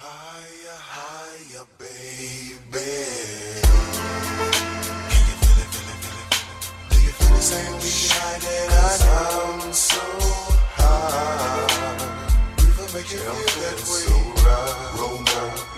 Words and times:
Higher, 0.00 0.78
higher, 0.78 1.66
baby. 1.76 2.54
Can 5.10 5.22
you 5.26 5.34
feel 5.42 5.58
it, 5.58 5.70
feel 5.74 5.90
it, 5.90 5.98
feel 5.98 6.18
it. 6.22 6.30
Do 6.88 6.96
you 7.02 7.10
feel 7.18 7.34
the 7.34 7.42
same 7.42 7.74
we 7.82 7.90
high 8.06 8.38
that 8.38 8.70
I 8.78 8.94
sound 8.94 9.74
so 9.74 9.98
high? 10.78 11.66
We 12.62 12.70
will 12.78 12.86
make 12.94 13.10
you 13.10 13.18
feel 13.18 13.42
that 13.58 13.74
way. 13.90 14.06
So 14.06 14.14
right. 14.46 14.94
Roll 15.02 15.18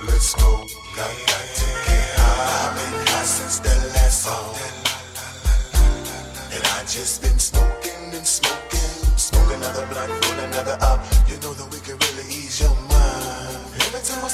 let's 0.04 0.34
go. 0.36 0.68
Got, 0.92 1.16
got 1.24 1.46
to 1.56 1.68
get 1.88 2.12
high. 2.20 2.60
I've 2.60 2.76
been 2.76 2.92
high 3.08 3.24
since 3.24 3.56
the 3.60 3.72
last 3.72 4.20
song. 4.20 4.52
And 6.52 6.62
I 6.76 6.84
just 6.84 7.22
been 7.22 7.38
smoking 7.38 8.12
and 8.12 8.26
smoking. 8.26 9.16
Smoke 9.16 9.48
another 9.56 9.86
blunt, 9.86 10.12
roll 10.12 10.44
another 10.44 10.76
up. 10.82 11.19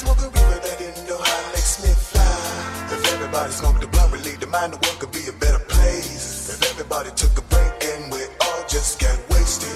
Reaper, 0.04 0.28
that 0.28 0.76
high 1.08 1.52
makes 1.52 1.82
me 1.82 1.88
fly. 1.88 2.92
If 2.92 3.14
everybody 3.14 3.50
smoked 3.50 3.90
blunt, 3.90 4.12
relieve 4.12 4.40
the 4.40 4.46
mind, 4.46 4.74
the 4.74 4.76
world 4.76 4.98
could 5.00 5.10
be 5.10 5.26
a 5.26 5.32
better 5.32 5.64
place. 5.64 6.52
If 6.52 6.70
everybody 6.70 7.08
took 7.16 7.32
a 7.38 7.42
break 7.48 7.72
and 7.82 8.12
we 8.12 8.20
all 8.44 8.62
just 8.68 9.00
got 9.00 9.16
wasted. 9.30 9.72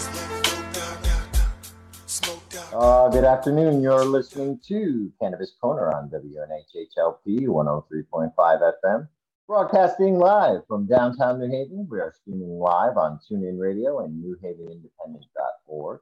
Uh, 2.75 3.09
good 3.09 3.25
afternoon. 3.25 3.81
You're 3.81 4.05
listening 4.05 4.61
to 4.69 5.11
Cannabis 5.21 5.53
Corner 5.59 5.91
on 5.91 6.11
WNHHLP 6.11 7.47
103.5 7.49 8.35
FM. 8.37 9.09
Broadcasting 9.49 10.19
live 10.19 10.67
from 10.69 10.87
downtown 10.87 11.41
New 11.41 11.51
Haven. 11.51 11.89
We 11.91 11.99
are 11.99 12.13
streaming 12.21 12.59
live 12.59 12.99
on 12.99 13.21
TuneIn 13.25 13.59
Radio 13.59 14.01
and 14.05 14.23
NewHavenIndependent.org. 14.23 16.01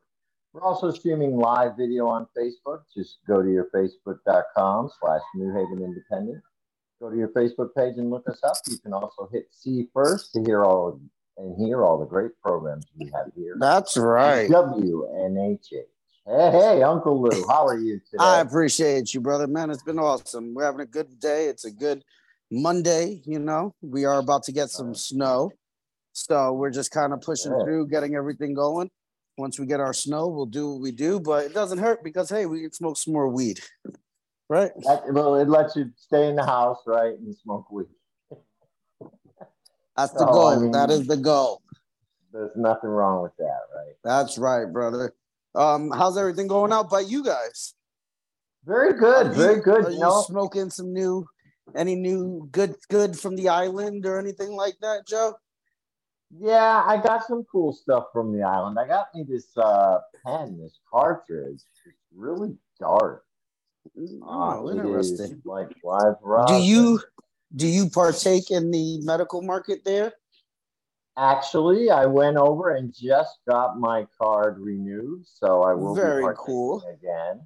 We're 0.53 0.63
also 0.63 0.91
streaming 0.91 1.37
live 1.37 1.77
video 1.77 2.07
on 2.07 2.27
Facebook. 2.37 2.81
Just 2.95 3.19
go 3.27 3.43
to 3.43 3.51
your 3.51 3.69
facebook.com 3.75 4.91
slash 5.01 5.21
New 5.35 5.53
Haven 5.53 5.85
Independent. 5.85 6.43
Go 7.01 7.11
to 7.11 7.17
your 7.17 7.29
Facebook 7.29 7.75
page 7.77 7.99
and 7.99 8.11
look 8.11 8.29
us 8.29 8.41
up. 8.43 8.57
You 8.67 8.79
can 8.79 8.93
also 8.93 9.29
hit 9.31 9.47
see 9.51 9.89
first 9.93 10.33
to 10.33 10.43
hear 10.43 10.65
all 10.65 11.01
and 11.37 11.57
hear 11.65 11.85
all 11.85 11.99
the 11.99 12.07
great 12.07 12.33
programs 12.43 12.87
we 12.99 13.11
have 13.15 13.31
here. 13.37 13.57
That's 13.61 13.97
right. 13.97 14.51
WNHH. 14.51 15.59
Hey, 16.27 16.51
hey, 16.51 16.83
Uncle 16.83 17.23
Lou, 17.23 17.47
how 17.49 17.67
are 17.67 17.79
you 17.79 18.01
today? 18.11 18.19
I 18.19 18.41
appreciate 18.41 19.15
you, 19.15 19.21
brother. 19.21 19.47
Man, 19.47 19.71
it's 19.71 19.83
been 19.83 19.99
awesome. 19.99 20.55
We're 20.55 20.65
having 20.65 20.81
a 20.81 20.87
good 20.87 21.21
day. 21.21 21.47
It's 21.47 21.65
a 21.65 21.71
good 21.71 22.03
Monday, 22.51 23.23
you 23.25 23.39
know. 23.39 23.75
We 23.81 24.05
are 24.07 24.19
about 24.19 24.43
to 24.45 24.53
get 24.53 24.71
some 24.71 24.89
uh-huh. 24.89 24.95
snow. 24.95 25.53
So 26.13 26.53
we're 26.53 26.71
just 26.71 26.91
kind 26.91 27.13
of 27.13 27.21
pushing 27.21 27.53
Yeah. 27.53 27.65
through, 27.65 27.89
getting 27.89 28.17
everything 28.17 28.55
going. 28.55 28.91
Once 29.39 29.59
we 29.59 29.67
get 29.67 29.79
our 29.79 29.93
snow, 29.93 30.27
we'll 30.27 30.47
do 30.47 30.73
what 30.73 30.81
we 30.81 30.91
do, 30.91 31.21
but 31.21 31.45
it 31.45 31.55
doesn't 31.55 31.79
hurt 31.79 32.03
because 32.03 32.29
hey, 32.29 32.45
we 32.45 32.61
can 32.61 32.73
smoke 32.73 32.97
some 32.97 33.15
more 33.15 33.29
weed. 33.29 33.61
Right? 34.49 34.73
That, 34.83 35.03
well, 35.13 35.37
it 35.37 35.49
lets 35.49 35.77
you 35.77 35.93
stay 35.97 36.29
in 36.29 36.35
the 36.35 36.45
house, 36.45 36.79
right, 36.87 37.17
and 37.19 37.37
smoke 37.37 37.71
weed. 37.71 37.87
That's 39.97 40.13
the 40.13 40.27
goal. 40.27 40.49
I 40.49 40.57
mean- 40.57 40.73
that 40.73 40.91
is 40.91 41.07
the 41.07 41.17
goal. 41.17 41.63
There's 42.33 42.51
nothing 42.57 42.91
wrong 42.91 43.23
with 43.23 43.37
that, 43.39 43.61
right? 43.75 43.95
That's 44.05 44.39
right, 44.39 44.67
brother. 44.67 45.15
Um, 45.55 45.91
how's 45.91 46.19
everything 46.19 46.47
going 46.47 46.73
out 46.73 46.91
by 46.91 47.01
you 47.01 47.25
guys? 47.25 47.75
Very 48.65 48.99
good, 48.99 49.33
very 49.33 49.61
good. 49.61 49.87
Are 49.87 49.91
You 49.91 49.97
you 49.97 50.03
know, 50.03 50.23
smoking 50.23 50.69
some 50.69 50.93
new, 50.93 51.27
any 51.75 51.95
new 51.95 52.49
good 52.53 52.75
good 52.91 53.19
from 53.19 53.35
the 53.35 53.49
island 53.49 54.05
or 54.05 54.19
anything 54.19 54.51
like 54.51 54.77
that, 54.83 55.07
Joe? 55.07 55.35
Yeah, 56.31 56.83
I 56.87 56.97
got 57.01 57.27
some 57.27 57.45
cool 57.45 57.73
stuff 57.73 58.07
from 58.13 58.33
the 58.33 58.43
island. 58.43 58.79
I 58.79 58.87
got 58.87 59.15
me 59.15 59.25
this 59.25 59.57
uh, 59.57 59.99
pen, 60.25 60.59
this 60.59 60.79
cartridge. 60.91 61.61
It's 61.87 61.97
really 62.15 62.57
dark. 62.79 63.25
Uh, 63.97 64.03
Oh, 64.23 64.69
is 64.69 64.77
interesting. 64.77 65.41
like 65.45 65.71
live 65.83 66.17
rock. 66.23 66.49
Do 66.49 66.55
you 66.61 67.01
do 67.57 67.67
you 67.67 67.89
partake 67.89 68.51
in 68.51 68.71
the 68.71 69.01
medical 69.03 69.41
market 69.41 69.83
there? 69.85 70.13
Actually, 71.17 71.91
I 71.91 72.05
went 72.07 72.37
over 72.37 72.77
and 72.77 72.95
just 72.95 73.39
got 73.49 73.81
my 73.81 74.07
card 74.21 74.59
renewed, 74.61 75.25
so 75.27 75.63
I 75.63 75.73
will 75.75 75.95
Very 75.95 76.23
be 76.23 76.27
partaking 76.27 76.45
cool. 76.45 76.83
again. 76.87 77.41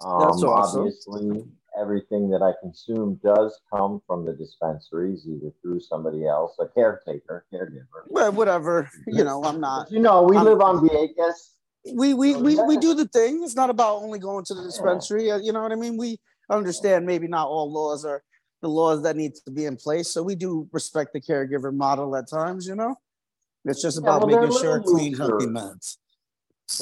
That's 0.00 0.42
Um, 0.42 0.48
awesome. 0.48 0.80
Obviously, 0.80 1.44
everything 1.80 2.30
that 2.30 2.42
I 2.42 2.52
consume 2.60 3.18
does 3.24 3.60
come 3.72 4.00
from 4.06 4.24
the 4.24 4.32
dispensaries, 4.34 5.26
either 5.26 5.52
through 5.62 5.80
somebody 5.80 6.26
else, 6.26 6.56
a 6.60 6.66
caretaker, 6.66 7.44
caregiver. 7.52 8.04
Well, 8.08 8.32
whatever. 8.32 8.88
You 9.06 9.24
know, 9.24 9.42
I'm 9.44 9.60
not. 9.60 9.90
You 9.90 10.00
know, 10.00 10.22
we 10.22 10.36
I'm- 10.36 10.44
live 10.46 10.60
on 10.60 10.86
Vieques. 10.86 11.50
We 11.94 12.14
we 12.14 12.36
we, 12.36 12.62
we 12.62 12.76
do 12.76 12.94
the 12.94 13.08
thing. 13.08 13.42
It's 13.42 13.56
not 13.56 13.68
about 13.68 14.02
only 14.02 14.20
going 14.20 14.44
to 14.44 14.54
the 14.54 14.62
dispensary. 14.62 15.30
uh, 15.32 15.38
You 15.38 15.52
know 15.52 15.62
what 15.62 15.72
I 15.72 15.74
mean? 15.74 15.96
We 15.96 16.20
understand 16.48 17.06
maybe 17.06 17.26
not 17.26 17.48
all 17.48 17.72
laws 17.72 18.04
are 18.04 18.22
the 18.60 18.68
laws 18.68 19.02
that 19.02 19.16
need 19.16 19.34
to 19.44 19.50
be 19.50 19.64
in 19.64 19.76
place. 19.76 20.08
So 20.08 20.22
we 20.22 20.36
do 20.36 20.68
respect 20.70 21.12
the 21.12 21.20
caregiver 21.20 21.74
model 21.74 22.14
at 22.14 22.28
times. 22.30 22.68
You 22.68 22.76
know, 22.76 22.94
it's 23.64 23.82
just 23.82 23.96
Yeah, 24.00 24.02
about 24.16 24.28
well, 24.28 24.40
making 24.40 24.56
sure 24.60 24.80
clean, 24.80 25.16
healthy 25.16 25.46
meds. 25.46 25.96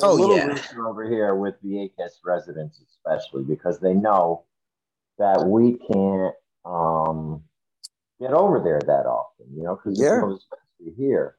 A 0.02 0.04
Oh 0.04 0.12
little 0.14 0.36
yeah. 0.36 0.46
looser 0.48 0.86
over 0.86 1.08
here 1.08 1.34
with 1.34 1.54
Vieques 1.64 2.20
residents, 2.22 2.82
especially 2.90 3.44
because 3.44 3.80
they 3.80 3.94
know 3.94 4.44
that 5.20 5.44
we 5.47 5.75
can't 5.92 6.34
um, 6.64 7.42
get 8.20 8.32
over 8.32 8.58
there 8.60 8.81
that 8.81 9.06
often, 9.06 9.47
you 9.54 9.62
know, 9.62 9.76
because 9.76 9.98
Yeah. 10.00 10.20
dispensary 10.20 10.94
here. 10.97 11.36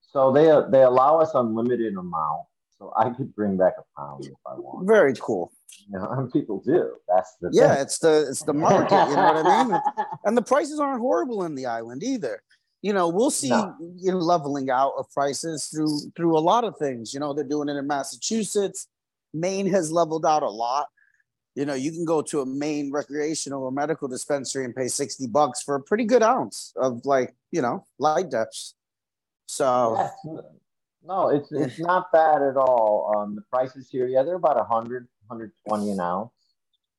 So 0.00 0.32
they 0.32 0.46
they 0.70 0.82
allow 0.84 1.18
us 1.18 1.32
unlimited 1.34 1.94
amount, 1.94 2.46
so 2.78 2.92
I 2.96 3.10
could 3.10 3.34
bring 3.34 3.56
back 3.58 3.74
a 3.78 4.00
pound 4.00 4.24
if 4.24 4.32
I 4.46 4.54
want. 4.54 4.86
Very 4.86 5.14
cool. 5.20 5.52
You 5.90 5.98
know, 5.98 6.08
and 6.10 6.32
people 6.32 6.62
do. 6.64 6.92
That's 7.08 7.34
the 7.40 7.50
Yeah, 7.52 7.74
thing. 7.74 7.82
it's 7.82 7.98
the 7.98 8.26
it's 8.30 8.42
the 8.44 8.54
market. 8.54 9.08
You 9.10 9.16
know 9.16 9.34
what 9.34 9.46
I 9.46 9.64
mean? 9.64 9.82
and 10.24 10.36
the 10.36 10.42
prices 10.42 10.78
aren't 10.80 11.00
horrible 11.00 11.44
in 11.44 11.54
the 11.54 11.66
island 11.66 12.02
either. 12.02 12.40
You 12.82 12.92
know, 12.92 13.08
we'll 13.08 13.30
see 13.32 13.50
No. 13.50 13.74
you 13.96 14.12
know 14.12 14.18
leveling 14.18 14.70
out 14.70 14.92
of 14.96 15.10
prices 15.10 15.66
through 15.66 15.98
through 16.16 16.38
a 16.38 16.40
lot 16.40 16.62
of 16.64 16.76
things. 16.78 17.12
You 17.12 17.20
know, 17.20 17.34
they're 17.34 17.44
doing 17.44 17.68
it 17.68 17.76
in 17.76 17.86
Massachusetts. 17.86 18.86
Maine 19.34 19.66
has 19.66 19.90
leveled 19.92 20.24
out 20.24 20.44
a 20.44 20.48
lot. 20.48 20.86
You 21.56 21.64
know, 21.64 21.74
you 21.74 21.90
can 21.90 22.04
go 22.04 22.22
to 22.22 22.42
a 22.42 22.46
Maine 22.46 22.92
recreational 22.92 23.64
or 23.64 23.72
medical 23.72 24.06
dispensary 24.06 24.64
and 24.64 24.76
pay 24.76 24.86
60 24.86 25.26
bucks 25.26 25.62
for 25.62 25.74
a 25.74 25.82
pretty 25.82 26.04
good 26.04 26.22
ounce 26.22 26.72
of 26.76 27.04
like, 27.04 27.34
you 27.50 27.62
know, 27.62 27.84
light 27.98 28.30
deps. 28.30 28.74
So 29.46 29.96
Yes. 29.98 30.44
No, 31.06 31.28
it's 31.28 31.52
it's 31.52 31.78
not 31.78 32.10
bad 32.12 32.42
at 32.42 32.56
all. 32.56 33.14
Um, 33.16 33.36
the 33.36 33.42
prices 33.42 33.88
here, 33.90 34.06
yeah, 34.08 34.22
they're 34.22 34.34
about 34.34 34.56
100, 34.56 35.06
120 35.28 35.90
an 35.92 36.00
ounce. 36.00 36.30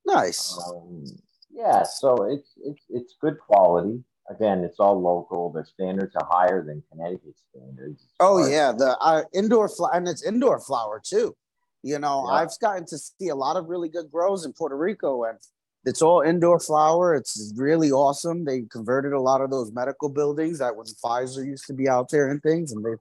nice. 0.05 0.57
Um, 0.69 1.03
yeah, 1.49 1.83
so 1.83 2.23
it's 2.23 2.53
it's 2.63 2.83
it's 2.89 3.15
good 3.19 3.37
quality. 3.39 4.03
Again, 4.29 4.63
it's 4.63 4.79
all 4.79 5.01
local. 5.01 5.51
The 5.51 5.65
standards 5.65 6.15
are 6.15 6.27
higher 6.29 6.63
than 6.63 6.83
Connecticut 6.91 7.35
standards. 7.49 8.05
Oh 8.19 8.47
yeah, 8.47 8.71
the 8.71 8.97
uh, 8.99 9.23
indoor 9.33 9.67
flower 9.67 9.93
and 9.93 10.07
it's 10.07 10.23
indoor 10.23 10.59
flower 10.59 11.01
too. 11.03 11.35
You 11.83 11.99
know, 11.99 12.25
Yeah. 12.27 12.33
I've 12.33 12.59
gotten 12.59 12.85
to 12.87 12.97
see 12.97 13.29
a 13.29 13.35
lot 13.35 13.55
of 13.55 13.67
really 13.69 13.89
good 13.89 14.11
grows 14.11 14.45
in 14.45 14.53
Puerto 14.53 14.75
Rico, 14.75 15.23
and 15.23 15.37
it's 15.85 16.01
all 16.01 16.21
indoor 16.21 16.59
flower. 16.59 17.15
It's 17.15 17.53
really 17.55 17.91
awesome. 17.91 18.43
They 18.45 18.63
converted 18.63 19.13
a 19.13 19.21
lot 19.21 19.41
of 19.41 19.49
those 19.49 19.71
medical 19.71 20.09
buildings 20.09 20.59
that 20.59 20.75
when 20.75 20.85
Pfizer 20.85 21.45
used 21.45 21.65
to 21.67 21.73
be 21.73 21.87
out 21.87 22.09
there 22.09 22.29
and 22.29 22.41
things, 22.41 22.71
and 22.71 22.83
they 22.83 22.95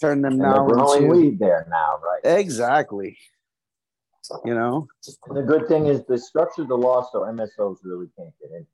turned 0.00 0.24
them 0.24 0.34
And 0.34 0.42
they're 0.42 0.50
now 0.50 0.66
growing 0.66 1.04
into 1.04 1.16
weed 1.16 1.38
there 1.38 1.66
now, 1.70 1.98
right? 2.02 2.38
exactly. 2.38 3.16
You 4.44 4.54
know, 4.54 4.86
And 5.26 5.36
the 5.36 5.42
good 5.42 5.66
thing 5.66 5.86
is 5.86 6.04
the 6.06 6.18
structure 6.18 6.62
of 6.62 6.68
the 6.68 6.76
law, 6.76 7.08
so 7.10 7.20
MSOs 7.22 7.78
really 7.82 8.06
can't 8.16 8.32
get 8.40 8.50
in, 8.52 8.66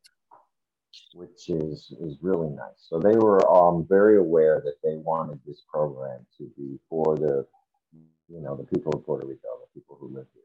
which 1.15 1.49
is 1.49 1.93
is 2.01 2.17
really 2.21 2.51
nice. 2.51 2.77
So 2.89 2.99
they 2.99 3.17
were 3.17 3.49
um 3.51 3.87
very 3.89 4.19
aware 4.19 4.61
that 4.65 4.75
they 4.83 4.97
wanted 4.97 5.41
this 5.47 5.63
program 5.71 6.27
to 6.37 6.51
be 6.59 6.79
for 6.91 7.17
the 7.17 7.47
you 8.29 8.41
know 8.43 8.57
the 8.57 8.65
people 8.65 8.95
of 8.95 9.05
Puerto 9.07 9.27
Rico, 9.27 9.49
the 9.63 9.81
people 9.81 9.97
who 10.01 10.09
live 10.09 10.27
here. 10.35 10.43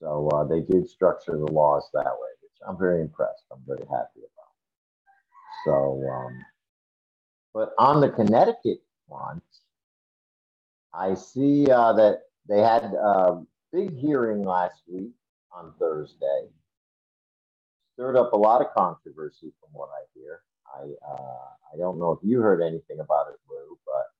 So 0.00 0.28
uh, 0.34 0.44
they 0.44 0.60
did 0.62 0.88
structure 0.88 1.32
the 1.38 1.52
laws 1.52 1.88
that 1.94 2.04
way, 2.04 2.30
which 2.42 2.52
I'm 2.68 2.78
very 2.78 3.02
impressed. 3.02 3.44
I'm 3.52 3.62
very 3.66 3.86
happy 3.90 4.20
about. 4.20 4.52
So, 5.66 6.02
um, 6.10 6.38
but 7.54 7.72
on 7.78 8.00
the 8.00 8.10
Connecticut 8.10 8.80
front, 9.08 9.42
I 10.94 11.14
see 11.14 11.70
uh, 11.70 11.92
that 11.94 12.20
they 12.48 12.60
had 12.60 12.84
a 12.84 13.42
big 13.72 13.96
hearing 13.98 14.44
last 14.44 14.82
week 14.88 15.12
on 15.52 15.74
Thursday. 15.78 16.48
Stirred 17.94 18.16
up 18.16 18.32
a 18.32 18.36
lot 18.38 18.62
of 18.62 18.68
controversy 18.76 19.52
from 19.60 19.70
what 19.72 19.90
I 19.90 20.04
hear. 20.18 20.40
I 20.74 20.82
uh, 21.12 21.48
I 21.74 21.78
don't 21.78 21.98
know 21.98 22.12
if 22.12 22.20
you 22.22 22.40
heard 22.40 22.62
anything 22.62 23.00
about 23.00 23.28
it, 23.30 23.38
Lou, 23.50 23.78
but 23.86 24.13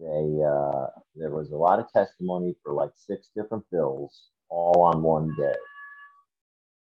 they 0.00 0.42
uh, 0.44 0.86
there 1.16 1.30
was 1.30 1.50
a 1.50 1.56
lot 1.56 1.80
of 1.80 1.90
testimony 1.92 2.54
for 2.62 2.72
like 2.72 2.90
six 2.94 3.30
different 3.36 3.64
bills 3.70 4.28
all 4.48 4.82
on 4.82 5.02
one 5.02 5.34
day. 5.36 5.54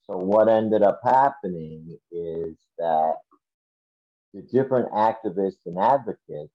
So 0.06 0.16
what 0.16 0.49
ended 0.49 0.82
up 0.82 1.00
happening 1.04 1.99
is 2.10 2.56
that 2.78 3.14
the 4.34 4.43
different 4.43 4.90
activists 4.93 5.66
and 5.66 5.78
advocates 5.78 6.52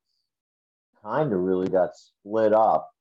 kind 1.04 1.32
of 1.34 1.40
really 1.40 1.70
got 1.70 1.92
split 1.96 2.54
up 2.54 2.92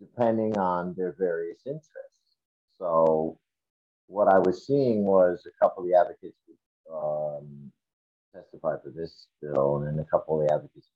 depending 0.00 0.58
on 0.58 0.94
their 0.96 1.14
various 1.18 1.60
interests. 1.66 1.88
So 2.78 3.38
what 4.08 4.28
I 4.28 4.38
was 4.38 4.66
seeing 4.66 5.04
was 5.04 5.46
a 5.46 5.64
couple 5.64 5.84
of 5.84 5.88
the 5.88 5.96
advocates 5.96 6.36
um, 6.92 7.72
testify 8.34 8.76
for 8.82 8.90
this 8.94 9.28
bill, 9.40 9.76
and 9.76 9.86
then 9.86 10.04
a 10.04 10.10
couple 10.10 10.40
of 10.40 10.46
the 10.46 10.54
advocates 10.54 10.88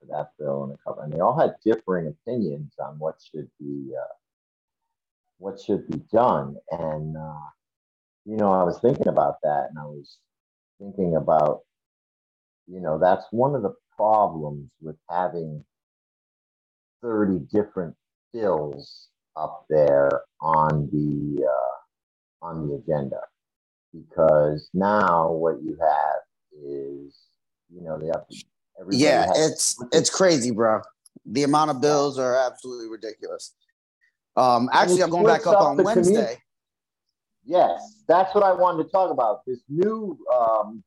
for 0.00 0.06
that 0.06 0.30
bill, 0.38 0.64
and 0.64 0.72
a 0.74 0.76
couple, 0.78 1.02
and 1.02 1.12
they 1.12 1.20
all 1.20 1.38
had 1.38 1.56
differing 1.64 2.08
opinions 2.08 2.72
on 2.78 2.98
what 2.98 3.16
should 3.20 3.48
be 3.58 3.92
uh, 3.96 4.14
what 5.38 5.60
should 5.60 5.86
be 5.88 5.98
done. 6.12 6.56
And 6.70 7.16
uh, 7.16 7.48
you 8.24 8.36
know, 8.36 8.52
I 8.52 8.64
was 8.64 8.80
thinking 8.80 9.08
about 9.08 9.36
that, 9.42 9.68
and 9.70 9.78
I 9.78 9.84
was 9.86 10.18
thinking 10.80 11.16
about, 11.16 11.60
you 12.66 12.80
know, 12.80 12.98
that's 12.98 13.26
one 13.30 13.54
of 13.54 13.62
the 13.62 13.74
problems 13.96 14.70
with 14.80 14.96
having 15.10 15.64
thirty 17.02 17.40
different 17.52 17.94
bills 18.32 19.08
up 19.36 19.66
there 19.68 20.22
on 20.40 20.88
the 20.92 21.44
uh, 21.44 22.46
on 22.46 22.68
the 22.68 22.74
agenda 22.76 23.20
because 23.94 24.68
now 24.74 25.30
what 25.30 25.62
you 25.62 25.76
have 25.80 26.22
is 26.52 27.16
you 27.72 27.82
know 27.82 27.98
they 27.98 28.06
have 28.06 28.26
to 28.28 28.44
yeah 28.90 29.30
it's 29.34 29.82
it's 29.92 30.10
crazy 30.10 30.50
bro. 30.50 30.80
The 31.26 31.42
amount 31.44 31.70
of 31.70 31.80
bills 31.80 32.18
are 32.18 32.36
absolutely 32.36 32.88
ridiculous. 32.88 33.54
Um 34.36 34.68
actually 34.72 35.02
i'm 35.02 35.10
going 35.10 35.26
back 35.26 35.46
up, 35.46 35.56
up 35.56 35.62
on 35.62 35.76
wednesday. 35.76 36.12
Community. 36.12 36.42
yes 37.44 38.02
that's 38.08 38.34
what 38.34 38.44
i 38.44 38.52
wanted 38.52 38.84
to 38.84 38.90
talk 38.90 39.10
about. 39.10 39.44
This 39.46 39.60
new 39.68 40.18
um 40.34 40.82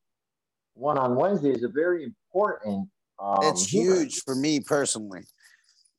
one 0.73 0.97
on 0.97 1.15
wednesday 1.15 1.51
is 1.51 1.63
a 1.63 1.69
very 1.69 2.03
important 2.03 2.89
um, 3.19 3.39
it's 3.41 3.67
huge 3.67 4.21
for 4.23 4.35
me 4.35 4.59
personally. 4.59 5.21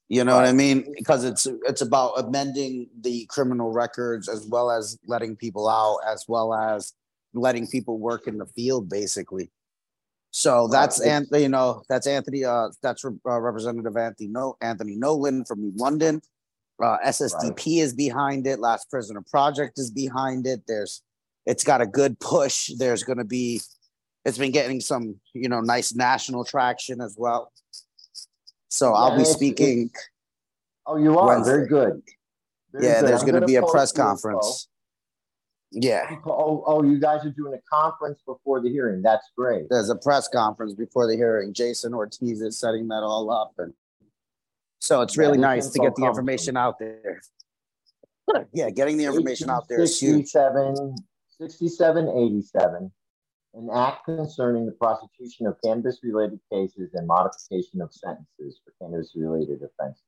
You 0.09 0.25
know 0.25 0.37
what 0.37 0.47
I 0.47 0.53
mean? 0.53 0.91
Because 0.97 1.25
it's 1.25 1.47
it's 1.67 1.83
about 1.83 2.13
amending 2.19 2.89
the 2.99 3.27
criminal 3.29 3.71
records 3.73 4.29
as 4.29 4.47
well 4.47 4.71
as 4.71 4.99
letting 5.07 5.37
people 5.37 5.69
out, 5.69 5.99
as 6.11 6.25
well 6.27 6.55
as 6.55 6.95
letting 7.35 7.67
people 7.67 7.99
work 7.99 8.27
in 8.27 8.39
the 8.39 8.47
field, 8.47 8.89
basically. 8.89 9.51
So 10.39 10.69
that's. 10.69 11.01
Anthony, 11.01 11.43
you 11.43 11.49
know, 11.49 11.83
that's 11.89 12.07
Anthony. 12.07 12.45
Uh, 12.45 12.69
that's 12.81 13.05
uh, 13.05 13.11
Representative 13.25 13.97
Anthony 13.97 14.29
no 14.29 14.57
Anthony 14.61 14.95
Nolan 14.95 15.45
from 15.45 15.61
New 15.61 15.73
London. 15.75 16.21
Uh, 16.81 16.97
SSDP 17.05 17.43
right. 17.43 17.67
is 17.67 17.93
behind 17.93 18.47
it. 18.47 18.61
Last 18.61 18.89
Prisoner 18.89 19.25
Project 19.29 19.81
is 19.81 19.91
behind 19.91 20.47
it. 20.47 20.61
There's, 20.69 21.03
it's 21.45 21.65
got 21.65 21.81
a 21.81 21.87
good 21.87 22.21
push. 22.21 22.71
There's 22.79 23.03
going 23.03 23.19
to 23.19 23.25
be, 23.25 23.61
it's 24.25 24.39
been 24.39 24.53
getting 24.53 24.81
some, 24.81 25.17
you 25.35 25.49
know, 25.49 25.61
nice 25.61 25.93
national 25.93 26.45
traction 26.45 27.01
as 27.01 27.17
well. 27.19 27.51
So 28.69 28.95
I'll 28.95 29.19
be 29.19 29.25
speaking. 29.25 29.91
Oh, 30.87 30.99
you 30.99 31.19
are 31.19 31.27
Wednesday. 31.27 31.51
very 31.51 31.67
good. 31.67 32.01
Very 32.73 32.87
yeah, 32.87 33.01
good. 33.01 33.09
there's 33.09 33.25
going 33.25 33.41
to 33.41 33.47
be 33.47 33.57
a 33.57 33.67
press 33.67 33.91
conference. 33.91 34.69
Yeah. 35.71 36.17
Oh, 36.27 36.65
oh, 36.67 36.83
you 36.83 36.99
guys 36.99 37.25
are 37.27 37.31
doing 37.31 37.53
a 37.55 37.61
conference 37.71 38.23
before 38.27 38.63
the 38.63 38.71
hearing. 38.71 39.03
That's 39.03 39.31
great. 39.37 39.67
There's 39.69 39.91
a 39.91 39.97
press 39.97 40.27
conference 40.29 40.73
before 40.75 41.07
the 41.07 41.15
hearing. 41.17 41.53
Jason 41.53 41.93
Ortiz 41.93 42.41
is 42.41 42.59
setting 42.59 42.89
that 42.89 43.03
all 43.03 43.31
up, 43.31 43.53
and 43.59 43.75
so 44.81 45.03
it's 45.03 45.19
really 45.19 45.39
yeah, 45.39 45.47
nice 45.47 45.69
to 45.71 45.79
get 45.79 45.95
the 45.95 46.07
information 46.07 46.57
out 46.57 46.79
there. 46.79 47.21
Yeah, 48.53 48.69
getting 48.71 48.99
the 48.99 49.05
information 49.05 49.51
out 49.51 49.69
there 49.69 49.81
is 49.81 50.01
huge. 50.01 50.29
6787 50.29 52.93
an 53.55 53.71
act 53.75 54.05
concerning 54.05 54.67
the 54.67 54.73
prosecution 54.73 55.47
of 55.47 55.57
cannabis 55.65 56.01
related 56.03 56.41
cases 56.53 56.91
and 56.95 57.07
modification 57.07 57.81
of 57.81 57.93
sentences 57.93 58.61
for 58.65 58.73
cannabis 58.81 59.13
related 59.17 59.61
offenses. 59.63 60.03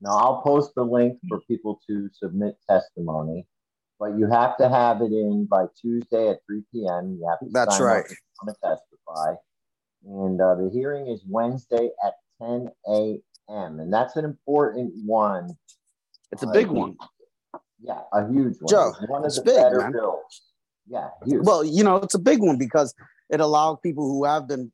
Now, 0.00 0.16
I'll 0.16 0.42
post 0.42 0.74
the 0.74 0.84
link 0.84 1.18
for 1.28 1.40
people 1.42 1.80
to 1.88 2.08
submit 2.12 2.56
testimony, 2.68 3.46
but 3.98 4.18
you 4.18 4.28
have 4.30 4.56
to 4.58 4.68
have 4.68 5.02
it 5.02 5.12
in 5.12 5.46
by 5.46 5.64
Tuesday 5.80 6.30
at 6.30 6.38
3 6.46 6.62
p.m. 6.72 7.18
You 7.20 7.28
have 7.28 7.40
to 7.40 7.46
That's 7.50 7.80
right. 7.80 8.04
to 8.06 8.54
testify. 8.62 9.34
And 10.06 10.40
uh, 10.40 10.54
the 10.54 10.70
hearing 10.72 11.08
is 11.08 11.22
Wednesday 11.28 11.90
at 12.04 12.14
10 12.40 12.68
a.m. 12.88 13.80
And 13.80 13.92
that's 13.92 14.16
an 14.16 14.24
important 14.24 14.92
one. 15.04 15.56
It's 16.30 16.42
a 16.42 16.46
big 16.46 16.68
uh, 16.68 16.72
one. 16.72 16.96
Yeah, 17.82 18.00
a 18.12 18.28
huge 18.28 18.56
one. 18.60 18.70
Joe, 18.70 18.92
it's 19.00 19.10
one 19.10 19.24
of 19.24 19.34
the 19.34 19.42
big, 19.42 19.56
better 19.56 19.80
man. 19.80 19.92
bills. 19.92 20.42
Yeah. 20.88 21.08
Well, 21.24 21.64
you 21.64 21.84
know, 21.84 21.96
it's 21.96 22.14
a 22.14 22.18
big 22.18 22.40
one 22.40 22.56
because 22.56 22.94
it 23.30 23.40
allowed 23.40 23.82
people 23.82 24.08
who 24.08 24.24
have 24.24 24.48
been 24.48 24.72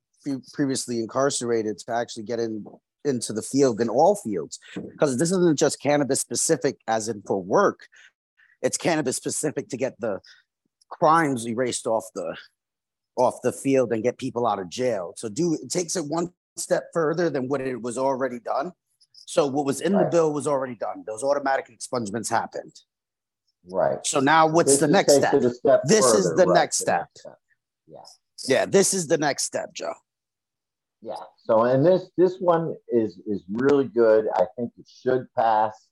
previously 0.53 1.01
incarcerated 1.01 1.79
to 1.79 1.93
actually 1.93 2.23
get 2.23 2.39
in 2.39 2.65
into 3.05 3.35
the 3.35 3.43
field 3.43 3.83
in 3.83 3.91
all 3.91 4.17
fields 4.17 4.59
because 4.75 5.19
this 5.19 5.31
isn't 5.31 5.59
just 5.59 5.79
cannabis 5.81 6.21
specific 6.21 6.79
as 6.89 7.07
in 7.07 7.23
for 7.27 7.43
work 7.43 7.87
it's 8.65 8.77
cannabis 8.77 9.17
specific 9.17 9.69
to 9.69 9.77
get 9.77 9.95
the 10.01 10.19
crimes 10.91 11.47
erased 11.47 11.87
off 11.87 12.05
the 12.15 12.37
off 13.17 13.37
the 13.43 13.53
field 13.53 13.93
and 13.93 14.03
get 14.03 14.19
people 14.19 14.47
out 14.47 14.59
of 14.59 14.69
jail 14.69 15.15
so 15.17 15.29
do 15.29 15.55
it 15.55 15.71
takes 15.71 15.95
it 15.95 16.05
one 16.07 16.31
step 16.57 16.85
further 16.93 17.31
than 17.31 17.49
what 17.49 17.61
it 17.61 17.81
was 17.81 17.97
already 17.97 18.41
done 18.41 18.73
so 19.13 19.47
what 19.47 19.65
was 19.65 19.81
in 19.81 19.93
right. 19.93 20.05
the 20.05 20.11
bill 20.11 20.33
was 20.33 20.47
already 20.47 20.75
done 20.75 21.05
those 21.07 21.23
automatic 21.23 21.71
expungements 21.71 22.29
happened 22.29 22.73
Right. 23.71 24.05
So 24.07 24.21
now 24.21 24.47
what's 24.47 24.73
this 24.73 24.81
the 24.81 24.89
next 24.89 25.15
step? 25.15 25.43
step? 25.43 25.81
This 25.85 26.05
further, 26.05 26.19
is 26.19 26.35
the 26.37 26.47
right, 26.47 26.55
next 26.55 26.77
step. 26.79 27.01
next 27.01 27.21
step. 27.21 27.39
Yeah. 27.87 27.99
Yeah, 28.47 28.67
this 28.67 28.93
is 28.93 29.07
the 29.07 29.17
next 29.17 29.45
step, 29.45 29.73
Joe. 29.73 29.95
Yeah. 31.01 31.15
So 31.37 31.63
and 31.65 31.85
this 31.85 32.11
this 32.17 32.39
one 32.41 32.75
is 32.89 33.19
is 33.27 33.43
really 33.51 33.87
good. 33.87 34.27
I 34.35 34.45
think 34.57 34.73
it 34.79 34.87
should 35.03 35.27
pass. 35.35 35.89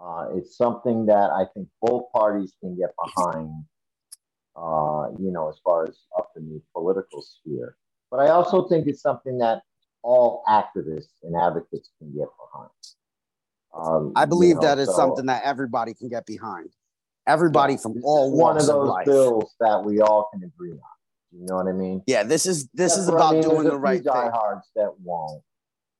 Uh, 0.00 0.28
it's 0.34 0.56
something 0.56 1.06
that 1.06 1.30
I 1.30 1.46
think 1.54 1.68
both 1.80 2.12
parties 2.12 2.52
can 2.60 2.76
get 2.76 2.90
behind. 3.02 3.64
Uh, 4.56 5.10
you 5.18 5.30
know, 5.30 5.50
as 5.50 5.58
far 5.62 5.84
as 5.84 5.98
up 6.16 6.30
in 6.34 6.48
the 6.48 6.62
political 6.72 7.20
sphere. 7.20 7.76
But 8.10 8.20
I 8.20 8.28
also 8.28 8.66
think 8.68 8.86
it's 8.86 9.02
something 9.02 9.36
that 9.38 9.60
all 10.02 10.42
activists 10.48 11.12
and 11.22 11.36
advocates 11.36 11.90
can 11.98 12.10
get 12.16 12.28
behind. 12.40 12.70
Um, 13.74 14.12
I 14.16 14.24
believe 14.24 14.48
you 14.48 14.54
know, 14.54 14.60
that 14.62 14.78
is 14.78 14.88
so, 14.88 14.94
something 14.94 15.26
that 15.26 15.42
everybody 15.44 15.92
can 15.92 16.08
get 16.08 16.24
behind. 16.24 16.70
Everybody 17.26 17.74
yeah, 17.74 17.80
from 17.80 18.00
all 18.02 18.32
one 18.34 18.56
of 18.56 18.66
those 18.66 18.88
of 18.88 19.04
bills 19.04 19.54
that 19.60 19.84
we 19.84 20.00
all 20.00 20.30
can 20.32 20.42
agree 20.44 20.72
on. 20.72 20.78
You 21.32 21.46
know 21.46 21.56
what 21.56 21.66
I 21.66 21.72
mean? 21.72 22.02
Yeah, 22.06 22.22
this 22.22 22.46
is 22.46 22.68
this 22.72 22.96
is 22.96 23.08
about 23.08 23.32
I 23.34 23.40
mean, 23.40 23.42
doing 23.42 23.64
the 23.64 23.76
right 23.76 24.02
thing. 24.02 24.12
Diehards 24.12 24.70
that 24.76 24.92
won't, 25.02 25.42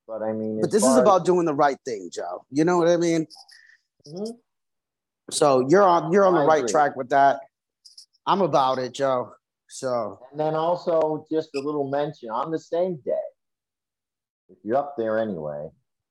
but 0.07 0.23
I 0.23 0.31
mean, 0.31 0.61
but 0.61 0.71
this 0.71 0.83
is 0.83 0.95
about 0.95 1.25
doing 1.25 1.45
the 1.45 1.53
right 1.53 1.77
thing, 1.85 2.09
Joe. 2.11 2.45
You 2.49 2.63
know 2.63 2.77
what 2.77 2.87
I 2.87 2.97
mean? 2.97 3.27
Mm-hmm. 4.07 4.31
So 5.31 5.67
you're 5.67 5.83
on 5.83 6.11
you're 6.11 6.25
on 6.25 6.33
the 6.33 6.41
I 6.41 6.45
right 6.45 6.59
agree. 6.59 6.71
track 6.71 6.95
with 6.95 7.09
that. 7.09 7.41
I'm 8.25 8.41
about 8.41 8.77
it, 8.77 8.93
Joe. 8.93 9.33
So 9.69 10.19
and 10.31 10.39
then 10.39 10.55
also 10.55 11.25
just 11.31 11.49
a 11.55 11.59
little 11.59 11.89
mention 11.89 12.29
on 12.29 12.51
the 12.51 12.59
same 12.59 12.97
day, 13.05 13.11
if 14.49 14.57
you're 14.63 14.77
up 14.77 14.95
there 14.97 15.19
anyway, 15.19 15.69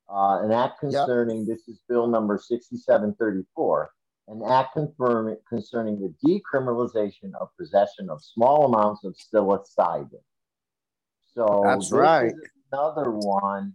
uh, 0.08 0.40
an 0.42 0.52
act 0.52 0.80
concerning, 0.80 1.46
yep. 1.46 1.48
this 1.48 1.68
is 1.68 1.80
bill 1.88 2.06
number 2.06 2.38
6734, 2.38 3.90
an 4.28 4.42
act 4.46 4.74
confirm, 4.74 5.34
concerning 5.48 5.98
the 5.98 6.14
decriminalization 6.26 7.32
of 7.40 7.48
possession 7.58 8.10
of 8.10 8.22
small 8.22 8.66
amounts 8.66 9.04
of 9.04 9.14
psilocybin. 9.14 10.20
So 11.34 11.62
that's 11.64 11.92
right. 11.92 12.32
another 12.72 13.10
one 13.10 13.74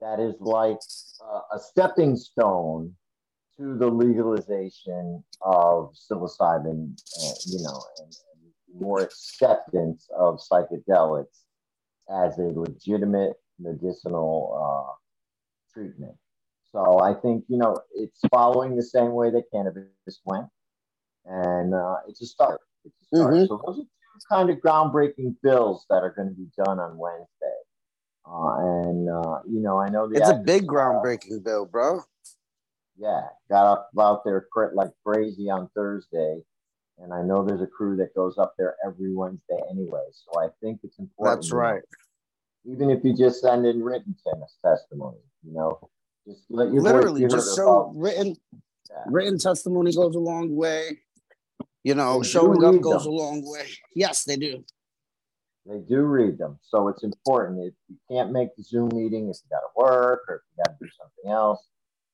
that 0.00 0.20
is 0.20 0.34
like 0.40 0.78
uh, 1.20 1.56
a 1.56 1.58
stepping 1.58 2.16
stone 2.16 2.94
to 3.58 3.76
the 3.78 3.86
legalization 3.86 5.24
of 5.42 5.94
psilocybin, 5.94 6.98
uh, 7.22 7.34
you 7.46 7.62
know, 7.62 7.82
and, 7.98 8.12
and 8.32 8.80
more 8.80 9.00
acceptance 9.00 10.08
of 10.16 10.38
psychedelics 10.38 11.44
as 12.10 12.38
a 12.38 12.42
legitimate 12.42 13.34
medicinal 13.58 14.36
uh, 14.60 14.92
treatment. 15.72 16.14
So 16.72 17.00
I 17.00 17.14
think, 17.14 17.44
you 17.48 17.56
know, 17.56 17.76
it's 17.94 18.20
following 18.30 18.76
the 18.76 18.82
same 18.82 19.12
way 19.12 19.30
that 19.30 19.44
cannabis 19.52 20.20
went. 20.24 20.46
And 21.24 21.74
uh, 21.74 21.96
it's 22.06 22.20
a 22.20 22.26
start. 22.26 22.60
It's 22.84 22.94
a 23.00 23.16
start. 23.16 23.34
Mm-hmm. 23.34 23.46
So 23.46 23.62
those 23.66 23.78
are 23.78 23.82
two 23.82 24.26
kind 24.30 24.50
of 24.50 24.58
groundbreaking 24.58 25.36
bills 25.42 25.86
that 25.88 26.02
are 26.02 26.12
going 26.14 26.28
to 26.28 26.34
be 26.34 26.48
done 26.64 26.78
on 26.78 26.98
Wednesday. 26.98 27.26
Uh, 28.28 28.88
and, 28.88 29.08
uh, 29.08 29.38
you 29.48 29.60
know, 29.60 29.78
I 29.78 29.88
know 29.88 30.08
the 30.08 30.18
It's 30.18 30.28
a 30.28 30.34
big 30.34 30.66
groundbreaking 30.66 31.44
bill, 31.44 31.64
bro. 31.64 32.00
Yeah, 32.98 33.22
got 33.50 33.66
up 33.66 33.90
out 33.98 34.24
there 34.24 34.46
like 34.74 34.90
crazy 35.04 35.50
on 35.50 35.68
Thursday. 35.74 36.42
And 36.98 37.12
I 37.12 37.22
know 37.22 37.44
there's 37.44 37.60
a 37.60 37.66
crew 37.66 37.96
that 37.96 38.14
goes 38.14 38.38
up 38.38 38.54
there 38.56 38.76
every 38.86 39.14
Wednesday 39.14 39.58
anyway. 39.70 40.04
So 40.12 40.40
I 40.40 40.48
think 40.62 40.80
it's 40.82 40.98
important. 40.98 41.36
That's 41.36 41.52
right. 41.52 41.82
Know, 42.64 42.72
even 42.72 42.90
if 42.90 43.04
you 43.04 43.14
just 43.14 43.42
send 43.42 43.66
in 43.66 43.82
written 43.82 44.16
testimony, 44.64 45.18
you 45.44 45.52
know, 45.52 45.78
just 46.26 46.42
let 46.48 46.72
your 46.72 46.82
literally 46.82 47.26
just 47.26 47.54
show 47.54 47.92
written 47.94 48.34
yeah. 48.90 49.04
written 49.06 49.38
testimony 49.38 49.92
goes 49.94 50.14
a 50.14 50.18
long 50.18 50.54
way. 50.56 50.98
You 51.84 51.94
know, 51.94 52.22
they 52.22 52.28
showing 52.28 52.64
up 52.64 52.80
goes 52.80 53.04
them. 53.04 53.12
a 53.12 53.16
long 53.16 53.42
way. 53.48 53.66
Yes, 53.94 54.24
they 54.24 54.36
do. 54.36 54.64
They 55.66 55.78
do 55.78 56.00
read 56.02 56.38
them, 56.38 56.58
so 56.62 56.88
it's 56.88 57.02
important. 57.02 57.60
If 57.60 57.74
you 57.88 57.96
can't 58.10 58.32
make 58.32 58.54
the 58.56 58.62
Zoom 58.62 58.88
meeting, 58.92 59.28
if 59.28 59.36
you 59.44 59.50
got 59.50 59.60
to 59.60 59.68
work 59.76 60.22
or 60.28 60.36
if 60.36 60.42
you 60.50 60.64
got 60.64 60.78
to 60.78 60.84
do 60.84 60.90
something 60.96 61.30
else, 61.30 61.64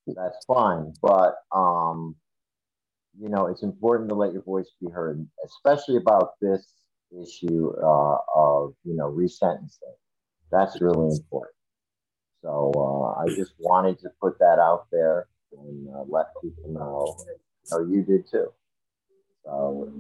that's 0.06 0.44
fine. 0.46 0.92
But 1.02 1.34
um, 1.52 2.16
you 3.18 3.28
know, 3.28 3.46
it's 3.46 3.62
important 3.62 4.08
to 4.08 4.14
let 4.14 4.32
your 4.32 4.42
voice 4.42 4.70
be 4.80 4.90
heard, 4.90 5.26
especially 5.44 5.96
about 5.96 6.32
this 6.40 6.72
issue 7.12 7.72
uh, 7.82 8.16
of, 8.34 8.74
you 8.84 8.96
know, 8.96 9.10
resentencing. 9.10 9.96
That's 10.50 10.80
really 10.80 11.14
important. 11.16 11.54
So 12.42 12.72
uh, 12.74 13.22
I 13.22 13.26
just 13.36 13.52
wanted 13.58 13.98
to 14.00 14.10
put 14.20 14.38
that 14.38 14.58
out 14.58 14.86
there 14.90 15.28
and 15.52 15.88
uh, 15.94 16.04
let 16.08 16.26
people 16.42 16.72
know. 16.72 17.16
So 17.64 17.80
you 17.80 18.02
did 18.02 18.28
too. 18.30 18.48
So 19.44 19.92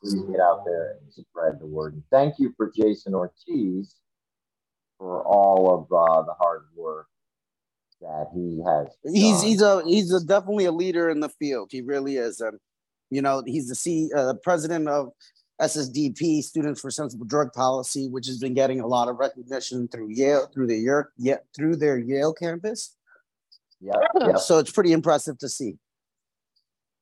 please 0.00 0.22
get 0.30 0.40
out 0.40 0.64
there 0.64 0.96
and 1.00 1.12
spread 1.12 1.60
the 1.60 1.66
word. 1.66 1.94
And 1.94 2.02
thank 2.10 2.38
you 2.38 2.54
for 2.56 2.72
Jason 2.74 3.14
Ortiz 3.14 3.96
for 4.98 5.22
all 5.24 5.74
of 5.74 5.92
uh, 5.92 6.22
the 6.22 6.32
hard 6.32 6.62
work 6.74 7.06
that 8.00 8.26
he 8.34 8.62
has. 8.64 8.88
He's 9.04 9.40
done. 9.40 9.44
he's 9.44 9.62
a 9.62 9.82
he's 9.84 10.12
a, 10.12 10.24
definitely 10.24 10.66
a 10.66 10.72
leader 10.72 11.08
in 11.08 11.20
the 11.20 11.28
field. 11.28 11.68
He 11.72 11.80
really 11.80 12.16
is, 12.16 12.40
and 12.40 12.58
you 13.10 13.22
know 13.22 13.42
he's 13.46 13.68
the 13.68 13.74
C 13.74 14.10
uh, 14.16 14.34
president 14.42 14.88
of 14.88 15.12
SSDP, 15.60 16.42
Students 16.42 16.80
for 16.80 16.90
Sensible 16.90 17.26
Drug 17.26 17.52
Policy, 17.52 18.08
which 18.08 18.26
has 18.26 18.38
been 18.38 18.54
getting 18.54 18.80
a 18.80 18.86
lot 18.86 19.08
of 19.08 19.18
recognition 19.18 19.88
through 19.88 20.10
Yale 20.10 20.48
through 20.52 20.68
the 20.68 20.76
Yale 20.76 21.04
yeah, 21.16 21.36
through 21.54 21.76
their 21.76 21.98
Yale 21.98 22.32
campus. 22.32 22.96
Yeah, 23.80 23.94
yeah. 24.20 24.36
So 24.36 24.58
it's 24.58 24.72
pretty 24.72 24.92
impressive 24.92 25.38
to 25.38 25.48
see. 25.48 25.78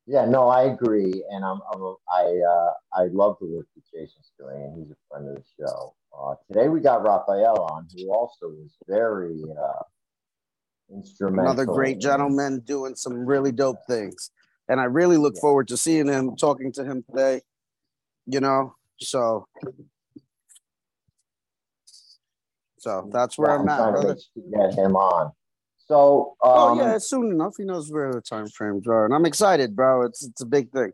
Yeah, 0.07 0.25
no, 0.25 0.49
I 0.49 0.63
agree, 0.65 1.25
and 1.31 1.45
I'm, 1.45 1.61
I'm 1.73 1.83
a, 1.83 1.95
I 2.15 2.41
uh, 2.49 2.73
I 2.93 3.05
love 3.13 3.37
the 3.41 3.47
work 3.47 3.67
that 3.75 3.83
Jason's 3.93 4.31
doing, 4.39 4.63
and 4.63 4.79
he's 4.79 4.93
a 4.93 4.97
friend 5.11 5.29
of 5.29 5.35
the 5.35 5.43
show. 5.59 5.95
Uh, 6.17 6.35
today 6.47 6.69
we 6.69 6.81
got 6.81 7.03
Raphael 7.03 7.61
on, 7.73 7.89
who 7.95 8.13
also 8.13 8.47
was 8.47 8.71
very 8.89 9.43
uh, 9.51 9.83
instrumental. 10.91 11.45
Another 11.53 11.65
great 11.67 12.01
gentleman 12.01 12.61
doing 12.61 12.95
some 12.95 13.27
really 13.27 13.53
dope 13.53 13.79
things, 13.89 14.31
and 14.69 14.81
I 14.81 14.85
really 14.85 15.17
look 15.17 15.35
Yeah. 15.35 15.41
forward 15.41 15.69
to 15.69 15.77
seeing 15.77 16.09
him, 16.09 16.37
talking 16.37 16.73
to 16.73 16.85
him 16.85 17.03
today. 17.03 17.43
You 18.27 18.41
know, 18.41 18.75
so 19.01 19.47
so 22.79 23.09
that's 23.13 23.39
where 23.39 23.51
Yeah, 23.51 23.61
I'm 23.61 23.69
at, 23.69 23.93
brother. 23.93 24.15
to 24.15 24.41
get 24.51 24.75
him 24.75 24.97
on. 24.97 25.33
So, 25.79 26.35
um, 26.43 26.53
oh 26.53 26.77
yeah, 26.77 26.99
soon 26.99 27.31
enough. 27.31 27.55
He 27.57 27.65
knows 27.65 27.91
where 27.93 28.13
the 28.13 28.21
time 28.21 28.49
frames 28.49 28.89
are, 28.89 29.05
and 29.05 29.15
I'm 29.15 29.25
excited, 29.27 29.77
bro. 29.77 30.03
It's 30.03 30.25
it's 30.25 30.41
a 30.43 30.47
big 30.47 30.73
thing. 30.73 30.93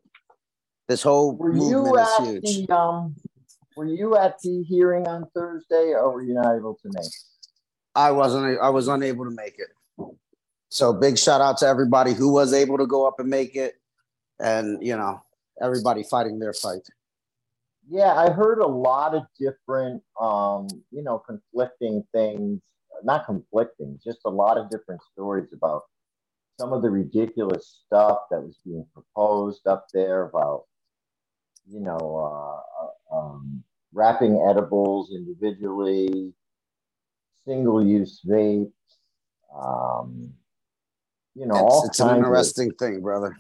This 0.89 1.03
whole 1.03 1.35
were 1.37 1.53
movement 1.53 1.97
you 1.97 2.03
is 2.03 2.43
huge. 2.45 2.67
the 2.67 2.77
um, 2.77 3.17
were 3.75 3.87
you 3.87 4.17
at 4.17 4.39
the 4.43 4.63
hearing 4.65 5.07
on 5.09 5.25
Thursday, 5.35 5.95
or 5.95 6.13
were 6.13 6.23
you 6.23 6.35
not 6.35 6.55
able 6.57 6.75
to 6.83 6.89
make? 6.93 7.07
it? 7.07 7.15
I 7.95 8.11
wasn't. 8.11 8.61
I 8.61 8.69
was 8.69 8.89
unable 8.89 9.25
to 9.25 9.31
make 9.31 9.55
it. 9.59 9.69
So 10.69 10.93
big 10.93 11.19
shout 11.19 11.41
out 11.41 11.59
to 11.59 11.67
everybody 11.67 12.15
who 12.15 12.33
was 12.33 12.53
able 12.53 12.79
to 12.79 12.87
go 12.87 13.07
up 13.07 13.21
and 13.21 13.29
make 13.29 13.57
it, 13.57 13.75
and 14.41 14.85
you 14.85 14.97
know 14.97 15.23
everybody 15.61 16.03
fighting 16.03 16.39
their 16.39 16.55
fight. 16.55 16.87
Yeah, 17.89 18.15
I 18.15 18.31
heard 18.31 18.59
a 18.59 18.67
lot 18.67 19.15
of 19.15 19.25
different, 19.39 20.03
um, 20.21 20.69
you 20.91 21.03
know, 21.03 21.19
conflicting 21.19 22.05
things. 22.13 22.61
Not 23.05 23.27
conflicting, 23.27 23.99
just 24.05 24.21
a 24.25 24.31
lot 24.31 24.57
of 24.57 24.71
different 24.71 25.01
stories 25.13 25.49
about 25.53 25.83
some 26.59 26.73
of 26.73 26.83
the 26.83 26.91
ridiculous 26.91 27.83
stuff 27.85 28.19
that 28.31 28.41
was 28.41 28.59
being 28.65 28.87
proposed 28.95 29.67
up 29.67 29.87
there 29.93 30.25
about, 30.25 30.65
you 31.67 31.81
know, 31.81 31.99
uh, 31.99 33.17
uh, 33.17 33.19
um, 33.19 33.65
wrapping 33.93 34.47
edibles 34.49 35.11
individually, 35.13 36.33
single-use 37.45 38.21
vapes, 38.25 38.71
um, 39.55 40.33
you 41.35 41.47
know, 41.47 41.55
all 41.55 41.81
It's, 41.87 41.99
it's 41.99 42.01
an 42.01 42.17
interesting 42.17 42.73
thing, 42.73 43.01
brother. 43.01 43.37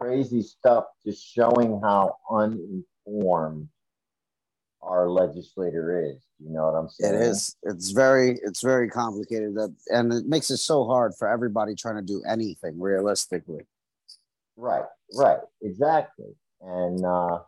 crazy 0.00 0.42
stuff 0.42 0.84
just 1.04 1.26
showing 1.26 1.80
how 1.82 2.16
uninformed 2.30 3.68
our 4.82 5.08
legislator 5.08 6.10
is. 6.10 6.24
You 6.38 6.50
know 6.50 6.64
what 6.64 6.74
I'm 6.74 6.88
saying? 6.88 7.14
is. 7.14 7.56
It's 7.64 7.90
very. 7.90 8.38
It's 8.42 8.62
very 8.62 8.88
complicated. 8.88 9.54
That 9.54 9.74
and 9.88 10.12
it 10.12 10.26
makes 10.26 10.50
it 10.50 10.58
so 10.58 10.86
hard 10.86 11.12
for 11.18 11.28
everybody 11.28 11.74
trying 11.74 11.96
to 11.96 12.02
do 12.02 12.22
anything 12.26 12.80
realistically. 12.80 13.66
Right, 14.56 14.84
right, 15.14 15.38
exactly. 15.62 16.34
And 16.62 17.04
uh, 17.04 17.40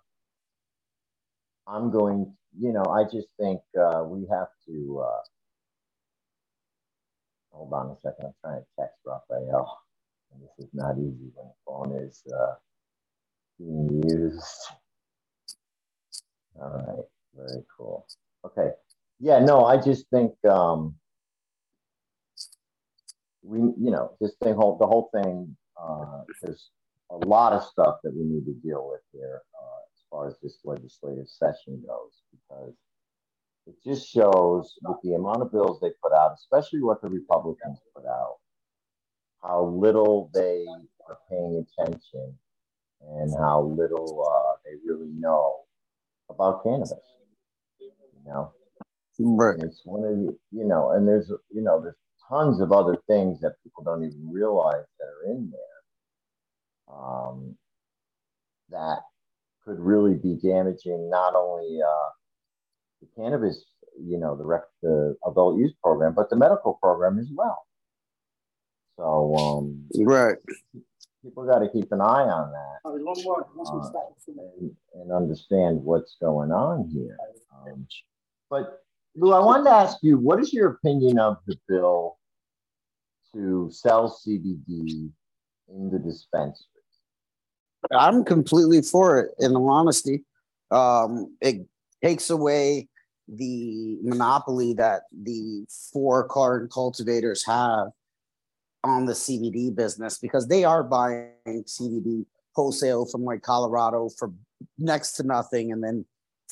I'm 1.67 1.91
going, 1.91 2.35
you 2.59 2.73
know, 2.73 2.85
I 2.85 3.05
just 3.05 3.29
think 3.39 3.61
uh, 3.81 4.03
we 4.05 4.27
have 4.31 4.49
to. 4.67 5.05
Uh, 5.07 5.21
hold 7.53 7.73
on 7.73 7.91
a 7.91 8.01
second. 8.01 8.27
I'm 8.27 8.35
trying 8.41 8.61
to 8.61 8.67
text 8.79 8.99
Raphael. 9.05 9.79
And 10.33 10.43
this 10.43 10.67
is 10.67 10.71
not 10.73 10.97
easy 10.99 11.31
when 11.35 11.47
the 11.47 11.55
phone 11.67 11.93
is 12.03 12.23
uh, 12.33 12.55
being 13.59 14.03
used. 14.09 14.45
All 16.61 16.71
right, 16.71 17.05
very 17.37 17.63
cool. 17.77 18.07
Okay. 18.45 18.71
Yeah, 19.21 19.39
no, 19.39 19.65
I 19.65 19.77
just 19.77 20.09
think 20.11 20.33
um, 20.45 20.95
we, 23.43 23.59
you 23.59 23.91
know, 23.91 24.17
this 24.21 24.33
thing, 24.43 24.55
whole, 24.55 24.79
the 24.79 24.87
whole 24.87 25.11
thing, 25.15 25.57
uh, 25.81 26.23
there's 26.43 26.71
a 27.11 27.17
lot 27.17 27.53
of 27.53 27.63
stuff 27.63 27.97
that 28.03 28.15
we 28.15 28.25
need 28.25 28.47
to 28.47 28.55
deal 28.67 28.89
with 28.91 29.03
here 29.13 29.43
uh, 29.55 29.81
as 29.93 30.03
far 30.11 30.29
as 30.29 30.35
this 30.43 30.59
legislative 30.65 31.29
session 31.29 31.83
goes, 31.87 32.23
because 32.33 32.75
it 33.67 33.77
just 33.85 34.09
shows 34.09 34.75
with 34.83 34.99
the 35.03 35.15
amount 35.15 35.43
of 35.43 35.53
bills 35.53 35.81
they 35.81 35.91
put 36.03 36.13
out, 36.13 36.33
especially 36.35 36.83
what 36.83 37.01
the 37.03 37.09
Republicans 37.09 37.79
put 37.95 38.07
out, 38.07 38.37
how 39.43 39.65
little 39.67 40.31
they 40.35 40.67
are 41.09 41.19
paying 41.31 41.65
attention 41.79 42.35
and 43.03 43.33
how 43.39 43.63
little 43.63 44.27
uh, 44.29 44.57
they 44.65 44.77
really 44.87 45.11
know 45.19 45.61
about 46.31 46.63
cannabis. 46.65 46.95
You 47.81 48.33
know, 48.33 48.53
Right. 49.19 49.55
and 49.55 49.65
it's 49.65 49.83
one 49.85 50.05
of 50.05 50.17
the, 50.17 50.39
you 50.51 50.65
know, 50.65 50.93
and 50.93 51.07
there's, 51.07 51.31
you 51.51 51.63
know, 51.63 51.81
there's 51.81 51.97
tons 52.29 52.61
of 52.61 52.73
other 52.73 52.97
things 53.09 53.41
that 53.41 53.57
people 53.63 53.85
don't 53.85 54.05
even 54.05 54.31
realize 54.31 54.85
that 54.99 55.07
are 55.07 55.25
in 55.33 55.51
there 55.51 56.97
um, 56.97 57.57
that 58.71 59.01
could 59.65 59.79
really 59.79 60.15
be 60.15 60.37
damaging 60.43 61.11
not 61.11 61.35
only 61.35 61.81
uh, 61.83 62.11
the 63.03 63.23
cannabis, 63.23 63.65
you 64.01 64.19
know, 64.19 64.37
the, 64.37 64.45
rec- 64.45 64.63
the 64.83 65.17
adult 65.29 65.59
use 65.59 65.73
program, 65.83 66.15
but 66.15 66.31
the 66.31 66.37
medical 66.37 66.79
program 66.81 67.19
as 67.19 67.29
well. 67.35 67.67
So 68.97 69.35
um, 69.37 69.85
Right. 69.99 70.37
people 71.23 71.45
got 71.47 71.59
to 71.59 71.69
keep 71.71 71.91
an 71.93 72.01
eye 72.01 72.25
on 72.25 72.53
that 72.53 72.79
uh, 72.85 73.91
and, 74.61 74.77
and 74.95 75.13
understand 75.13 75.83
what's 75.83 76.17
going 76.21 76.53
on 76.53 76.89
here. 76.93 77.17
Um, 77.67 77.87
but 78.51 78.83
Lou, 79.17 79.33
I 79.33 79.41
wanted 79.41 79.65
to 79.65 79.71
ask 79.71 79.99
you, 80.03 80.19
what 80.19 80.41
is 80.41 80.53
your 80.53 80.71
opinion 80.71 81.19
of 81.19 81.37
the 81.47 81.57
bill 81.69 82.19
to 83.35 83.69
sell 83.73 84.11
CBD 84.11 85.11
in 85.69 85.91
the 85.91 85.99
dispensary? 85.99 86.67
I'm 87.91 88.25
completely 88.25 88.83
for 88.83 89.19
it. 89.19 89.31
In 89.41 89.57
all 89.57 89.71
honesty, 89.71 90.25
um, 90.71 91.37
it 91.41 91.67
takes 92.03 92.31
away 92.31 92.89
the 93.29 93.99
monopoly 94.03 94.75
that 94.75 95.03
the 95.13 95.65
four 95.93 96.27
card 96.29 96.71
cultivators 96.73 97.45
have 97.47 97.89
on 98.85 99.07
the 99.07 99.13
CBD 99.13 99.75
business 99.75 100.19
because 100.19 100.49
they 100.49 100.65
are 100.65 100.83
buying 100.83 101.33
CBD 101.47 102.27
wholesale 102.55 103.07
from 103.07 103.25
like 103.25 103.43
Colorado 103.43 104.09
for 104.09 104.33
next 104.79 105.13
to 105.13 105.23
nothing 105.23 105.73
and 105.73 105.83
then 105.83 106.05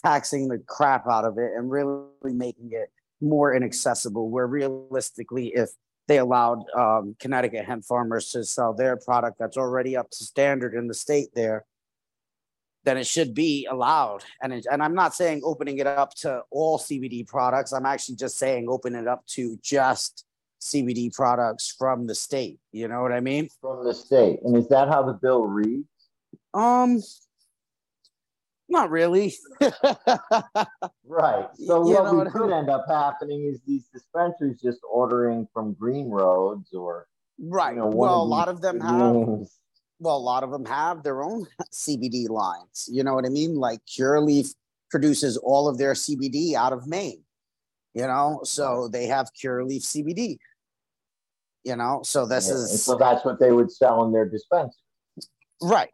taxing 0.02 0.48
the 0.48 0.58
crap 0.66 1.06
out 1.08 1.24
of 1.24 1.38
it 1.38 1.52
and 1.56 1.70
really 1.70 2.06
making 2.24 2.70
it 2.72 2.90
more 3.20 3.54
inaccessible. 3.54 4.30
Where 4.30 4.46
realistically, 4.46 5.48
if 5.48 5.70
they 6.08 6.18
allowed 6.18 6.64
um, 6.76 7.16
Connecticut 7.20 7.64
hemp 7.64 7.84
farmers 7.84 8.30
to 8.30 8.44
sell 8.44 8.74
their 8.74 8.96
product 8.96 9.38
that's 9.38 9.56
already 9.56 9.96
up 9.96 10.10
to 10.10 10.24
standard 10.24 10.74
in 10.74 10.86
the 10.86 10.94
state 10.94 11.28
there, 11.34 11.66
then 12.84 12.96
it 12.96 13.06
should 13.06 13.34
be 13.34 13.66
allowed. 13.70 14.24
And 14.42 14.52
it, 14.52 14.66
and 14.70 14.82
I'm 14.82 14.94
not 14.94 15.14
saying 15.14 15.42
opening 15.44 15.78
it 15.78 15.86
up 15.86 16.14
to 16.16 16.42
all 16.50 16.78
CBD 16.78 17.26
products. 17.26 17.72
I'm 17.72 17.86
actually 17.86 18.16
just 18.16 18.38
saying 18.38 18.66
open 18.68 18.94
it 18.94 19.06
up 19.06 19.26
to 19.34 19.58
just 19.62 20.24
CBD 20.60 21.12
products 21.12 21.74
from 21.78 22.06
the 22.06 22.14
state. 22.14 22.58
You 22.72 22.88
know 22.88 23.02
what 23.02 23.12
I 23.12 23.20
mean? 23.20 23.48
From 23.60 23.84
the 23.84 23.94
state. 23.94 24.40
And 24.42 24.56
is 24.56 24.68
that 24.68 24.88
how 24.88 25.02
the 25.02 25.14
bill 25.14 25.44
reads? 25.46 25.84
Um, 26.54 27.00
not 28.68 28.90
really. 28.90 29.34
Right. 31.10 31.46
So 31.56 31.88
You 31.88 31.94
what 31.94 32.12
we 32.12 32.18
what 32.18 32.26
I 32.28 32.30
could 32.30 32.42
mean? 32.42 32.52
end 32.52 32.70
up 32.70 32.84
happening 32.88 33.44
is 33.44 33.60
these 33.66 33.86
dispensaries 33.92 34.60
just 34.62 34.78
ordering 34.88 35.48
from 35.52 35.72
Green 35.74 36.08
Roads 36.08 36.72
or 36.72 37.08
right. 37.40 37.74
you 37.74 37.80
know, 37.80 37.88
well, 37.88 38.22
a 38.22 38.24
lot 38.24 38.48
of 38.48 38.60
them 38.60 38.78
have. 38.80 39.48
Well, 40.00 40.16
a 40.16 40.18
lot 40.18 40.42
of 40.42 40.50
them 40.50 40.64
have 40.64 41.02
their 41.02 41.22
own 41.22 41.46
CBD 41.72 42.28
lines. 42.28 42.88
You 42.90 43.04
know 43.04 43.14
what 43.14 43.26
I 43.26 43.28
mean? 43.28 43.54
Like 43.54 43.80
Curaleaf 43.86 44.48
produces 44.90 45.36
all 45.36 45.68
of 45.68 45.78
their 45.78 45.92
CBD 45.92 46.54
out 46.54 46.72
of 46.72 46.86
Maine. 46.86 47.22
You 47.94 48.06
know, 48.06 48.40
so 48.44 48.88
they 48.88 49.06
have 49.06 49.30
Curaleaf 49.34 49.82
CBD. 49.82 50.38
You 51.64 51.76
know, 51.76 52.00
so 52.02 52.24
this 52.26 52.48
Yeah, 52.48 52.54
is 52.54 52.82
so 52.82 52.96
that's 52.96 53.24
what 53.24 53.38
they 53.38 53.52
would 53.52 53.70
sell 53.70 54.04
in 54.04 54.12
their 54.12 54.26
dispensary. 54.28 54.72
right 55.62 55.90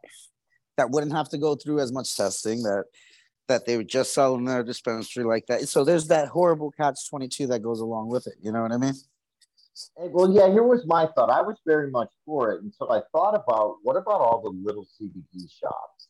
that 0.77 0.91
wouldn't 0.91 1.11
have 1.11 1.27
to 1.29 1.37
go 1.37 1.55
through 1.55 1.79
as 1.81 1.91
much 1.91 2.15
testing 2.15 2.61
that 2.63 2.85
that 3.49 3.65
they 3.65 3.75
would 3.77 3.89
just 3.89 4.13
sell 4.13 4.35
in 4.35 4.45
their 4.45 4.63
dispensary 4.63 5.25
like 5.25 5.45
that 5.47 5.67
so 5.67 5.83
there's 5.83 6.07
that 6.07 6.27
horrible 6.29 6.71
catch 6.71 7.09
22 7.09 7.47
that 7.47 7.61
goes 7.61 7.79
along 7.81 8.07
with 8.07 8.27
it 8.27 8.35
you 8.41 8.51
know 8.51 8.61
what 8.61 8.71
i 8.71 8.77
mean 8.77 8.93
well, 9.97 10.31
yeah, 10.31 10.47
here 10.51 10.63
was 10.63 10.85
my 10.85 11.07
thought. 11.15 11.29
I 11.29 11.41
was 11.41 11.57
very 11.65 11.89
much 11.91 12.09
for 12.25 12.51
it 12.53 12.63
until 12.63 12.91
I 12.91 13.01
thought 13.11 13.35
about 13.35 13.77
what 13.83 13.95
about 13.95 14.21
all 14.21 14.41
the 14.41 14.49
little 14.49 14.85
CBD 14.85 15.49
shops 15.51 16.07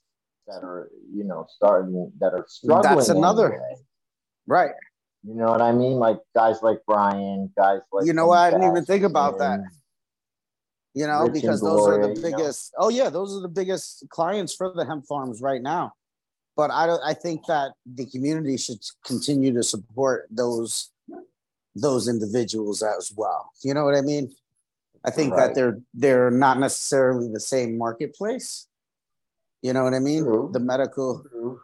that 0.47 0.63
are, 0.63 0.89
you 1.13 1.23
know, 1.23 1.45
starting 1.49 2.11
that 2.19 2.33
are 2.33 2.45
struggling. 2.47 2.95
That's 2.95 3.09
another- 3.09 3.53
anyway. 3.53 3.75
right 4.47 4.71
You 5.23 5.33
know 5.35 5.47
what 5.51 5.61
I 5.61 5.71
mean? 5.73 5.97
Like 5.97 6.19
guys 6.35 6.61
like 6.61 6.79
Brian, 6.87 7.51
guys 7.57 7.81
like 7.91 8.05
You 8.05 8.13
know 8.13 8.27
what? 8.27 8.39
I 8.39 8.51
didn't 8.51 8.69
even 8.71 8.85
think 8.85 9.03
about 9.03 9.37
that. 9.39 9.59
you 10.93 11.05
know 11.05 11.23
Rich 11.27 11.33
because 11.33 11.61
those 11.61 11.87
are 11.87 12.01
the 12.01 12.13
you 12.13 12.21
know? 12.21 12.37
biggest 12.37 12.73
oh 12.77 12.89
yeah 12.89 13.09
those 13.09 13.35
are 13.35 13.41
the 13.41 13.47
biggest 13.61 14.05
clients 14.09 14.55
for 14.55 14.71
the 14.73 14.83
hemp 14.85 15.05
farms 15.05 15.41
right 15.41 15.61
now 15.61 15.93
but 16.55 16.71
i 16.71 16.87
don't 16.87 17.01
i 17.05 17.13
think 17.13 17.45
that 17.45 17.73
the 17.85 18.05
community 18.07 18.57
should 18.57 18.79
continue 19.05 19.53
to 19.53 19.61
support 19.61 20.27
those 20.31 20.89
those 21.81 22.07
individuals 22.07 22.81
as 22.83 23.13
well 23.15 23.51
you 23.63 23.73
know 23.73 23.83
what 23.85 23.95
i 23.95 24.01
mean 24.01 24.31
i 25.05 25.11
think 25.11 25.33
Right. 25.33 25.47
that 25.47 25.55
they're 25.55 25.79
they're 25.93 26.31
not 26.31 26.59
necessarily 26.59 27.27
the 27.31 27.39
same 27.39 27.77
marketplace 27.77 28.67
you 29.61 29.73
know 29.73 29.83
what 29.83 29.93
i 29.93 29.99
mean 29.99 30.23
True. 30.23 30.49
the 30.53 30.59
medical 30.59 31.23
True. 31.29 31.59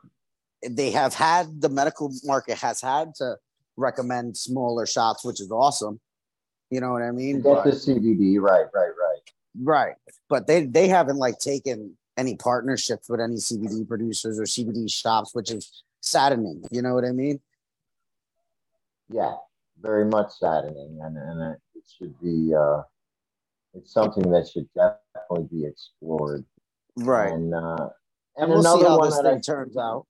they 0.69 0.91
have 0.91 1.13
had 1.13 1.61
the 1.61 1.69
medical 1.69 2.11
market 2.23 2.57
has 2.59 2.81
had 2.81 3.15
to 3.15 3.37
recommend 3.77 4.37
smaller 4.37 4.85
shops 4.85 5.23
which 5.25 5.39
is 5.41 5.51
awesome 5.51 5.99
you 6.69 6.79
know 6.81 6.91
what 6.91 7.01
i 7.01 7.11
mean 7.11 7.41
Get 7.41 7.63
the 7.63 7.71
CBD, 7.71 8.39
right, 8.39 8.65
right, 8.73 8.93
right. 9.05 9.19
Right. 9.61 9.95
But 10.29 10.47
they 10.47 10.65
they 10.65 10.87
haven't 10.87 11.17
like 11.17 11.37
taken 11.37 11.95
any 12.17 12.35
partnerships 12.35 13.07
with 13.07 13.19
any 13.19 13.35
CBD 13.35 13.87
producers 13.87 14.39
or 14.39 14.43
CBD 14.45 14.91
shops, 14.91 15.35
which 15.35 15.51
is 15.51 15.83
saddening. 16.01 16.63
You 16.71 16.81
know 16.81 16.95
what 16.95 17.05
I 17.05 17.11
mean? 17.11 17.39
Yeah, 19.09 19.35
very 19.83 20.05
much 20.05 20.31
saddening, 20.31 20.99
and 21.03 21.15
and 21.17 21.55
it 21.75 21.83
should 21.95 22.19
be. 22.19 22.55
uh 22.55 22.81
It's 23.75 23.91
something 23.91 24.29
that 24.31 24.47
should 24.47 24.69
definitely 24.73 25.47
be 25.51 25.65
explored. 25.65 26.45
Right. 26.95 27.31
And 27.33 27.53
uh, 27.53 27.89
And 28.37 28.45
and 28.45 28.49
we'll 28.51 28.61
see 28.63 28.69
another 28.69 28.89
how 28.89 28.97
one 28.99 29.09
this 29.09 29.17
that 29.17 29.25
I 29.27 29.31
thing 29.33 29.41
turns 29.41 29.77
out. 29.77 30.05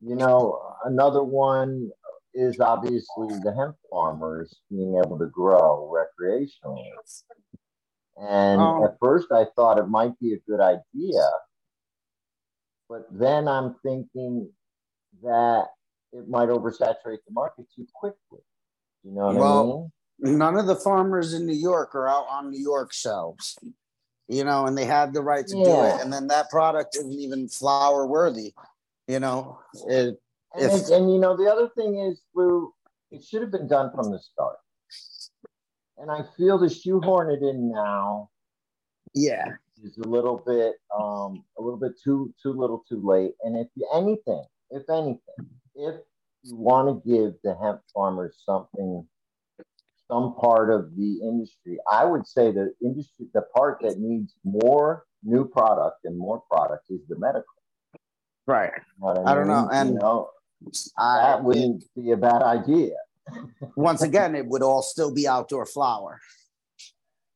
You 0.00 0.14
know, 0.14 0.38
another 0.84 1.22
one 1.24 1.90
is 2.34 2.60
obviously 2.60 3.28
the 3.42 3.52
hemp 3.58 3.76
farmers 3.90 4.48
being 4.70 5.00
able 5.02 5.18
to 5.18 5.26
grow 5.26 5.90
recreationally. 5.98 6.90
And 8.18 8.60
Oh. 8.60 8.84
at 8.84 8.96
first, 9.00 9.32
I 9.32 9.44
thought 9.56 9.78
it 9.78 9.88
might 9.88 10.16
be 10.20 10.32
a 10.34 10.40
good 10.50 10.60
idea, 10.60 11.24
but 12.88 13.06
then 13.10 13.48
I'm 13.48 13.74
thinking 13.82 14.52
that 15.22 15.68
it 16.12 16.28
might 16.28 16.48
oversaturate 16.48 17.18
the 17.26 17.32
market 17.32 17.66
too 17.74 17.86
quickly. 17.94 18.40
You 19.04 19.12
know 19.12 19.26
what 19.26 19.36
Well, 19.36 19.92
I 20.24 20.28
mean? 20.28 20.38
None 20.38 20.56
of 20.56 20.66
the 20.66 20.76
farmers 20.76 21.34
in 21.34 21.46
New 21.46 21.54
York 21.54 21.94
are 21.94 22.08
out 22.08 22.26
on 22.30 22.50
New 22.50 22.60
York 22.62 22.92
shelves. 22.92 23.58
You 24.28 24.42
know, 24.44 24.66
and 24.66 24.76
they 24.76 24.84
had 24.86 25.12
the 25.12 25.22
right 25.22 25.46
to 25.46 25.54
do 25.54 25.82
it. 25.82 26.00
And 26.00 26.12
then 26.12 26.26
that 26.28 26.50
product 26.50 26.96
isn't 26.96 27.12
even 27.12 27.48
flower 27.48 28.06
worthy. 28.06 28.54
You 29.06 29.20
know, 29.20 29.60
it 29.86 30.20
And, 30.54 30.72
if- 30.72 30.88
and 30.90 31.12
you 31.12 31.18
know, 31.18 31.36
the 31.36 31.50
other 31.50 31.68
thing 31.76 32.00
is, 32.00 32.22
Lou, 32.34 32.72
it 33.12 33.22
should 33.22 33.42
have 33.42 33.52
been 33.52 33.68
done 33.68 33.92
from 33.94 34.10
the 34.10 34.18
start. 34.18 34.56
And 35.98 36.10
I 36.10 36.24
feel 36.36 36.58
to 36.58 36.68
shoehorn 36.68 37.30
it 37.30 37.42
in 37.42 37.70
now 37.70 38.30
yeah. 39.14 39.52
is 39.82 39.96
a 39.98 40.08
little 40.08 40.42
bit 40.46 40.74
um 40.96 41.44
a 41.58 41.62
little 41.62 41.78
bit 41.78 41.92
too 42.02 42.32
too 42.42 42.52
little 42.52 42.84
too 42.88 43.00
late 43.02 43.32
and 43.42 43.56
if 43.56 43.68
anything 43.94 44.44
if 44.70 44.88
anything 44.90 45.20
if 45.76 45.94
you 46.42 46.56
want 46.56 46.88
to 46.88 47.10
give 47.10 47.34
the 47.44 47.56
hemp 47.62 47.80
farmers 47.94 48.36
something 48.44 49.06
some 50.08 50.34
part 50.40 50.70
of 50.70 50.94
the 50.96 51.18
industry 51.22 51.78
i 51.90 52.04
would 52.04 52.26
say 52.26 52.50
the 52.50 52.72
industry 52.82 53.26
the 53.34 53.42
part 53.54 53.78
that 53.82 53.98
needs 53.98 54.34
more 54.44 55.04
new 55.24 55.44
product 55.44 55.98
and 56.04 56.18
more 56.18 56.42
product 56.50 56.84
is 56.90 57.00
the 57.08 57.18
medical 57.18 57.44
Right. 58.48 58.70
You 58.76 59.04
know 59.04 59.06
what 59.08 59.26
I 59.26 59.34
don't 59.34 59.48
know, 59.48 59.68
and 59.72 59.88
you 59.94 59.98
know 59.98 60.30
I, 60.96 61.18
that 61.20 61.42
wouldn't 61.42 61.82
be 61.96 62.12
a 62.12 62.16
bad 62.16 62.42
idea 62.42 62.92
once 63.76 64.02
again, 64.02 64.34
it 64.34 64.46
would 64.46 64.62
all 64.62 64.82
still 64.82 65.12
be 65.12 65.26
outdoor 65.26 65.66
flower. 65.66 66.20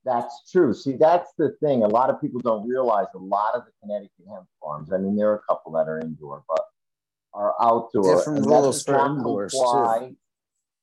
That's 0.05 0.51
true. 0.51 0.73
See, 0.73 0.97
that's 0.97 1.31
the 1.37 1.55
thing. 1.63 1.83
A 1.83 1.89
lot 1.89 2.09
of 2.11 2.21
people 2.21 2.41
don't 2.41 2.67
realize 2.67 3.07
a 3.15 3.19
lot 3.19 3.55
of 3.55 3.65
the 3.67 3.73
Connecticut 3.83 4.25
hemp 4.33 4.47
farms. 4.61 4.93
I 4.93 4.99
mean, 4.99 5.15
there 5.17 5.29
are 5.31 5.37
a 5.37 5.43
couple 5.49 5.73
that 5.73 5.89
are 5.89 6.01
indoor, 6.01 6.43
but 6.49 6.65
are 7.33 7.55
outdoor. 7.61 8.17
Different 8.17 8.47
rules 8.47 8.77
does 8.77 8.83
for 8.85 8.93
not 8.93 9.17
too. 9.17 9.49
comply- 9.51 10.17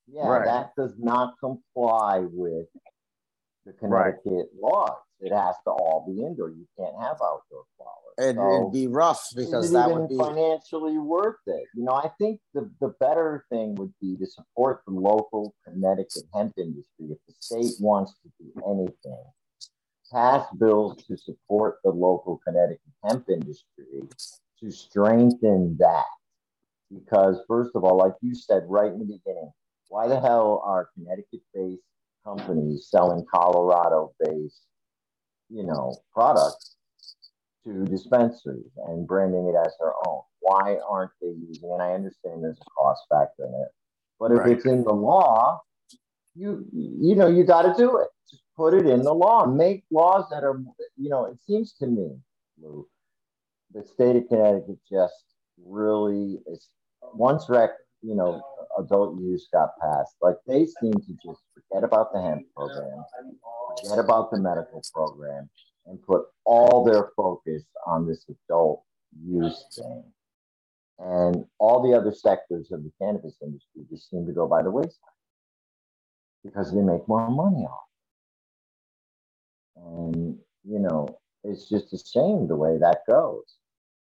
Yeah, 0.09 0.27
Right. 0.29 0.45
that 0.45 0.71
does 0.77 0.97
not 0.97 1.37
comply 1.39 2.19
with 2.19 2.67
the 3.65 3.73
Right. 3.81 4.15
Connecticut 4.23 4.51
laws. 4.57 4.97
It 5.19 5.33
has 5.33 5.55
to 5.65 5.71
all 5.71 6.05
be 6.07 6.23
indoor. 6.23 6.49
You 6.49 6.65
can't 6.77 6.95
have 7.01 7.17
outdoor 7.21 7.65
flowers. 7.75 7.93
It, 8.19 8.35
So- 8.35 8.55
it'd 8.61 8.71
be 8.71 8.87
rough 8.87 9.27
because 9.35 9.71
that 9.71 9.91
would 9.93 10.07
be 10.07 10.17
financially 10.17 10.97
worth 10.97 11.39
it? 11.47 11.67
You 11.75 11.83
know, 11.83 11.91
I 11.93 12.07
think 12.17 12.39
the, 12.53 12.71
the 12.79 12.89
better 12.99 13.45
thing 13.49 13.75
would 13.75 13.93
be 13.99 14.15
to 14.17 14.25
support 14.25 14.81
the 14.87 14.93
local 14.93 15.53
Connecticut 15.65 16.23
hemp 16.33 16.57
industry. 16.57 17.11
If 17.11 17.17
the 17.27 17.33
state 17.39 17.75
wants 17.81 18.13
to 18.23 18.29
do 18.39 18.53
anything, 18.65 19.23
pass 20.11 20.49
bills 20.57 21.03
to 21.07 21.17
support 21.17 21.79
the 21.83 21.89
local 21.91 22.37
Connecticut 22.45 22.79
hemp 23.03 23.27
industry 23.29 24.07
to 24.59 24.71
strengthen 24.71 25.75
that. 25.77 26.05
Because, 26.93 27.39
first 27.47 27.71
of 27.75 27.83
all, 27.83 27.97
like 27.97 28.13
you 28.21 28.33
said 28.33 28.63
right 28.67 28.91
in 28.91 28.99
the 28.99 29.05
beginning, 29.05 29.51
why 29.89 30.07
the 30.07 30.19
hell 30.19 30.61
are 30.65 30.89
Connecticut 30.95 31.41
based 31.53 31.81
companies 32.23 32.87
selling 32.89 33.25
Colorado 33.33 34.13
based, 34.19 34.63
you 35.49 35.63
know, 35.63 35.95
products 36.13 36.75
to 37.65 37.85
dispensaries 37.85 38.71
and 38.87 39.07
branding 39.07 39.47
it 39.47 39.55
as 39.57 39.73
their 39.79 39.93
own. 40.07 40.21
Why 40.39 40.77
aren't 40.89 41.11
they 41.21 41.27
using? 41.27 41.71
And 41.71 41.81
I 41.81 41.91
understand 41.93 42.43
there's 42.43 42.59
a 42.59 42.69
cost 42.77 43.03
factor 43.09 43.45
in 43.45 43.53
it, 43.53 43.71
but 44.19 44.31
if 44.31 44.39
Right. 44.39 44.51
it's 44.53 44.65
in 44.65 44.83
the 44.83 44.93
law, 44.93 45.61
you 46.35 46.65
you 46.71 47.15
know 47.15 47.27
you 47.27 47.43
got 47.43 47.63
to 47.63 47.73
do 47.77 47.97
it. 47.97 48.07
Just 48.29 48.43
put 48.55 48.73
it 48.73 48.85
in 48.85 49.01
the 49.01 49.13
law. 49.13 49.45
Make 49.45 49.83
laws 49.91 50.29
that 50.29 50.43
are 50.43 50.61
you 50.95 51.09
know. 51.09 51.25
It 51.25 51.41
seems 51.41 51.73
to 51.79 51.87
me, 51.87 52.17
Lou, 52.61 52.87
the 53.73 53.83
state 53.83 54.15
of 54.15 54.27
Connecticut 54.27 54.79
just 54.89 55.23
really 55.65 56.39
is 56.45 56.69
once 57.13 57.45
rec 57.49 57.71
you 58.01 58.15
know 58.15 58.41
adult 58.79 59.19
use 59.19 59.47
got 59.51 59.69
passed, 59.81 60.15
like 60.21 60.35
they 60.47 60.65
seem 60.65 60.93
to 60.93 61.17
just 61.25 61.41
forget 61.53 61.83
about 61.83 62.13
the 62.13 62.21
hemp 62.21 62.43
program, 62.55 63.03
forget 63.81 63.99
about 63.99 64.31
the 64.31 64.39
medical 64.39 64.81
program, 64.93 65.49
and 65.87 66.01
put 66.03 66.25
all 66.45 66.83
their 66.83 67.09
focus 67.15 67.63
on 67.85 68.07
this 68.07 68.25
adult 68.29 68.83
use 69.25 69.65
thing. 69.75 70.03
And 70.99 71.45
all 71.59 71.81
the 71.81 71.95
other 71.95 72.11
sectors 72.11 72.71
of 72.71 72.83
the 72.83 72.91
cannabis 72.99 73.35
industry 73.41 73.83
just 73.89 74.09
seem 74.09 74.25
to 74.25 74.31
go 74.31 74.47
by 74.47 74.63
the 74.63 74.71
wayside 74.71 74.93
because 76.43 76.73
they 76.73 76.81
make 76.81 77.07
more 77.07 77.29
money 77.29 77.65
off. 77.65 77.83
And, 79.75 80.39
you 80.63 80.79
know, 80.79 81.19
it's 81.43 81.69
just 81.69 81.93
a 81.93 81.99
shame 81.99 82.47
the 82.47 82.55
way 82.55 82.77
that 82.79 83.01
goes. 83.07 83.57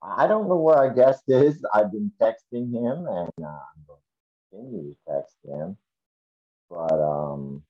I 0.03 0.27
don't 0.27 0.49
know 0.49 0.57
where 0.57 0.77
our 0.77 0.93
guest 0.93 1.23
is. 1.29 1.65
I've 1.73 1.93
been 1.93 2.11
texting 2.21 2.73
him 2.73 3.07
and 3.07 3.31
uh, 3.41 3.47
I'm 3.47 3.85
going 3.87 4.01
to 4.01 4.57
continue 4.57 4.95
to 4.95 4.97
text 5.09 5.37
him. 5.45 5.77
But, 6.69 7.01
um, 7.01 7.63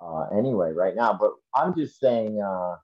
uh, 0.00 0.26
anyway, 0.36 0.72
right 0.72 0.94
now. 0.94 1.16
But 1.18 1.32
I'm 1.54 1.74
just 1.74 1.98
saying, 1.98 2.40
uh, 2.40 2.76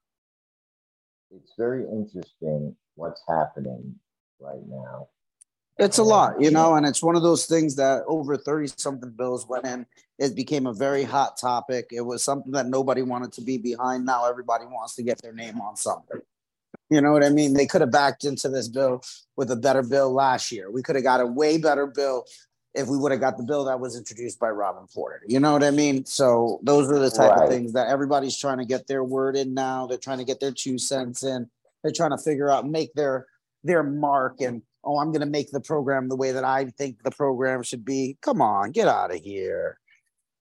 it's 1.30 1.52
very 1.56 1.84
interesting 1.84 2.74
what's 2.94 3.22
happening 3.28 3.94
right 4.40 4.66
now. 4.66 5.08
It's 5.78 5.98
a 5.98 6.02
lot, 6.02 6.40
you 6.42 6.50
know, 6.50 6.74
and 6.74 6.84
it's 6.84 7.02
one 7.02 7.16
of 7.16 7.22
those 7.22 7.46
things 7.46 7.76
that 7.76 8.02
over 8.06 8.36
30 8.36 8.66
something 8.76 9.10
bills 9.12 9.46
went 9.48 9.64
in. 9.64 9.86
It 10.18 10.36
became 10.36 10.66
a 10.66 10.74
very 10.74 11.04
hot 11.04 11.38
topic. 11.38 11.88
It 11.90 12.02
was 12.02 12.22
something 12.22 12.52
that 12.52 12.66
nobody 12.66 13.00
wanted 13.00 13.32
to 13.34 13.40
be 13.40 13.56
behind. 13.56 14.04
Now 14.04 14.28
everybody 14.28 14.66
wants 14.66 14.94
to 14.96 15.02
get 15.02 15.22
their 15.22 15.32
name 15.32 15.58
on 15.58 15.76
something. 15.76 16.20
You 16.88 17.00
know 17.00 17.12
what 17.12 17.24
I 17.24 17.28
mean? 17.30 17.54
They 17.54 17.66
could 17.66 17.80
have 17.82 17.92
backed 17.92 18.24
into 18.24 18.48
this 18.48 18.68
bill 18.68 19.02
with 19.36 19.50
a 19.50 19.56
better 19.56 19.82
bill 19.82 20.12
last 20.12 20.50
year. 20.50 20.70
We 20.70 20.82
could 20.82 20.96
have 20.96 21.04
got 21.04 21.20
a 21.20 21.26
way 21.26 21.58
better 21.58 21.86
bill 21.86 22.24
if 22.74 22.88
we 22.88 22.96
would 22.96 23.12
have 23.12 23.20
got 23.20 23.36
the 23.36 23.42
bill 23.44 23.64
that 23.64 23.80
was 23.80 23.96
introduced 23.96 24.38
by 24.38 24.48
Robyn 24.48 24.86
Porter. 24.92 25.22
You 25.26 25.40
know 25.40 25.52
what 25.52 25.64
I 25.64 25.70
mean? 25.70 26.04
So 26.04 26.60
those 26.62 26.90
are 26.90 26.98
the 26.98 27.10
type 27.10 27.30
Right. 27.36 27.44
of 27.44 27.48
things 27.48 27.72
that 27.72 27.88
everybody's 27.88 28.36
trying 28.36 28.58
to 28.58 28.64
get 28.64 28.86
their 28.86 29.04
word 29.04 29.36
in 29.36 29.54
now. 29.54 29.86
They're 29.86 29.98
trying 29.98 30.18
to 30.18 30.24
get 30.24 30.40
their 30.40 30.52
two 30.52 30.78
cents 30.78 31.22
in. 31.22 31.48
They're 31.82 31.92
trying 31.92 32.10
to 32.10 32.18
figure 32.18 32.50
out, 32.50 32.68
make 32.68 32.92
their 32.94 33.26
their 33.62 33.82
mark 33.82 34.40
and 34.40 34.62
oh, 34.84 34.98
I'm 34.98 35.08
going 35.10 35.20
to 35.20 35.26
make 35.26 35.50
the 35.50 35.60
program 35.60 36.08
the 36.08 36.16
way 36.16 36.32
that 36.32 36.44
I 36.44 36.64
think 36.66 37.02
the 37.02 37.10
program 37.10 37.62
should 37.62 37.84
be. 37.84 38.16
Come 38.22 38.40
on, 38.40 38.70
get 38.70 38.88
out 38.88 39.14
of 39.14 39.20
here. 39.20 39.78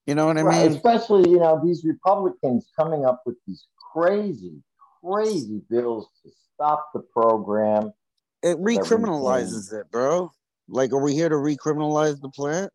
You 0.08 0.16
know 0.16 0.26
what 0.28 0.38
I 0.38 0.42
Right, 0.44 0.68
mean? 0.68 0.78
Especially, 0.78 1.30
you 1.30 1.38
know, 1.40 1.60
these 1.64 1.84
Republicans 1.84 2.70
coming 2.80 3.04
up 3.06 3.22
with 3.26 3.36
these 3.46 3.68
crazy, 3.94 4.64
crazy 5.04 5.62
bills 5.70 6.08
to 6.24 6.32
stop 6.54 6.90
the 6.94 7.00
program. 7.00 7.94
It 8.42 8.58
recriminalizes 8.58 9.74
it, 9.74 9.90
bro. 9.92 10.32
Like, 10.68 10.94
are 10.94 11.02
we 11.02 11.14
here 11.14 11.30
to 11.30 11.36
recriminalize 11.36 12.22
the 12.22 12.30
plant? 12.30 12.72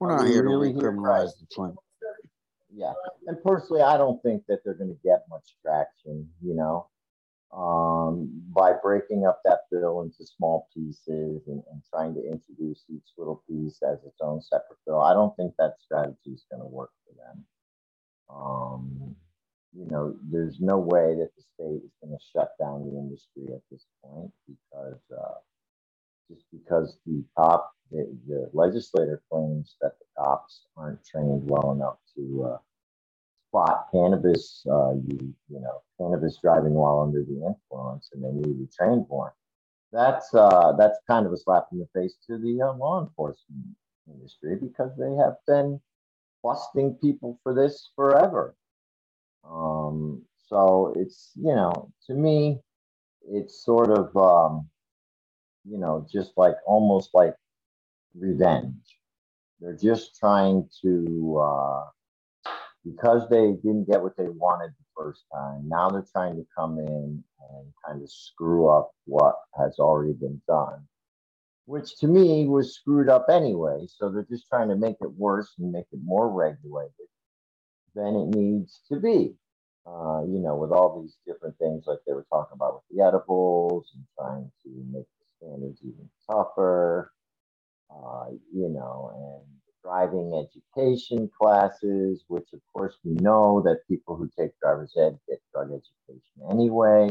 We're 0.00 0.16
not 0.16 0.24
we 0.24 0.32
here 0.32 0.42
to 0.42 0.48
really 0.48 0.72
here, 0.72 0.92
recriminalize 0.92 1.30
the 1.38 1.46
plant. 1.52 1.76
Yeah, 2.76 2.92
and 3.26 3.40
personally, 3.42 3.82
I 3.82 3.96
don't 3.96 4.20
think 4.22 4.42
that 4.48 4.58
they're 4.64 4.74
going 4.74 4.90
to 4.90 5.00
get 5.04 5.22
much 5.30 5.54
traction. 5.62 6.28
You 6.42 6.54
know, 6.54 6.88
um, 7.56 8.30
by 8.52 8.72
breaking 8.82 9.26
up 9.26 9.40
that 9.44 9.60
bill 9.70 10.02
into 10.02 10.26
small 10.26 10.68
pieces 10.74 11.42
and, 11.46 11.62
and 11.70 11.82
trying 11.88 12.14
to 12.14 12.20
introduce 12.20 12.84
each 12.90 13.12
little 13.16 13.42
piece 13.48 13.78
as 13.82 13.98
its 14.04 14.20
own 14.20 14.42
separate 14.42 14.78
bill. 14.86 15.00
I 15.00 15.12
don't 15.12 15.36
think 15.36 15.54
that 15.58 15.74
strategy 15.78 16.32
is 16.32 16.44
going 16.50 16.62
to 16.62 16.66
work 16.66 16.90
for 17.06 17.14
them. 17.14 17.44
Um, 18.28 19.16
you 19.76 19.86
know, 19.90 20.14
there's 20.30 20.60
no 20.60 20.78
way 20.78 21.14
that 21.16 21.30
the 21.36 21.42
state 21.54 21.82
is 21.84 21.92
going 22.02 22.16
to 22.16 22.24
shut 22.32 22.50
down 22.60 22.84
the 22.88 22.96
industry 22.96 23.54
at 23.54 23.62
this 23.70 23.84
point 24.02 24.30
because 24.46 25.00
uh, 25.16 25.34
just 26.30 26.44
because 26.52 26.96
the 27.06 27.24
top, 27.36 27.72
the, 27.90 28.16
the 28.28 28.50
legislator 28.52 29.22
claims 29.30 29.76
that 29.80 29.92
the 29.98 30.06
cops 30.16 30.62
aren't 30.76 31.04
trained 31.04 31.42
well 31.48 31.72
enough 31.72 31.96
to 32.16 32.52
uh, 32.54 32.58
spot 33.48 33.86
cannabis, 33.92 34.64
uh, 34.70 34.92
you, 34.92 35.34
you 35.48 35.60
know, 35.60 35.82
cannabis 35.98 36.38
driving 36.42 36.74
while 36.74 37.00
under 37.00 37.22
the 37.22 37.46
influence, 37.46 38.10
and 38.12 38.24
they 38.24 38.30
need 38.30 38.44
to 38.44 38.54
be 38.54 38.68
trained 38.76 39.06
more. 39.08 39.34
That's 39.92 40.34
uh, 40.34 40.72
that's 40.76 40.98
kind 41.06 41.24
of 41.24 41.32
a 41.32 41.36
slap 41.36 41.68
in 41.72 41.78
the 41.78 41.88
face 41.94 42.16
to 42.26 42.36
the 42.38 42.62
uh, 42.62 42.72
law 42.74 43.00
enforcement 43.00 43.76
industry 44.08 44.56
because 44.56 44.90
they 44.98 45.14
have 45.22 45.36
been 45.46 45.80
busting 46.42 46.94
people 47.00 47.38
for 47.42 47.54
this 47.54 47.90
forever. 47.94 48.56
Um, 49.48 50.22
so 50.48 50.92
it's 50.96 51.32
you 51.36 51.54
know, 51.54 51.92
to 52.06 52.14
me, 52.14 52.60
it's 53.28 53.64
sort 53.64 53.90
of 53.90 54.16
um, 54.16 54.68
you 55.64 55.78
know, 55.78 56.06
just 56.10 56.32
like 56.36 56.54
almost 56.66 57.10
like 57.14 57.34
revenge. 58.14 58.98
They're 59.60 59.76
just 59.76 60.16
trying 60.18 60.68
to 60.82 61.38
uh, 61.42 61.84
because 62.84 63.28
they 63.28 63.52
didn't 63.62 63.88
get 63.88 64.02
what 64.02 64.16
they 64.16 64.28
wanted 64.28 64.70
the 64.70 64.84
first 64.96 65.24
time. 65.32 65.68
Now 65.68 65.88
they're 65.88 66.06
trying 66.12 66.36
to 66.36 66.46
come 66.56 66.78
in 66.78 67.24
and 67.50 67.66
kind 67.86 68.02
of 68.02 68.10
screw 68.10 68.68
up 68.68 68.90
what 69.06 69.36
has 69.58 69.78
already 69.78 70.12
been 70.12 70.40
done, 70.46 70.86
which 71.66 71.96
to 71.98 72.06
me 72.06 72.46
was 72.46 72.74
screwed 72.74 73.08
up 73.08 73.26
anyway. 73.30 73.86
So 73.88 74.10
they're 74.10 74.26
just 74.28 74.48
trying 74.48 74.68
to 74.68 74.76
make 74.76 74.96
it 75.00 75.12
worse 75.12 75.52
and 75.58 75.72
make 75.72 75.86
it 75.92 76.00
more 76.04 76.28
regulated 76.30 76.92
than 77.94 78.16
it 78.16 78.36
needs 78.36 78.80
to 78.90 79.00
be. 79.00 79.34
Uh, 79.86 80.22
you 80.26 80.38
know, 80.40 80.56
with 80.56 80.72
all 80.72 81.00
these 81.02 81.16
different 81.26 81.58
things 81.58 81.84
like 81.86 81.98
they 82.06 82.12
were 82.14 82.26
talking 82.30 82.54
about 82.54 82.74
with 82.76 82.84
the 82.98 83.04
edibles 83.04 83.92
and 83.94 84.04
trying 84.18 84.50
to 84.64 84.70
make 84.92 85.06
the 85.20 85.46
standards 85.46 85.80
even 85.82 86.08
tougher, 86.30 87.12
uh, 87.90 88.26
you 88.52 88.68
know, 88.68 89.12
and 89.14 89.46
driving 89.82 90.34
education 90.46 91.30
classes, 91.40 92.24
which 92.28 92.48
of 92.52 92.60
course 92.72 92.96
we 93.04 93.12
know 93.14 93.62
that 93.64 93.86
people 93.88 94.16
who 94.16 94.30
take 94.38 94.58
driver's 94.60 94.94
ed 94.98 95.18
get 95.28 95.40
drug 95.52 95.68
education 95.68 96.50
anyway, 96.50 97.08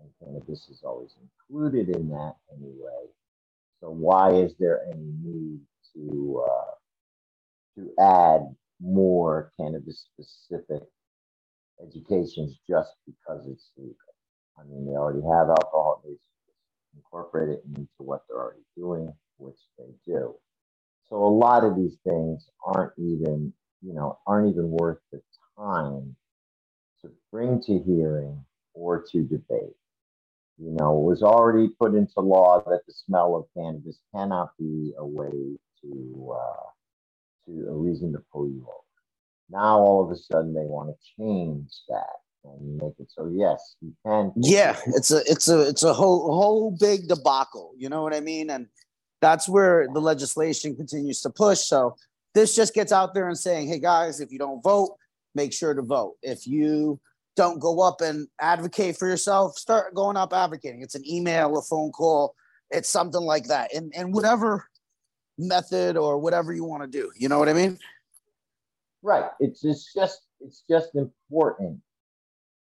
and 0.00 0.10
cannabis 0.20 0.68
is 0.70 0.82
always 0.84 1.14
included 1.22 1.94
in 1.96 2.08
that 2.10 2.36
anyway. 2.56 3.06
So 3.80 3.90
why 3.90 4.32
is 4.34 4.54
there 4.58 4.82
any 4.92 5.12
need 5.22 5.60
to 5.94 6.44
uh, 6.50 6.72
to 7.76 7.90
add 8.00 8.56
more 8.80 9.52
cannabis 9.60 10.06
specific 10.12 10.82
educations 11.82 12.58
just 12.68 12.92
because 13.06 13.46
it's 13.48 13.70
legal? 13.76 13.96
I 14.58 14.64
mean, 14.64 14.86
they 14.86 14.92
already 14.96 15.22
have 15.22 15.50
alcohol. 15.50 16.02
They 16.04 16.12
just 16.12 16.22
incorporate 16.96 17.50
it 17.50 17.62
into 17.76 17.88
what 17.98 18.22
they're 18.28 18.38
already 18.40 18.64
doing, 18.76 19.12
which 19.38 19.58
they 19.78 19.86
do. 20.06 20.34
So 21.08 21.16
a 21.16 21.28
lot 21.28 21.64
of 21.64 21.76
these 21.76 21.96
things 22.08 22.48
aren't 22.64 22.92
even, 22.98 23.52
you 23.82 23.94
know, 23.94 24.18
aren't 24.26 24.50
even 24.50 24.70
worth 24.70 24.98
the 25.12 25.22
time 25.58 26.16
to 27.02 27.10
bring 27.32 27.62
to 27.62 27.78
hearing 27.80 28.44
or 28.74 29.04
to 29.12 29.22
debate. 29.24 29.76
You 30.58 30.72
know, 30.78 30.98
it 31.00 31.04
was 31.04 31.22
already 31.22 31.68
put 31.80 31.94
into 31.94 32.20
law 32.20 32.62
that 32.66 32.82
the 32.86 32.92
smell 32.92 33.36
of 33.36 33.46
cannabis 33.56 33.98
cannot 34.14 34.50
be 34.58 34.92
a 34.98 35.06
way 35.06 35.58
to 35.82 36.36
uh, 36.36 36.77
to 37.48 37.68
a 37.68 37.72
reason 37.72 38.12
to 38.12 38.20
pull 38.32 38.48
you 38.48 38.62
over. 38.62 38.84
Now 39.50 39.78
all 39.78 40.04
of 40.04 40.10
a 40.10 40.16
sudden 40.16 40.54
they 40.54 40.60
want 40.60 40.90
to 40.90 40.96
change 41.16 41.70
that 41.88 42.18
and 42.44 42.76
make 42.76 42.94
it 42.98 43.10
so 43.10 43.30
yes, 43.32 43.76
you 43.80 43.92
can. 44.04 44.32
Yeah, 44.36 44.76
it's 44.86 45.10
a 45.10 45.22
it's 45.26 45.48
a 45.48 45.68
it's 45.68 45.82
a 45.82 45.92
whole 45.92 46.32
whole 46.32 46.76
big 46.78 47.08
debacle. 47.08 47.72
You 47.76 47.88
know 47.88 48.02
what 48.02 48.14
I 48.14 48.20
mean? 48.20 48.50
And 48.50 48.66
that's 49.20 49.48
where 49.48 49.88
the 49.92 50.00
legislation 50.00 50.76
continues 50.76 51.20
to 51.22 51.30
push. 51.30 51.60
So 51.60 51.96
this 52.34 52.54
just 52.54 52.74
gets 52.74 52.92
out 52.92 53.14
there 53.14 53.28
and 53.28 53.38
saying, 53.38 53.68
hey 53.68 53.80
guys, 53.80 54.20
if 54.20 54.30
you 54.30 54.38
don't 54.38 54.62
vote, 54.62 54.96
make 55.34 55.52
sure 55.52 55.74
to 55.74 55.82
vote. 55.82 56.14
If 56.22 56.46
you 56.46 57.00
don't 57.36 57.58
go 57.58 57.80
up 57.80 58.00
and 58.00 58.28
advocate 58.40 58.96
for 58.96 59.08
yourself, 59.08 59.56
start 59.56 59.94
going 59.94 60.16
up 60.16 60.32
advocating. 60.32 60.82
It's 60.82 60.94
an 60.94 61.08
email, 61.08 61.56
a 61.56 61.62
phone 61.62 61.92
call, 61.92 62.34
it's 62.70 62.88
something 62.88 63.22
like 63.22 63.44
that. 63.44 63.74
And 63.74 63.92
and 63.96 64.12
whatever 64.12 64.68
method 65.38 65.96
or 65.96 66.18
whatever 66.18 66.52
you 66.52 66.64
want 66.64 66.82
to 66.82 66.88
do. 66.88 67.10
You 67.16 67.28
know 67.28 67.38
what 67.38 67.48
I 67.48 67.52
mean? 67.52 67.78
Right. 69.02 69.30
It's 69.40 69.64
it's 69.64 69.92
just 69.94 70.22
it's 70.40 70.64
just 70.68 70.94
important 70.94 71.80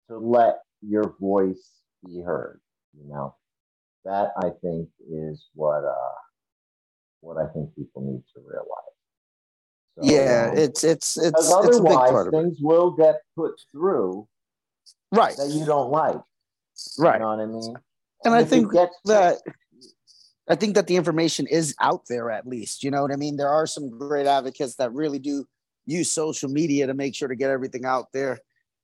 to 0.08 0.18
let 0.18 0.58
your 0.82 1.14
voice 1.20 1.70
be 2.04 2.20
heard. 2.20 2.60
You 3.00 3.08
know, 3.08 3.34
that 4.04 4.32
I 4.36 4.50
think 4.62 4.88
is 5.10 5.46
what 5.54 5.84
uh 5.84 6.14
what 7.20 7.36
I 7.36 7.46
think 7.52 7.74
people 7.76 8.02
need 8.02 8.22
to 8.34 8.40
realize. 8.40 8.66
So, 9.96 10.04
yeah, 10.04 10.52
it's 10.52 10.84
it's 10.84 11.16
it's 11.16 11.30
because 11.30 11.68
it's 11.68 11.78
a 11.78 11.82
big 11.82 11.92
otherwise 11.92 12.10
part 12.10 12.28
of 12.28 12.34
it. 12.34 12.36
things 12.36 12.58
will 12.60 12.90
get 12.90 13.20
put 13.36 13.52
through 13.72 14.26
Right. 15.10 15.36
that 15.36 15.48
you 15.48 15.64
don't 15.64 15.90
like. 15.90 16.20
Right. 16.98 17.14
You 17.14 17.20
know 17.20 17.28
what 17.28 17.40
I 17.40 17.46
mean? 17.46 17.74
And 18.24 18.34
I 18.34 18.44
think 18.44 18.72
that 18.72 19.40
I 20.48 20.54
think 20.54 20.74
that 20.74 20.86
the 20.86 20.96
information 20.96 21.46
is 21.46 21.74
out 21.80 22.02
there 22.08 22.30
at 22.30 22.46
least. 22.46 22.82
You 22.82 22.90
know 22.90 23.02
what 23.02 23.12
I 23.12 23.16
mean? 23.16 23.36
There 23.36 23.48
are 23.48 23.66
some 23.66 23.90
great 23.90 24.26
advocates 24.26 24.76
that 24.76 24.92
really 24.92 25.18
do 25.18 25.46
use 25.86 26.10
social 26.10 26.48
media 26.48 26.86
to 26.86 26.94
make 26.94 27.14
sure 27.14 27.28
to 27.28 27.36
get 27.36 27.50
everything 27.50 27.84
out 27.84 28.12
there. 28.12 28.38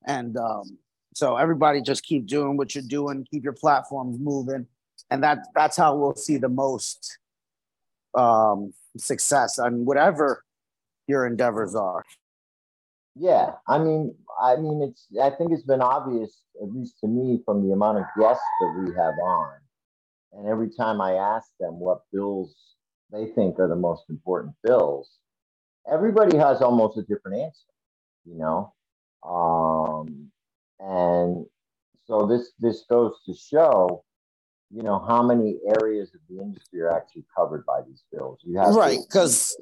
And 0.06 0.36
um, 0.36 0.78
so 1.14 1.36
everybody 1.36 1.80
just 1.80 2.02
keep 2.02 2.26
doing 2.26 2.56
what 2.56 2.74
you're 2.74 2.84
doing, 2.86 3.26
keep 3.30 3.44
your 3.44 3.54
platforms 3.54 4.18
moving. 4.18 4.66
And 5.10 5.22
that 5.22 5.46
that's 5.54 5.76
how 5.76 5.96
we'll 5.96 6.16
see 6.16 6.36
the 6.36 6.48
most 6.48 7.18
um, 8.14 8.72
success 8.96 9.58
on 9.58 9.84
whatever 9.84 10.44
your 11.06 11.26
endeavors 11.26 11.74
are. 11.74 12.04
Yeah, 13.16 13.52
I 13.68 13.78
mean, 13.78 14.14
I 14.42 14.56
mean, 14.56 14.82
it's. 14.82 15.06
I 15.22 15.30
think 15.30 15.52
it's 15.52 15.62
been 15.62 15.80
obvious, 15.80 16.42
at 16.60 16.72
least 16.72 16.98
to 17.00 17.06
me, 17.06 17.40
from 17.44 17.66
the 17.66 17.72
amount 17.72 17.98
of 17.98 18.04
guests 18.18 18.42
that 18.60 18.74
we 18.76 18.92
have 18.96 19.14
on, 19.22 19.52
and 20.36 20.46
every 20.46 20.70
time 20.70 21.00
I 21.00 21.14
ask 21.14 21.48
them 21.60 21.78
what 21.78 22.02
bills 22.12 22.54
they 23.12 23.26
think 23.26 23.58
are 23.58 23.68
the 23.68 23.76
most 23.76 24.04
important 24.10 24.54
bills, 24.62 25.18
everybody 25.90 26.36
has 26.36 26.60
almost 26.62 26.98
a 26.98 27.02
different 27.02 27.38
answer. 27.40 27.66
You 28.24 28.38
know, 28.38 28.72
um, 29.22 30.30
and 30.80 31.46
so 32.06 32.26
this 32.26 32.52
this 32.58 32.84
goes 32.88 33.12
to 33.26 33.34
show, 33.34 34.04
you 34.70 34.82
know, 34.82 34.98
how 34.98 35.22
many 35.22 35.58
areas 35.80 36.14
of 36.14 36.20
the 36.28 36.42
industry 36.42 36.80
are 36.80 36.90
actually 36.90 37.24
covered 37.36 37.64
by 37.66 37.82
these 37.86 38.02
bills. 38.10 38.40
You 38.42 38.58
have 38.58 38.72
to- 38.72 38.78
Right, 38.78 38.98
'cause- 39.10 39.56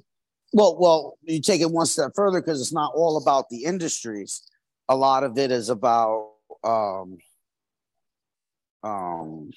Well, 0.55 0.77
well, 0.79 1.19
you 1.23 1.41
take 1.41 1.63
it 1.63 1.71
one 1.71 1.87
step 1.87 2.13
further 2.15 2.41
because 2.41 2.61
it's 2.61 2.75
not 2.75 2.93
all 2.95 3.17
about 3.17 3.49
the 3.49 3.65
industries. 3.65 4.43
A 4.89 4.95
lot 4.95 5.25
of 5.25 5.39
it 5.39 5.51
is 5.51 5.71
about 5.71 6.35
um, 6.63 7.19
um, 8.85 9.51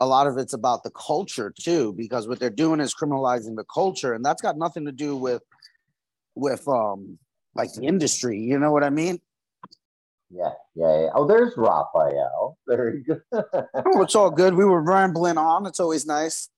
a 0.00 0.06
lot 0.06 0.26
of 0.26 0.36
it's 0.38 0.52
about 0.52 0.82
the 0.82 0.90
culture 0.90 1.52
too, 1.58 1.92
because 1.92 2.26
what 2.26 2.40
they're 2.40 2.50
doing 2.50 2.80
is 2.80 2.94
criminalizing 2.94 3.56
the 3.56 3.64
culture, 3.72 4.12
and 4.14 4.24
that's 4.24 4.42
got 4.42 4.56
nothing 4.58 4.84
to 4.86 4.92
do 4.92 5.16
with 5.16 5.42
with 6.34 6.66
um 6.68 7.18
like 7.54 7.72
the 7.74 7.82
industry. 7.86 8.38
You 8.40 8.58
know 8.58 8.72
what 8.72 8.82
I 8.84 8.90
mean? 8.90 9.20
Yeah, 10.30 10.50
yeah, 10.74 11.02
yeah. 11.02 11.08
Oh, 11.14 11.26
there's 11.28 11.52
Raphael. 11.56 12.58
Very 12.66 13.02
good. 13.04 13.22
Oh, 13.32 14.02
it's 14.02 14.14
all 14.16 14.30
good. 14.30 14.54
We 14.54 14.64
were 14.64 14.82
rambling 14.82 15.38
on. 15.38 15.66
It's 15.66 15.78
always 15.78 16.06
nice. 16.06 16.48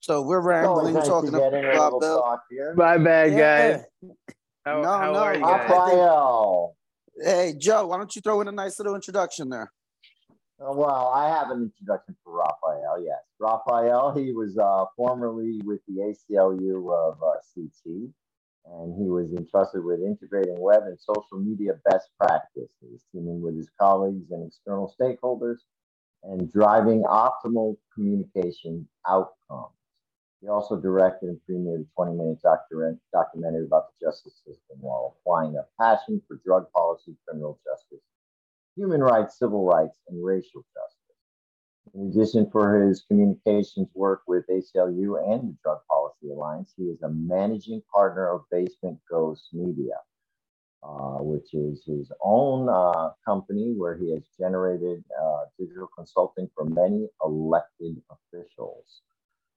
So 0.00 0.22
we're 0.22 0.40
rambling, 0.40 0.94
nice 0.94 1.04
to 1.04 1.10
talking 1.10 1.30
get 1.32 1.52
in 1.52 1.64
a 1.64 1.68
little 1.68 1.88
about 1.88 2.00
Bill. 2.00 2.20
talk 2.20 2.42
here. 2.48 2.74
My 2.76 2.96
bad, 2.96 3.32
Yeah. 3.32 3.72
guys. 3.78 3.84
How, 4.64 4.80
No, 4.82 4.88
how 4.98 5.12
no, 5.12 5.18
are 5.18 5.34
you 5.34 5.40
guys? 5.42 5.68
Raphael. 5.70 6.76
Hey, 7.20 7.54
Joe, 7.58 7.86
why 7.88 7.96
don't 7.98 8.14
you 8.14 8.22
throw 8.22 8.40
in 8.40 8.48
a 8.48 8.52
nice 8.52 8.78
little 8.78 8.94
introduction 8.94 9.48
there? 9.48 9.72
Uh, 10.60 10.72
Well, 10.72 11.08
I 11.14 11.28
have 11.28 11.50
an 11.50 11.62
introduction 11.62 12.16
for 12.24 12.32
Raphael. 12.38 13.02
Yes, 13.04 13.22
Raphael. 13.38 14.14
He 14.14 14.32
was 14.32 14.56
uh, 14.56 14.86
formerly 14.96 15.60
with 15.64 15.80
the 15.86 16.00
ACLU 16.14 16.92
of 16.94 17.22
uh, 17.22 17.36
CT, 17.54 18.10
and 18.66 18.94
he 18.98 19.08
was 19.08 19.32
entrusted 19.34 19.84
with 19.84 20.00
integrating 20.00 20.58
web 20.58 20.84
and 20.84 20.98
social 20.98 21.38
media 21.38 21.74
best 21.90 22.08
practices, 22.18 23.04
teaming 23.12 23.42
with 23.42 23.56
his 23.56 23.68
colleagues 23.78 24.30
and 24.30 24.46
external 24.46 24.94
stakeholders, 24.98 25.58
and 26.22 26.50
driving 26.52 27.02
optimal 27.02 27.76
communication 27.94 28.88
outcomes. 29.06 29.74
He 30.40 30.48
also 30.48 30.76
directed 30.80 31.28
and 31.30 31.40
premiered 31.48 31.82
a 31.82 31.94
20 31.96 32.16
minute 32.16 32.40
documentary 33.12 33.64
about 33.66 33.88
the 33.90 34.06
justice 34.06 34.40
system 34.46 34.78
while 34.80 35.16
applying 35.20 35.56
a 35.56 35.66
passion 35.80 36.22
for 36.26 36.40
drug 36.44 36.70
policy, 36.72 37.14
criminal 37.26 37.58
justice, 37.64 38.04
human 38.76 39.00
rights, 39.00 39.38
civil 39.38 39.64
rights, 39.64 39.96
and 40.08 40.24
racial 40.24 40.64
justice. 40.74 41.94
In 41.94 42.08
addition 42.08 42.50
for 42.50 42.82
his 42.82 43.04
communications 43.08 43.88
work 43.94 44.22
with 44.26 44.44
ACLU 44.48 45.32
and 45.32 45.48
the 45.50 45.56
Drug 45.62 45.78
Policy 45.88 46.30
Alliance, 46.30 46.74
he 46.76 46.84
is 46.84 47.00
a 47.02 47.08
managing 47.08 47.82
partner 47.92 48.28
of 48.30 48.42
Basement 48.50 48.98
Ghost 49.10 49.48
Media, 49.52 49.94
uh, 50.82 51.18
which 51.22 51.54
is 51.54 51.84
his 51.86 52.12
own 52.22 52.68
uh, 52.68 53.10
company 53.24 53.72
where 53.76 53.96
he 53.96 54.12
has 54.12 54.22
generated 54.38 55.04
uh, 55.22 55.44
digital 55.58 55.88
consulting 55.96 56.50
for 56.54 56.64
many 56.64 57.08
elected 57.24 57.96
officials. 58.10 59.00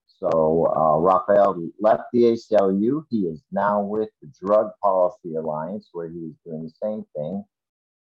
So 0.08 0.68
uh, 0.76 1.00
Rafael 1.00 1.62
left 1.80 2.04
the 2.14 2.24
ACLU. 2.24 3.06
He 3.10 3.22
is 3.22 3.42
now 3.52 3.82
with 3.82 4.10
the 4.22 4.32
Drug 4.40 4.72
Policy 4.84 5.36
Alliance, 5.36 5.90
where 5.94 6.10
he's 6.10 6.36
doing 6.46 6.64
the 6.64 6.74
same 6.82 7.06
thing, 7.16 7.44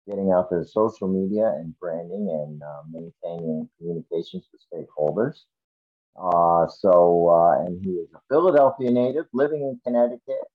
getting 0.08 0.32
out 0.32 0.50
there 0.50 0.64
social 0.64 1.08
media 1.08 1.46
and 1.56 1.78
branding 1.78 2.28
and 2.30 2.62
uh, 2.62 2.82
maintaining 2.90 3.68
communications 3.78 4.48
with 4.52 4.62
stakeholders. 4.72 5.42
Uh, 6.20 6.66
so, 6.68 7.28
uh, 7.28 7.64
and 7.64 7.84
he 7.84 7.92
is 7.92 8.08
a 8.14 8.20
Philadelphia 8.28 8.90
native 8.90 9.26
living 9.32 9.62
in 9.62 9.80
Connecticut. 9.84 10.46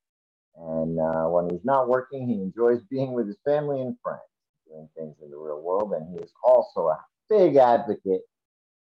And 0.55 0.99
uh, 0.99 1.27
when 1.29 1.49
he's 1.49 1.65
not 1.65 1.87
working, 1.87 2.27
he 2.27 2.35
enjoys 2.35 2.81
being 2.89 3.13
with 3.13 3.27
his 3.27 3.37
family 3.45 3.81
and 3.81 3.95
friends, 4.03 4.21
doing 4.67 4.89
things 4.95 5.15
in 5.23 5.31
the 5.31 5.37
real 5.37 5.61
world. 5.61 5.93
And 5.93 6.07
he 6.13 6.23
is 6.23 6.31
also 6.43 6.87
a 6.87 6.99
big 7.29 7.55
advocate 7.55 8.21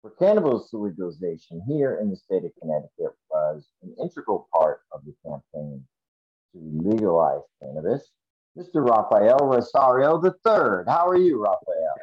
for 0.07 0.11
cannabis 0.25 0.69
legalization 0.73 1.63
here 1.67 1.99
in 2.01 2.11
the 2.11 2.17
state 2.17 2.45
of 2.45 2.53
Connecticut 2.61 3.17
was 3.29 3.67
an 3.83 3.95
integral 4.01 4.49
part 4.55 4.83
of 4.93 5.01
the 5.05 5.13
campaign 5.25 5.85
to 6.53 6.61
legalize 6.89 7.41
cannabis. 7.61 8.11
Mr. 8.57 8.89
Rafael 8.89 9.39
Rosario 9.43 10.23
III. 10.25 10.85
How 10.87 11.07
are 11.07 11.17
you, 11.17 11.43
Rafael? 11.43 11.95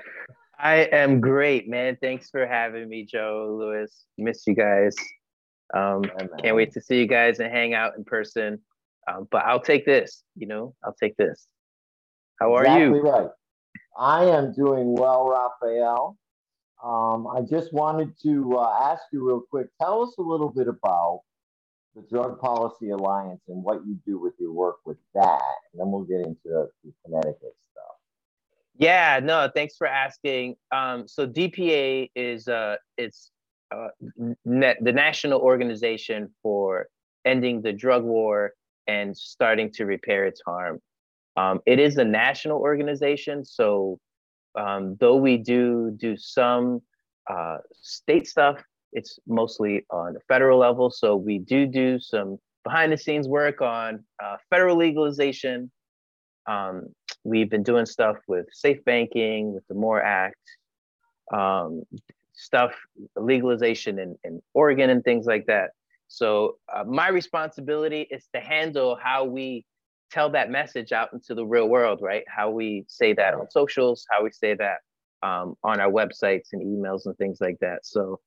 I 0.60 0.88
am 0.92 1.20
great, 1.20 1.68
man. 1.68 1.98
Thanks 2.00 2.30
for 2.30 2.46
having 2.46 2.88
me, 2.88 3.06
Joe, 3.06 3.58
Lewis. 3.60 4.06
Miss 4.18 4.46
you 4.46 4.54
guys. 4.54 4.96
Um, 5.74 6.04
yeah, 6.04 6.28
can't 6.42 6.56
wait 6.56 6.72
to 6.74 6.82
see 6.82 7.00
you 7.00 7.08
guys 7.08 7.39
and 7.39 7.52
hang 7.52 7.74
out 7.74 7.98
in 7.98 8.04
person. 8.04 8.60
Um, 9.12 9.28
but 9.32 9.44
I'll 9.46 9.60
take 9.60 9.86
this, 9.86 10.24
you 10.36 10.48
know, 10.48 10.76
I'll 10.84 10.96
take 11.02 11.18
this. 11.18 11.48
How 12.39 12.54
are 12.56 12.62
exactly 12.62 13.00
you? 13.00 13.04
right. 13.04 13.28
I 13.98 14.26
am 14.26 14.54
doing 14.54 14.94
well, 14.94 15.28
Rafael. 15.28 16.18
Um, 16.84 17.28
I 17.28 17.42
just 17.42 17.74
wanted 17.74 18.13
to 18.24 18.58
uh, 18.58 18.92
ask 18.92 19.04
you 19.12 19.28
real 19.28 19.42
quick. 19.50 19.68
Tell 19.82 20.04
us 20.04 20.16
a 20.20 20.22
little 20.22 20.50
bit 20.50 20.68
about 20.68 21.22
the 21.95 22.01
Drug 22.01 22.39
Policy 22.39 22.89
Alliance 22.89 23.41
and 23.47 23.63
what 23.63 23.86
you 23.86 23.97
do 24.06 24.19
with 24.19 24.34
your 24.39 24.51
work 24.51 24.77
with 24.86 24.97
that, 25.13 25.41
and 25.71 25.79
then 25.79 25.91
we'll 25.91 26.03
get 26.03 26.21
into 26.21 26.39
the, 26.45 26.69
the 26.84 26.91
Connecticut 27.06 27.56
stuff. 27.71 27.95
Yeah, 28.77 29.19
no, 29.23 29.49
thanks 29.53 29.75
for 29.77 29.88
asking. 29.88 30.56
Um, 30.71 31.08
so 31.08 31.27
DPA 31.27 32.10
is 32.15 32.47
uh, 32.47 32.77
it's 32.97 33.32
uh, 33.71 33.89
the 34.45 34.91
national 34.93 35.39
organization 35.39 36.29
for 36.41 36.88
ending 37.25 37.62
the 37.62 37.71
drug 37.71 38.03
war 38.03 38.53
and 38.88 39.15
starting 39.15 39.71
to 39.71 39.86
repair 39.86 40.25
its 40.25 40.41
harm. 40.45 40.79
Um, 41.38 41.62
it 41.65 41.79
is 41.79 41.97
a 41.97 42.06
national 42.06 42.60
organization, 42.60 43.45
so 43.45 43.99
um, 44.56 44.97
though 44.99 45.15
we 45.15 45.38
do 45.38 45.95
do 45.97 46.15
some 46.17 46.82
uh, 47.29 47.58
state 47.82 48.27
stuff, 48.27 48.63
it's 48.93 49.19
mostly 49.27 49.86
on 49.89 50.13
the 50.13 50.19
federal 50.27 50.60
level. 50.60 50.89
So 50.89 51.15
we 51.15 51.39
do 51.39 51.65
do 51.65 51.99
some 51.99 52.38
behind 52.63 52.91
the 52.91 52.97
scenes 52.97 53.27
work 53.27 53.62
on 53.62 54.03
uh, 54.23 54.38
federal 54.49 54.77
legalization. 54.77 55.71
Um, 56.47 56.88
we've 57.23 57.49
been 57.49 57.63
doing 57.63 57.86
stuff 57.86 58.17
with 58.27 58.45
safe 58.51 58.84
banking, 58.86 59.53
with 59.53 59.67
the 59.67 59.75
MORE 59.75 60.01
Act, 60.01 60.38
um, 61.34 61.84
stuff, 62.34 62.73
legalization 63.15 63.99
in, 63.99 64.15
in 64.23 64.41
Oregon 64.53 64.89
and 64.89 65.03
things 65.03 65.25
like 65.25 65.45
that. 65.47 65.71
So 66.08 66.58
uh, 66.73 66.84
my 66.84 67.10
responsibility 67.10 68.08
is 68.12 68.27
to 68.34 68.39
handle 68.39 68.97
how 69.01 69.23
we 69.25 69.65
tell 70.12 70.29
that 70.29 70.51
message 70.51 70.91
out 70.91 71.12
into 71.12 71.34
the 71.34 71.45
real 71.45 71.67
world, 71.67 71.99
right? 72.01 72.23
How 72.27 72.51
we 72.51 72.86
say 72.88 73.13
that 73.13 73.34
on 73.34 73.49
socials, 73.49 74.06
how 74.12 74.23
we 74.23 74.32
say 74.32 74.53
that 74.53 74.77
um, 75.23 75.56
on 75.63 75.79
our 75.79 75.91
websites 75.91 76.49
and 76.53 76.62
emails 76.62 77.06
and 77.06 77.17
things 77.17 77.39
like 77.41 77.58
that. 77.62 77.86
So, 77.86 78.19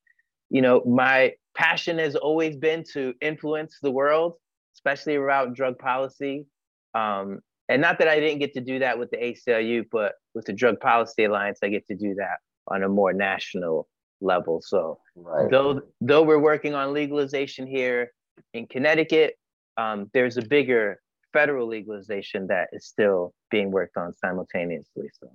you 0.51 0.63
know, 0.63 0.83
my 0.87 1.33
passion 1.55 1.99
has 1.99 2.15
always 2.15 2.57
been 2.57 2.85
to 2.93 3.15
influence 3.21 3.79
the 3.83 3.91
world, 3.91 4.35
especially 4.75 5.17
around 5.17 5.57
drug 5.57 5.79
policy. 5.79 6.47
Um, 6.95 7.41
and 7.69 7.83
not 7.83 7.99
that 7.99 8.09
I 8.09 8.21
didn't 8.21 8.39
get 8.39 8.55
to 8.55 8.61
do 8.61 8.79
that 8.79 8.99
with 8.99 9.11
the 9.11 9.17
ACLU, 9.17 9.85
but 9.91 10.13
with 10.35 10.45
the 10.45 10.53
Drug 10.53 10.79
Policy 10.79 11.25
Alliance, 11.25 11.59
I 11.63 11.69
get 11.69 11.87
to 11.89 11.97
do 11.97 12.15
that 12.15 12.39
on 12.69 12.83
a 12.83 12.89
more 12.89 13.13
national 13.13 13.89
level. 14.21 14.63
So, 14.65 14.99
right. 15.17 15.51
though 15.51 15.81
though 16.01 16.23
we're 16.23 16.39
working 16.39 16.75
on 16.75 16.93
legalization 16.93 17.67
here 17.67 18.13
in 18.55 18.67
Connecticut, 18.67 19.35
um, 19.77 20.11
there's 20.15 20.37
a 20.37 20.43
bigger 20.43 21.01
federal 21.33 21.67
legalization 21.67 22.47
that 22.47 22.69
is 22.73 22.87
still 22.87 23.35
being 23.51 23.71
worked 23.71 23.97
on 23.97 24.15
simultaneously. 24.15 25.11
So, 25.21 25.31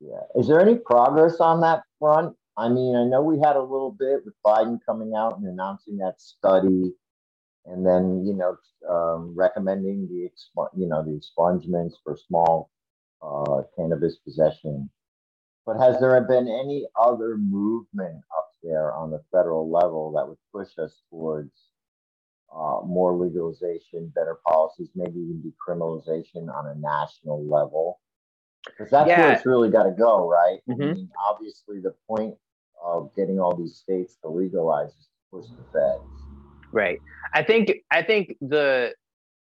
yeah, 0.00 0.20
is 0.34 0.48
there 0.48 0.60
any 0.60 0.74
progress 0.74 1.36
on 1.40 1.60
that 1.60 1.82
front? 2.00 2.34
I 2.56 2.68
mean, 2.68 2.94
I 2.96 3.04
know 3.04 3.22
we 3.22 3.38
had 3.38 3.56
a 3.56 3.62
little 3.62 3.96
bit 3.98 4.24
with 4.24 4.34
Biden 4.46 4.78
coming 4.86 5.14
out 5.16 5.38
and 5.38 5.46
announcing 5.46 5.98
that 5.98 6.20
study, 6.20 6.92
and 7.66 7.86
then 7.86 8.24
you 8.24 8.34
know 8.34 8.56
um, 8.88 9.34
recommending 9.36 10.08
the 10.08 10.28
exp- 10.28 10.76
you 10.76 10.86
know 10.86 11.02
the 11.02 11.18
expungements 11.18 11.94
for 12.04 12.16
small 12.16 12.70
uh, 13.22 13.62
cannabis 13.76 14.16
possession. 14.16 14.90
But 15.66 15.78
has 15.78 15.98
there 15.98 16.20
been 16.20 16.46
any 16.46 16.86
other 16.94 17.36
movement 17.38 18.22
up 18.36 18.50
there 18.62 18.92
on 18.92 19.10
the 19.10 19.22
federal 19.32 19.70
level 19.70 20.12
that 20.12 20.28
would 20.28 20.38
push 20.52 20.78
us 20.78 21.02
towards 21.10 21.50
uh, 22.54 22.80
more 22.84 23.16
legalization, 23.16 24.12
better 24.14 24.38
policies, 24.46 24.88
maybe 24.94 25.18
even 25.18 25.42
decriminalization 25.42 26.48
on 26.54 26.66
a 26.66 26.74
national 26.76 27.44
level. 27.46 28.00
Because 28.64 28.90
that's 28.90 29.08
yeah. 29.08 29.20
where 29.20 29.32
it's 29.32 29.46
really 29.46 29.70
got 29.70 29.84
to 29.84 29.90
go, 29.90 30.28
right? 30.28 30.60
Mm-hmm. 30.68 30.82
I 30.82 30.94
mean, 30.94 31.10
obviously, 31.28 31.80
the 31.80 31.94
point 32.08 32.34
of 32.84 33.10
getting 33.16 33.40
all 33.40 33.56
these 33.56 33.76
states 33.76 34.16
to 34.22 34.28
legalize 34.28 34.90
is 34.90 35.06
to 35.06 35.36
push 35.36 35.46
the 35.46 35.64
feds. 35.72 36.04
Right. 36.72 36.98
I 37.32 37.42
think. 37.42 37.72
I 37.90 38.02
think 38.02 38.36
the 38.40 38.94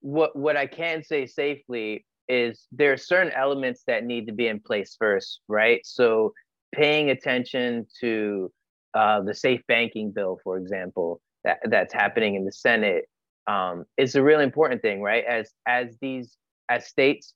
what 0.01 0.37
what 0.37 0.57
I 0.57 0.67
can 0.67 1.03
say 1.03 1.27
safely 1.27 2.05
is 2.29 2.67
there 2.73 2.93
are 2.93 2.97
certain 2.97 3.33
elements 3.33 3.83
that 3.87 4.05
need 4.05 4.27
to 4.27 4.33
be 4.33 4.49
in 4.49 4.61
place 4.61 4.97
first, 4.99 5.41
right? 5.49 5.81
So 5.85 6.33
paying 6.75 7.11
attention 7.11 7.87
to 8.01 8.51
uh, 8.95 9.23
the 9.23 9.35
safe 9.35 9.63
banking 9.69 10.11
bill, 10.11 10.39
for 10.43 10.59
example, 10.59 11.21
that 11.45 11.59
that's 11.65 11.93
happening 11.93 12.35
in 12.35 12.45
the 12.45 12.53
Senate 12.53 13.05
um, 13.47 13.85
is 13.97 14.15
a 14.15 14.23
really 14.23 14.45
important 14.45 14.83
thing, 14.83 15.01
right? 15.01 15.25
As 15.25 15.53
as 15.67 15.97
these 16.01 16.37
as 16.69 16.87
states 16.87 17.35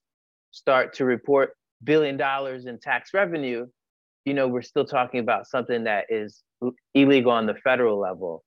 start 0.50 0.94
to 0.94 1.04
report 1.04 1.56
billion 1.84 2.16
dollars 2.16 2.66
in 2.66 2.78
tax 2.78 3.14
revenue, 3.14 3.66
you 4.28 4.34
know, 4.34 4.46
we're 4.46 4.62
still 4.62 4.84
talking 4.84 5.20
about 5.20 5.46
something 5.46 5.84
that 5.84 6.04
is 6.10 6.42
illegal 6.94 7.32
on 7.32 7.46
the 7.46 7.54
federal 7.54 7.98
level. 7.98 8.44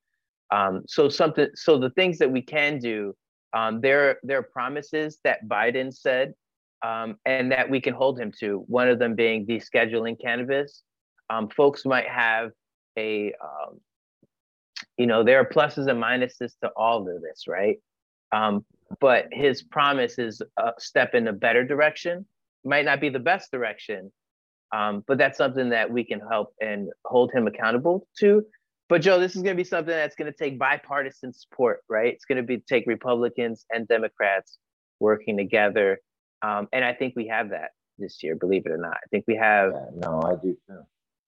Um, 0.52 0.84
so 0.88 1.10
something, 1.10 1.48
so 1.56 1.78
the 1.78 1.89
things 1.91 2.17
that 2.20 2.32
we 2.32 2.41
can 2.41 2.80
do, 2.80 3.15
um, 3.54 3.82
there 3.82 4.20
there 4.24 4.39
are 4.39 4.44
promises 4.44 5.20
that 5.24 5.48
Biden 5.48 5.94
said, 5.94 6.34
um, 6.86 7.17
and 7.26 7.52
that 7.52 7.70
we 7.70 7.82
can 7.82 7.94
hold 7.94 8.20
him 8.20 8.32
to. 8.39 8.63
One 8.67 8.88
of 8.88 9.00
them 9.00 9.15
being 9.15 9.46
descheduling 9.46 10.22
cannabis. 10.22 10.84
Um, 11.30 11.50
folks 11.50 11.86
might 11.86 12.08
have 12.08 12.52
a 12.98 13.34
um, 13.41 13.80
you 14.98 15.08
know, 15.08 15.24
there 15.24 15.39
are 15.39 15.46
pluses 15.46 15.89
and 15.89 16.02
minuses 16.02 16.54
to 16.62 16.70
all 16.76 17.00
of 17.00 17.22
this, 17.22 17.48
right? 17.48 17.78
Um, 18.32 18.65
but 19.00 19.28
his 19.32 19.63
promise 19.63 20.20
is 20.20 20.41
a 20.58 20.74
step 20.78 21.15
in 21.15 21.28
a 21.28 21.34
better 21.34 21.65
direction. 21.65 22.26
Might 22.63 22.86
not 22.86 23.02
be 23.02 23.10
the 23.10 23.20
best 23.20 23.52
direction, 23.52 24.12
um, 24.72 25.04
but 25.08 25.18
that's 25.18 25.38
something 25.38 25.70
that 25.70 25.92
we 25.92 26.04
can 26.04 26.20
help 26.20 26.54
and 26.62 26.90
hold 27.06 27.32
him 27.32 27.48
accountable 27.48 28.08
to. 28.20 28.44
But 28.90 29.02
Joe, 29.02 29.20
this 29.20 29.36
is 29.36 29.42
going 29.42 29.56
to 29.56 29.62
be 29.62 29.68
something 29.68 29.94
that's 29.94 30.16
going 30.16 30.32
to 30.32 30.38
take 30.38 30.60
bipartisan 30.60 31.34
support, 31.34 31.82
right? 31.90 32.14
It's 32.14 32.26
going 32.26 32.38
to 32.38 32.44
be 32.44 32.58
take 32.58 32.86
Republicans 32.88 33.66
and 33.70 33.88
Democrats 33.88 34.58
working 35.00 35.38
together, 35.38 36.00
um, 36.42 36.68
and 36.74 36.84
I 36.84 36.94
think 36.94 37.14
we 37.16 37.28
have 37.28 37.50
that 37.50 37.70
this 37.98 38.22
year. 38.22 38.36
Believe 38.36 38.66
it 38.66 38.72
or 38.72 38.78
not, 38.78 38.96
I 38.96 39.08
think 39.10 39.26
we 39.28 39.36
have. 39.36 39.72
Yeah, 39.74 40.10
no, 40.10 40.22
I 40.22 40.36
do 40.36 40.58
too 40.68 40.82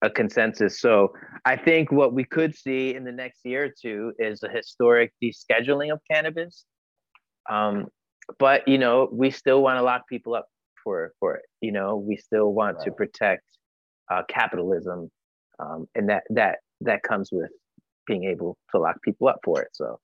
a 0.04 0.10
consensus. 0.10 0.80
So 0.80 1.14
I 1.44 1.56
think 1.56 1.90
what 1.90 2.12
we 2.12 2.24
could 2.24 2.54
see 2.54 2.94
in 2.94 3.04
the 3.04 3.12
next 3.12 3.40
year 3.44 3.64
or 3.64 3.70
two 3.70 4.12
is 4.18 4.42
a 4.42 4.48
historic 4.48 5.12
descheduling 5.22 5.92
of 5.92 6.00
cannabis. 6.10 6.64
Um, 7.50 7.86
but 8.38 8.68
you 8.68 8.78
know, 8.78 9.08
we 9.10 9.30
still 9.30 9.62
want 9.62 9.78
to 9.78 9.82
lock 9.82 10.02
people 10.08 10.34
up 10.34 10.46
for 10.84 11.12
for 11.18 11.34
it. 11.36 11.44
You 11.60 11.72
know, 11.72 11.96
we 11.96 12.16
still 12.16 12.52
want 12.52 12.76
right. 12.76 12.84
to 12.84 12.92
protect 12.92 13.42
uh, 14.10 14.22
capitalism, 14.28 15.10
um, 15.58 15.88
and 15.94 16.08
that 16.10 16.24
that 16.30 16.58
that 16.82 17.02
comes 17.02 17.30
with 17.32 17.50
being 18.06 18.24
able 18.24 18.56
to 18.70 18.78
lock 18.78 19.02
people 19.02 19.28
up 19.28 19.40
for 19.42 19.62
it. 19.62 19.68
So 19.72 19.98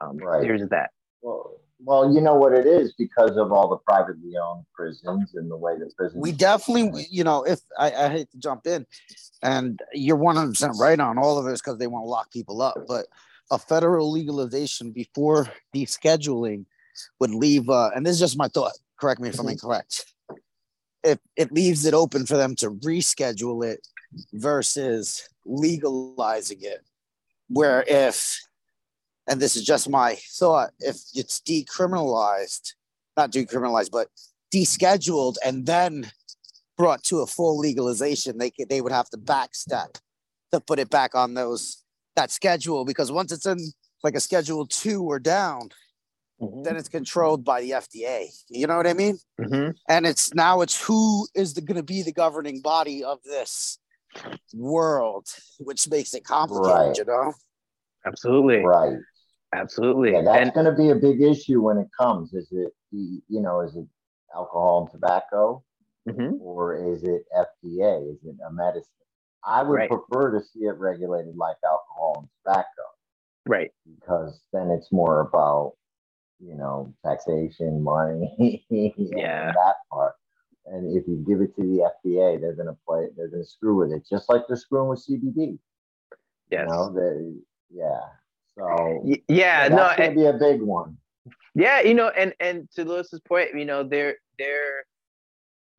um, 0.00 0.18
Right. 0.18 0.42
there's 0.42 0.68
that. 0.68 0.90
Well, 1.22 1.60
well, 1.82 2.12
you 2.12 2.20
know 2.20 2.34
what 2.34 2.52
it 2.52 2.66
is 2.66 2.92
because 2.98 3.36
of 3.36 3.52
all 3.52 3.68
the 3.68 3.78
privately 3.78 4.32
owned 4.36 4.64
prisons 4.74 5.34
and 5.34 5.50
the 5.50 5.56
way 5.56 5.78
that 5.78 5.96
prisons. 5.96 6.20
we 6.20 6.32
definitely 6.32 7.06
you 7.10 7.24
know 7.24 7.42
if 7.44 7.60
i, 7.78 7.90
I 7.90 8.08
hate 8.10 8.30
to 8.32 8.38
jump 8.38 8.66
in 8.66 8.86
and 9.42 9.80
you're 9.94 10.18
100% 10.18 10.78
right 10.78 11.00
on 11.00 11.16
all 11.16 11.38
of 11.38 11.46
this 11.46 11.60
because 11.60 11.78
they 11.78 11.86
want 11.86 12.04
to 12.04 12.08
lock 12.08 12.30
people 12.30 12.60
up 12.60 12.76
but 12.86 13.06
a 13.50 13.58
federal 13.58 14.12
legalization 14.12 14.90
before 14.90 15.48
descheduling 15.74 16.66
would 17.18 17.30
leave 17.30 17.68
uh, 17.70 17.90
and 17.94 18.04
this 18.04 18.14
is 18.14 18.20
just 18.20 18.36
my 18.36 18.48
thought 18.48 18.72
correct 19.00 19.20
me 19.20 19.28
if 19.28 19.38
i'm 19.38 19.46
mm-hmm. 19.46 19.52
incorrect 19.52 20.06
if 21.02 21.18
it 21.36 21.50
leaves 21.52 21.86
it 21.86 21.94
open 21.94 22.26
for 22.26 22.36
them 22.36 22.54
to 22.54 22.70
reschedule 22.70 23.64
it 23.64 23.86
versus 24.34 25.28
legalizing 25.46 26.58
it 26.60 26.80
where 27.48 27.84
if 27.86 28.38
and 29.28 29.40
this 29.40 29.56
is 29.56 29.64
just 29.64 29.88
my 29.88 30.16
thought 30.38 30.70
if 30.80 30.96
it's 31.14 31.40
decriminalized 31.40 32.74
not 33.16 33.32
decriminalized 33.32 33.90
but 33.90 34.08
descheduled 34.52 35.36
and 35.44 35.66
then 35.66 36.10
brought 36.80 37.04
to 37.04 37.20
a 37.20 37.26
full 37.26 37.58
legalization, 37.58 38.38
they 38.38 38.50
could, 38.50 38.70
they 38.70 38.80
would 38.80 38.90
have 38.90 39.10
to 39.10 39.18
backstep 39.18 40.00
to 40.50 40.60
put 40.60 40.78
it 40.78 40.88
back 40.88 41.14
on 41.14 41.34
those 41.34 41.84
that 42.16 42.30
schedule 42.30 42.86
because 42.86 43.12
once 43.12 43.30
it's 43.32 43.44
in 43.44 43.58
like 44.02 44.14
a 44.14 44.20
schedule 44.20 44.66
two 44.66 45.02
or 45.02 45.18
down, 45.18 45.68
then 46.40 46.76
it's 46.76 46.88
controlled 46.88 47.44
by 47.44 47.60
the 47.60 47.70
FDA. 47.72 48.26
You 48.48 48.66
know 48.66 48.76
what 48.76 48.86
I 48.86 48.94
mean? 48.94 49.18
Mhm. 49.40 49.74
And 49.88 50.06
it's 50.06 50.34
now 50.34 50.60
it's 50.62 50.80
who 50.80 51.26
is 51.34 51.52
going 51.52 51.76
to 51.76 51.82
be 51.82 52.02
the 52.02 52.12
governing 52.12 52.60
body 52.60 53.04
of 53.04 53.22
this 53.22 53.78
world, 54.54 55.26
which 55.58 55.88
makes 55.88 56.14
it 56.14 56.24
complicated. 56.24 56.74
Right. 56.74 56.96
You 56.98 57.04
know? 57.04 57.32
Absolutely, 58.06 58.58
right. 58.64 58.96
absolutely. 59.52 60.12
Yeah, 60.12 60.22
that's 60.22 60.50
going 60.52 60.66
to 60.66 60.72
be 60.72 60.90
a 60.90 60.94
big 60.94 61.20
issue 61.20 61.60
when 61.60 61.76
it 61.76 61.88
comes. 61.98 62.32
Is 62.32 62.48
it 62.50 62.72
the 62.92 63.20
you 63.28 63.40
know 63.40 63.60
is 63.60 63.76
it 63.76 63.86
alcohol 64.34 64.82
and 64.82 64.90
tobacco 64.90 65.62
Mhm. 66.08 66.40
or 66.40 66.76
is 66.76 67.02
it 67.02 67.26
FDA? 67.36 68.10
Is 68.10 68.24
it 68.24 68.36
a 68.46 68.50
medicine? 68.52 68.90
I 69.44 69.62
would 69.62 69.74
Right. 69.74 69.90
prefer 69.90 70.38
to 70.38 70.44
see 70.44 70.60
it 70.60 70.78
regulated 70.78 71.36
like 71.36 71.56
alcohol 71.64 72.20
and 72.20 72.28
tobacco 72.42 72.82
right, 73.46 73.72
because 73.84 74.40
then 74.52 74.70
it's 74.70 74.90
more 74.92 75.20
about 75.20 75.74
you 76.42 76.54
know 76.56 76.92
taxation, 77.04 77.82
money, 77.82 78.64
Yeah. 78.70 79.52
that 79.52 79.74
part. 79.92 80.14
And 80.66 80.96
if 80.96 81.06
you 81.08 81.24
give 81.26 81.40
it 81.40 81.54
to 81.56 81.62
the 81.62 81.90
FDA, 82.06 82.40
they're 82.40 82.54
going 82.54 82.68
to 82.68 82.76
play. 82.86 83.08
They're 83.16 83.28
to 83.28 83.44
screw 83.44 83.76
with 83.76 83.92
it, 83.92 84.06
just 84.08 84.28
like 84.28 84.42
they're 84.46 84.56
screwing 84.56 84.88
with 84.88 85.04
CBD. 85.04 85.58
yes, 86.50 86.66
You 86.68 86.72
know, 86.72 86.92
they, 86.92 87.32
yeah. 87.70 88.00
So 88.56 89.02
yeah, 89.28 89.68
that's 89.68 89.98
no, 89.98 90.04
and- 90.04 90.14
be 90.16 90.26
a 90.26 90.32
big 90.34 90.60
one. 90.62 90.96
Yeah, 91.54 91.80
you 91.80 91.94
know, 91.94 92.08
and 92.08 92.34
and 92.40 92.68
to 92.76 92.84
Lewis's 92.84 93.20
point, 93.20 93.50
you 93.54 93.64
know, 93.64 93.82
they're 93.82 94.16
they're 94.38 94.84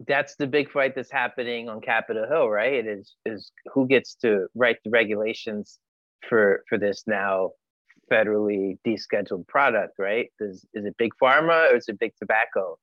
that's 0.07 0.35
the 0.35 0.47
big 0.47 0.71
fight 0.71 0.95
that's 0.95 1.11
happening 1.11 1.69
on 1.69 1.79
Capitol 1.79 2.27
Hill, 2.27 2.49
right? 2.49 2.73
It 2.73 2.87
is 2.87 3.15
is 3.25 3.51
who 3.73 3.87
gets 3.87 4.15
to 4.15 4.47
write 4.55 4.77
the 4.83 4.89
regulations 4.89 5.79
for 6.27 6.63
for 6.67 6.77
this 6.77 7.03
now 7.07 7.51
federally 8.11 8.77
descheduled 8.87 9.47
product, 9.47 9.93
right? 9.97 10.27
Is 10.39 10.65
is 10.73 10.85
it 10.85 10.95
big 10.97 11.11
pharma 11.21 11.71
or 11.71 11.77
is 11.77 11.85
it 11.87 11.99
big 11.99 12.13
tobacco? 12.19 12.77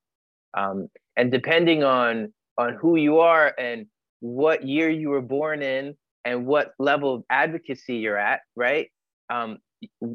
Um, 0.57 0.89
and 1.17 1.31
depending 1.31 1.85
on 1.85 2.33
on 2.57 2.75
who 2.75 2.97
you 2.97 3.19
are 3.21 3.55
and 3.59 3.87
what 4.21 4.67
year 4.67 4.89
you 4.91 5.11
were 5.11 5.23
born 5.23 5.63
in 5.63 5.97
and 6.25 6.47
what 6.47 6.73
level 6.79 7.15
of 7.15 7.23
advocacy 7.31 7.97
you're 7.97 8.19
at, 8.19 8.41
right? 8.57 8.89
Um, 9.31 9.59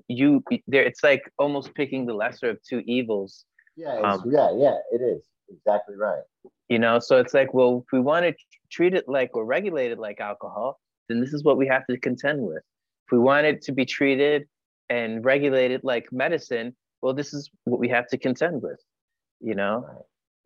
you 0.08 0.44
there 0.68 0.84
it's 0.84 1.04
like 1.04 1.22
almost 1.38 1.74
picking 1.76 2.06
the 2.06 2.14
lesser 2.14 2.50
of 2.50 2.58
two 2.70 2.82
evils 2.86 3.46
Yeah, 3.78 3.96
it's, 3.96 4.24
Um, 4.24 4.32
yeah, 4.32 4.50
yeah, 4.58 4.76
it 4.92 5.02
is 5.02 5.24
exactly 5.50 5.96
right. 5.96 6.24
you 6.68 6.80
know 6.80 7.00
so 7.00 7.18
it's 7.18 7.34
like 7.34 7.54
well 7.54 7.84
if 7.86 7.92
we 7.94 8.00
want 8.00 8.26
to 8.26 8.34
treat 8.72 8.94
it 8.94 9.06
like 9.08 9.30
or 9.38 9.46
regulate 9.46 9.92
it 9.92 10.00
like 10.00 10.20
alcohol 10.20 10.80
then 11.08 11.22
this 11.22 11.34
is 11.34 11.44
what 11.44 11.58
we 11.58 11.68
have 11.68 11.86
to 11.90 11.98
contend 12.00 12.42
with 12.42 12.64
if 13.06 13.10
we 13.12 13.20
want 13.20 13.46
it 13.46 13.62
to 13.62 13.72
be 13.72 13.86
treated 13.86 14.44
and 14.90 15.24
regulated 15.26 15.82
like 15.84 16.06
medicine 16.12 16.76
well 17.02 17.14
this 17.14 17.34
is 17.34 17.50
what 17.66 17.80
we 17.80 17.88
have 17.90 18.08
to 18.08 18.18
contend 18.18 18.62
with 18.62 18.80
you 19.40 19.56
know 19.56 19.86
Right. 19.88 20.02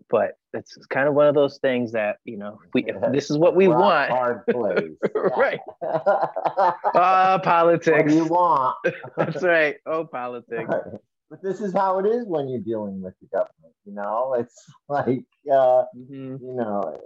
but 0.09 0.31
it's 0.53 0.75
kind 0.87 1.07
of 1.07 1.13
one 1.13 1.27
of 1.27 1.35
those 1.35 1.57
things 1.59 1.91
that 1.93 2.17
you 2.23 2.37
know 2.37 2.59
if 2.65 2.69
we 2.73 2.83
if 2.85 2.95
this 3.11 3.29
is 3.31 3.37
what 3.37 3.55
we 3.55 3.67
Rock 3.67 3.79
want 3.81 4.09
hard 4.11 4.45
place. 4.47 4.91
Right. 5.37 5.59
what 5.79 6.75
ah 6.95 7.37
do 7.37 7.43
politics 7.43 8.13
you 8.13 8.25
want? 8.25 8.75
that's 9.17 9.43
right 9.43 9.75
oh 9.85 10.05
politics 10.05 10.67
Right. 10.69 10.99
But 11.29 11.41
this 11.43 11.59
is 11.59 11.73
how 11.73 11.99
it 11.99 12.05
is 12.05 12.25
when 12.25 12.47
you're 12.47 12.61
dealing 12.61 13.01
with 13.01 13.13
the 13.19 13.27
government. 13.27 13.73
You 13.85 13.93
know, 13.93 14.33
it's 14.39 14.63
like 14.87 15.25
uh, 15.51 15.83
Mhm. 15.97 16.39
you 16.39 16.53
know 16.55 16.97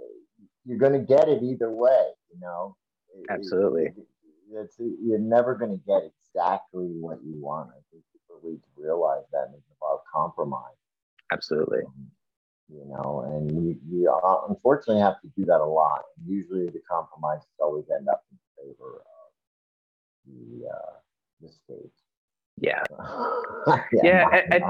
you're 0.64 0.78
going 0.78 0.92
to 0.92 1.00
get 1.14 1.28
it 1.28 1.42
either 1.42 1.70
way. 1.72 2.04
You 2.32 2.38
know, 2.40 2.76
It- 3.16 3.22
it- 3.22 3.26
Absolutely. 3.30 3.86
it- 3.86 4.06
it's 4.52 4.76
you're 4.78 5.18
never 5.18 5.56
going 5.56 5.72
to 5.76 5.82
get 5.86 6.02
exactly 6.34 6.86
what 7.00 7.18
you 7.24 7.34
want. 7.40 7.70
I 7.70 7.80
think 7.90 8.02
people 8.12 8.40
need 8.48 8.56
to 8.58 8.82
realize 8.82 9.24
that 9.32 9.46
and 9.46 9.54
it's 9.54 9.66
about 9.80 10.02
compromise. 10.12 10.76
absolutely 11.32 11.80
Um, 11.86 12.10
you 12.68 12.84
know, 12.86 13.24
and 13.26 13.76
we, 13.90 14.06
uh, 14.06 14.38
unfortunately 14.48 15.02
have 15.02 15.20
to 15.20 15.28
do 15.36 15.44
that 15.44 15.60
a 15.60 15.64
lot. 15.64 16.04
Usually, 16.26 16.66
the 16.70 16.80
compromises 16.90 17.48
always 17.60 17.84
end 17.94 18.08
up 18.08 18.24
in 18.30 18.38
favor 18.56 19.02
of 19.02 19.28
the 20.26 20.68
uh, 20.68 20.92
the 21.42 21.48
state. 21.48 21.92
yeah 22.58 22.82
yeah, 23.92 24.02
Yeah, 24.02 24.42
and- 24.52 24.64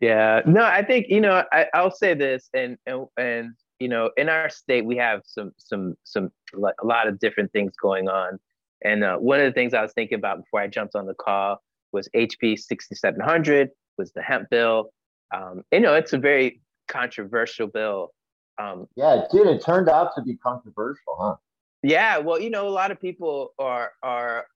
Yeah, 0.00 0.40
no, 0.46 0.62
I 0.64 0.82
think 0.82 1.06
you 1.10 1.20
know 1.20 1.44
I, 1.52 1.66
I'll 1.74 1.90
say 1.90 2.14
this, 2.14 2.48
and 2.54 2.78
and 2.86 3.06
and 3.18 3.52
you 3.80 3.88
know 3.88 4.10
in 4.16 4.30
our 4.30 4.48
state 4.48 4.86
we 4.86 4.96
have 4.96 5.20
some 5.26 5.52
some 5.58 5.94
some 6.04 6.30
a 6.54 6.86
lot 6.86 7.06
of 7.06 7.18
different 7.18 7.52
things 7.52 7.72
going 7.76 8.08
on, 8.08 8.38
and 8.82 9.04
uh, 9.04 9.16
one 9.16 9.40
of 9.40 9.46
the 9.46 9.52
things 9.52 9.74
I 9.74 9.82
was 9.82 9.92
thinking 9.92 10.18
about 10.18 10.38
before 10.38 10.60
I 10.60 10.66
jumped 10.66 10.94
on 10.94 11.06
the 11.06 11.14
call 11.14 11.62
was 11.92 12.08
HB 12.14 12.58
6700 12.58 13.70
was 13.98 14.12
the 14.12 14.22
hemp 14.22 14.48
bill. 14.50 14.90
Um, 15.34 15.62
you 15.72 15.80
know, 15.80 15.94
it's 15.94 16.12
a 16.12 16.18
very 16.18 16.60
controversial 16.88 17.66
bill. 17.66 18.10
Um, 18.58 18.86
yeah, 18.96 19.22
it 19.22 19.30
did. 19.30 19.46
It 19.46 19.62
turned 19.62 19.88
out 19.88 20.12
to 20.16 20.22
be 20.22 20.36
controversial, 20.36 21.16
huh? 21.18 21.36
yeah, 21.82 22.18
well, 22.18 22.40
you 22.40 22.50
know, 22.50 22.68
a 22.68 22.70
lot 22.70 22.90
of 22.90 23.00
people 23.00 23.54
are 23.58 23.92
are 24.02 24.46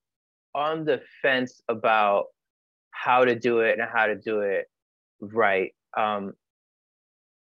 on 0.54 0.84
the 0.84 1.00
fence 1.22 1.62
about 1.68 2.26
how 2.90 3.24
to 3.24 3.34
do 3.34 3.60
it 3.60 3.78
and 3.78 3.88
how 3.92 4.06
to 4.06 4.14
do 4.14 4.40
it 4.40 4.66
right. 5.20 5.72
Um, 5.96 6.34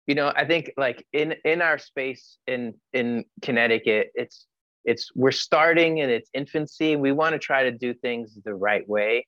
you 0.05 0.15
know, 0.15 0.33
I 0.35 0.45
think 0.45 0.73
like 0.75 1.05
in 1.13 1.35
in 1.45 1.61
our 1.61 1.77
space 1.77 2.37
in 2.47 2.73
in 2.93 3.25
Connecticut, 3.41 4.11
it's 4.15 4.47
it's 4.85 5.11
we're 5.15 5.31
starting 5.31 5.99
in 5.99 6.09
its 6.09 6.29
infancy. 6.33 6.95
We 6.95 7.11
want 7.11 7.33
to 7.33 7.39
try 7.39 7.63
to 7.63 7.71
do 7.71 7.93
things 7.93 8.37
the 8.43 8.53
right 8.55 8.87
way. 8.87 9.27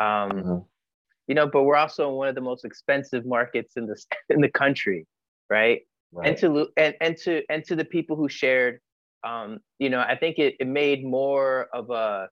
Um, 0.00 0.30
Mhm. 0.30 0.66
you 1.26 1.34
know, 1.34 1.46
but 1.46 1.64
we're 1.64 1.76
also 1.76 2.08
in 2.08 2.14
one 2.16 2.28
of 2.28 2.34
the 2.34 2.40
most 2.40 2.64
expensive 2.64 3.26
markets 3.26 3.76
in 3.76 3.86
the 3.86 3.96
in 4.30 4.40
the 4.40 4.50
country, 4.50 5.06
right? 5.50 5.82
Right. 6.12 6.28
and 6.28 6.38
to 6.38 6.68
and 6.76 6.94
and 7.00 7.16
to 7.18 7.42
and 7.50 7.64
to 7.64 7.76
the 7.76 7.84
people 7.84 8.16
who 8.16 8.30
shared 8.30 8.80
um 9.24 9.58
you 9.78 9.90
know 9.90 10.00
i 10.00 10.16
think 10.16 10.38
it, 10.38 10.54
it 10.58 10.66
made 10.66 11.04
more 11.04 11.68
of 11.74 11.90
a 11.90 12.28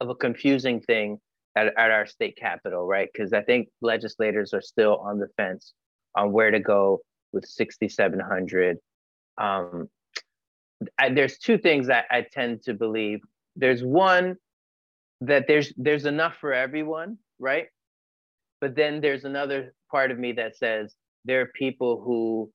of 0.00 0.10
a 0.10 0.14
confusing 0.14 0.80
thing 0.80 1.18
at, 1.56 1.66
at 1.76 1.90
our 1.90 2.06
state 2.06 2.36
capitol 2.36 2.86
right 2.86 3.08
because 3.12 3.32
i 3.32 3.42
think 3.42 3.68
legislators 3.80 4.54
are 4.54 4.60
still 4.60 4.96
on 4.98 5.18
the 5.18 5.26
fence 5.36 5.72
on 6.14 6.30
where 6.30 6.52
to 6.52 6.60
go 6.60 7.00
with 7.32 7.44
6700 7.46 8.78
um 9.38 9.88
I, 10.98 11.10
there's 11.10 11.38
two 11.38 11.58
things 11.58 11.86
that 11.88 12.06
i 12.10 12.22
tend 12.22 12.62
to 12.64 12.74
believe 12.74 13.20
there's 13.56 13.82
one 13.82 14.36
that 15.20 15.46
there's 15.48 15.72
there's 15.76 16.06
enough 16.06 16.36
for 16.40 16.52
everyone 16.52 17.18
right 17.38 17.66
but 18.60 18.74
then 18.76 19.00
there's 19.00 19.24
another 19.24 19.74
part 19.90 20.10
of 20.10 20.18
me 20.18 20.32
that 20.32 20.56
says 20.56 20.94
there 21.24 21.40
are 21.40 21.50
people 21.54 22.00
who 22.04 22.50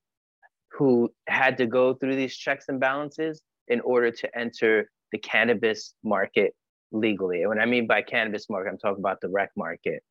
who 0.71 1.09
had 1.28 1.57
to 1.57 1.67
go 1.67 1.93
through 1.93 2.15
these 2.15 2.36
checks 2.36 2.65
and 2.67 2.80
balances 2.80 3.41
in 3.67 3.80
order 3.82 4.11
to 4.11 4.38
enter 4.38 4.89
the 5.11 5.19
cannabis 5.19 5.93
market 6.03 6.53
legally. 6.91 7.41
And 7.41 7.49
when 7.49 7.59
I 7.59 7.65
mean 7.65 7.88
by 7.88 8.01
cannabis 8.01 8.49
market, 8.49 8.69
I'm 8.69 8.78
talking 8.78 8.99
about 8.99 9.21
the 9.21 9.30
rec 9.30 9.51
market. 9.55 10.03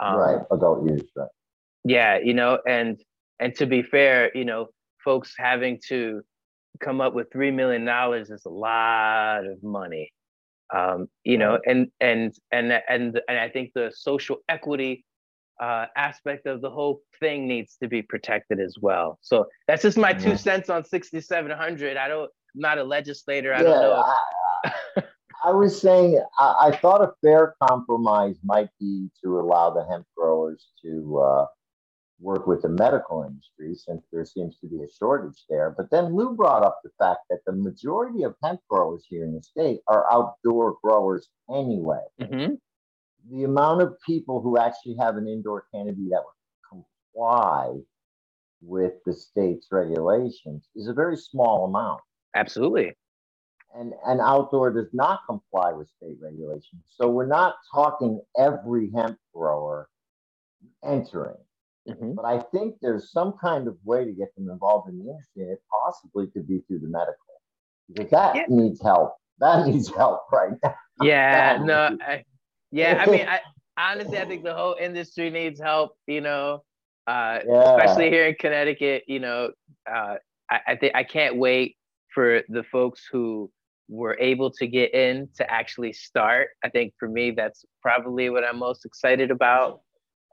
Um, 0.00 0.16
right. 0.16 0.38
Adult 0.50 0.88
use. 0.88 1.02
Right. 1.16 1.28
Yeah, 1.84 2.18
you 2.18 2.34
know, 2.34 2.58
and 2.66 3.00
and 3.40 3.54
to 3.56 3.66
be 3.66 3.82
fair, 3.82 4.36
you 4.36 4.44
know, 4.44 4.68
folks 5.04 5.34
having 5.38 5.80
to 5.88 6.22
come 6.82 7.00
up 7.00 7.14
with 7.14 7.30
three 7.32 7.50
million 7.50 7.84
dollars 7.84 8.30
is 8.30 8.44
a 8.44 8.50
lot 8.50 9.46
of 9.46 9.62
money. 9.62 10.12
Um, 10.74 11.08
you 11.24 11.38
know, 11.38 11.58
and 11.66 11.88
and 12.00 12.32
and 12.50 12.72
and 12.88 13.20
and 13.28 13.38
I 13.38 13.48
think 13.48 13.72
the 13.74 13.92
social 13.94 14.38
equity 14.48 15.04
uh, 15.60 15.86
aspect 15.96 16.46
of 16.46 16.60
the 16.60 16.70
whole 16.70 17.02
thing 17.20 17.46
needs 17.46 17.76
to 17.82 17.88
be 17.88 18.02
protected 18.02 18.58
as 18.58 18.76
well. 18.80 19.18
So 19.22 19.46
that's 19.68 19.82
just 19.82 19.98
my 19.98 20.12
two 20.12 20.36
cents 20.36 20.70
on 20.70 20.84
6700. 20.84 21.96
I 21.96 22.08
don't, 22.08 22.22
I'm 22.24 22.28
not 22.60 22.78
a 22.78 22.84
legislator. 22.84 23.54
I 23.54 23.58
yeah, 23.58 23.64
don't 23.64 23.80
know. 23.80 23.92
I, 23.92 24.16
I- 24.66 25.02
I 25.44 25.50
was 25.50 25.80
saying 25.80 26.22
I, 26.38 26.68
I 26.68 26.76
thought 26.76 27.02
a 27.02 27.12
fair 27.20 27.54
compromise 27.68 28.36
might 28.44 28.68
be 28.78 29.10
to 29.24 29.40
allow 29.40 29.70
the 29.70 29.84
hemp 29.90 30.06
growers 30.16 30.68
to 30.84 31.18
uh, 31.18 31.46
work 32.22 32.46
with 32.46 32.62
the 32.62 32.68
medical 32.68 33.24
industry 33.24 33.74
since 33.74 34.06
there 34.12 34.24
seems 34.24 34.56
to 34.58 34.66
be 34.68 34.82
a 34.82 34.88
shortage 34.88 35.44
there. 35.50 35.74
But 35.76 35.90
then 35.90 36.14
Lou 36.14 36.34
brought 36.34 36.62
up 36.62 36.80
the 36.82 36.90
fact 36.98 37.20
that 37.30 37.40
the 37.44 37.52
majority 37.52 38.22
of 38.22 38.36
hemp 38.42 38.60
growers 38.70 39.04
here 39.08 39.24
in 39.24 39.34
the 39.34 39.42
state 39.42 39.80
are 39.88 40.10
outdoor 40.12 40.76
growers 40.82 41.28
anyway. 41.50 42.04
Mhm. 42.20 42.60
The 43.30 43.44
amount 43.44 43.82
of 43.82 44.00
people 44.06 44.40
who 44.40 44.56
actually 44.56 44.96
have 44.96 45.16
an 45.16 45.28
indoor 45.28 45.66
canopy 45.72 46.08
that 46.10 46.22
would 46.24 46.78
comply 47.12 47.80
with 48.60 49.02
the 49.04 49.12
state's 49.12 49.70
regulations 49.72 50.68
is 50.76 50.86
a 50.88 50.94
very 50.94 51.16
small 51.16 51.64
amount 51.64 52.00
Absolutely. 52.34 52.96
and 53.74 53.92
and 54.06 54.20
outdoor 54.20 54.70
does 54.70 54.92
not 54.92 55.20
comply 55.26 55.72
with 55.72 55.88
state 55.88 56.16
regulations. 56.20 56.84
So 56.88 57.08
we're 57.08 57.26
not 57.26 57.56
talking 57.72 58.20
every 58.38 58.90
hemp 58.90 59.18
grower 59.34 59.88
entering, 60.84 61.38
Mhm. 61.88 62.14
but 62.14 62.24
I 62.24 62.38
think 62.38 62.76
there's 62.80 63.10
some 63.10 63.32
kind 63.40 63.66
of 63.66 63.76
way 63.84 64.04
to 64.04 64.12
get 64.12 64.34
them 64.36 64.48
involved 64.48 64.88
in 64.88 64.98
the 64.98 65.10
industry, 65.10 65.44
it 65.44 65.60
possibly 65.68 66.28
could 66.28 66.46
be 66.46 66.60
through 66.60 66.78
the 66.78 66.88
medical 66.88 67.16
because 67.88 68.10
that 68.10 68.36
Yeah. 68.36 68.46
needs 68.48 68.80
help. 68.80 69.16
That 69.38 69.66
needs 69.66 69.88
help 69.94 70.30
right 70.32 70.52
now. 70.62 70.74
Yeah, 71.00 71.58
no, 71.62 71.98
I, 72.00 72.24
yeah. 72.70 73.04
I 73.04 73.10
mean, 73.10 73.26
I 73.26 73.40
honestly, 73.76 74.18
I 74.18 74.24
think 74.26 74.44
the 74.44 74.54
whole 74.54 74.76
industry 74.78 75.30
needs 75.30 75.58
help. 75.60 75.96
You 76.06 76.20
know, 76.20 76.62
uh, 77.06 77.40
Yeah. 77.44 77.76
especially 77.76 78.10
here 78.10 78.26
in 78.26 78.36
Connecticut. 78.36 79.04
You 79.08 79.18
know, 79.18 79.50
uh, 79.90 80.16
I, 80.50 80.60
I 80.68 80.76
think 80.76 80.94
I 80.94 81.02
can't 81.02 81.36
wait 81.36 81.76
for 82.14 82.42
the 82.48 82.62
folks 82.62 83.08
who 83.10 83.50
were 83.88 84.16
able 84.20 84.50
to 84.52 84.66
get 84.66 84.94
in 84.94 85.28
to 85.36 85.50
actually 85.50 85.92
start. 85.92 86.50
I 86.62 86.68
think 86.68 86.94
for 86.98 87.08
me, 87.08 87.32
that's 87.32 87.64
probably 87.80 88.30
what 88.30 88.44
I'm 88.44 88.58
most 88.58 88.84
excited 88.84 89.30
about. 89.32 89.80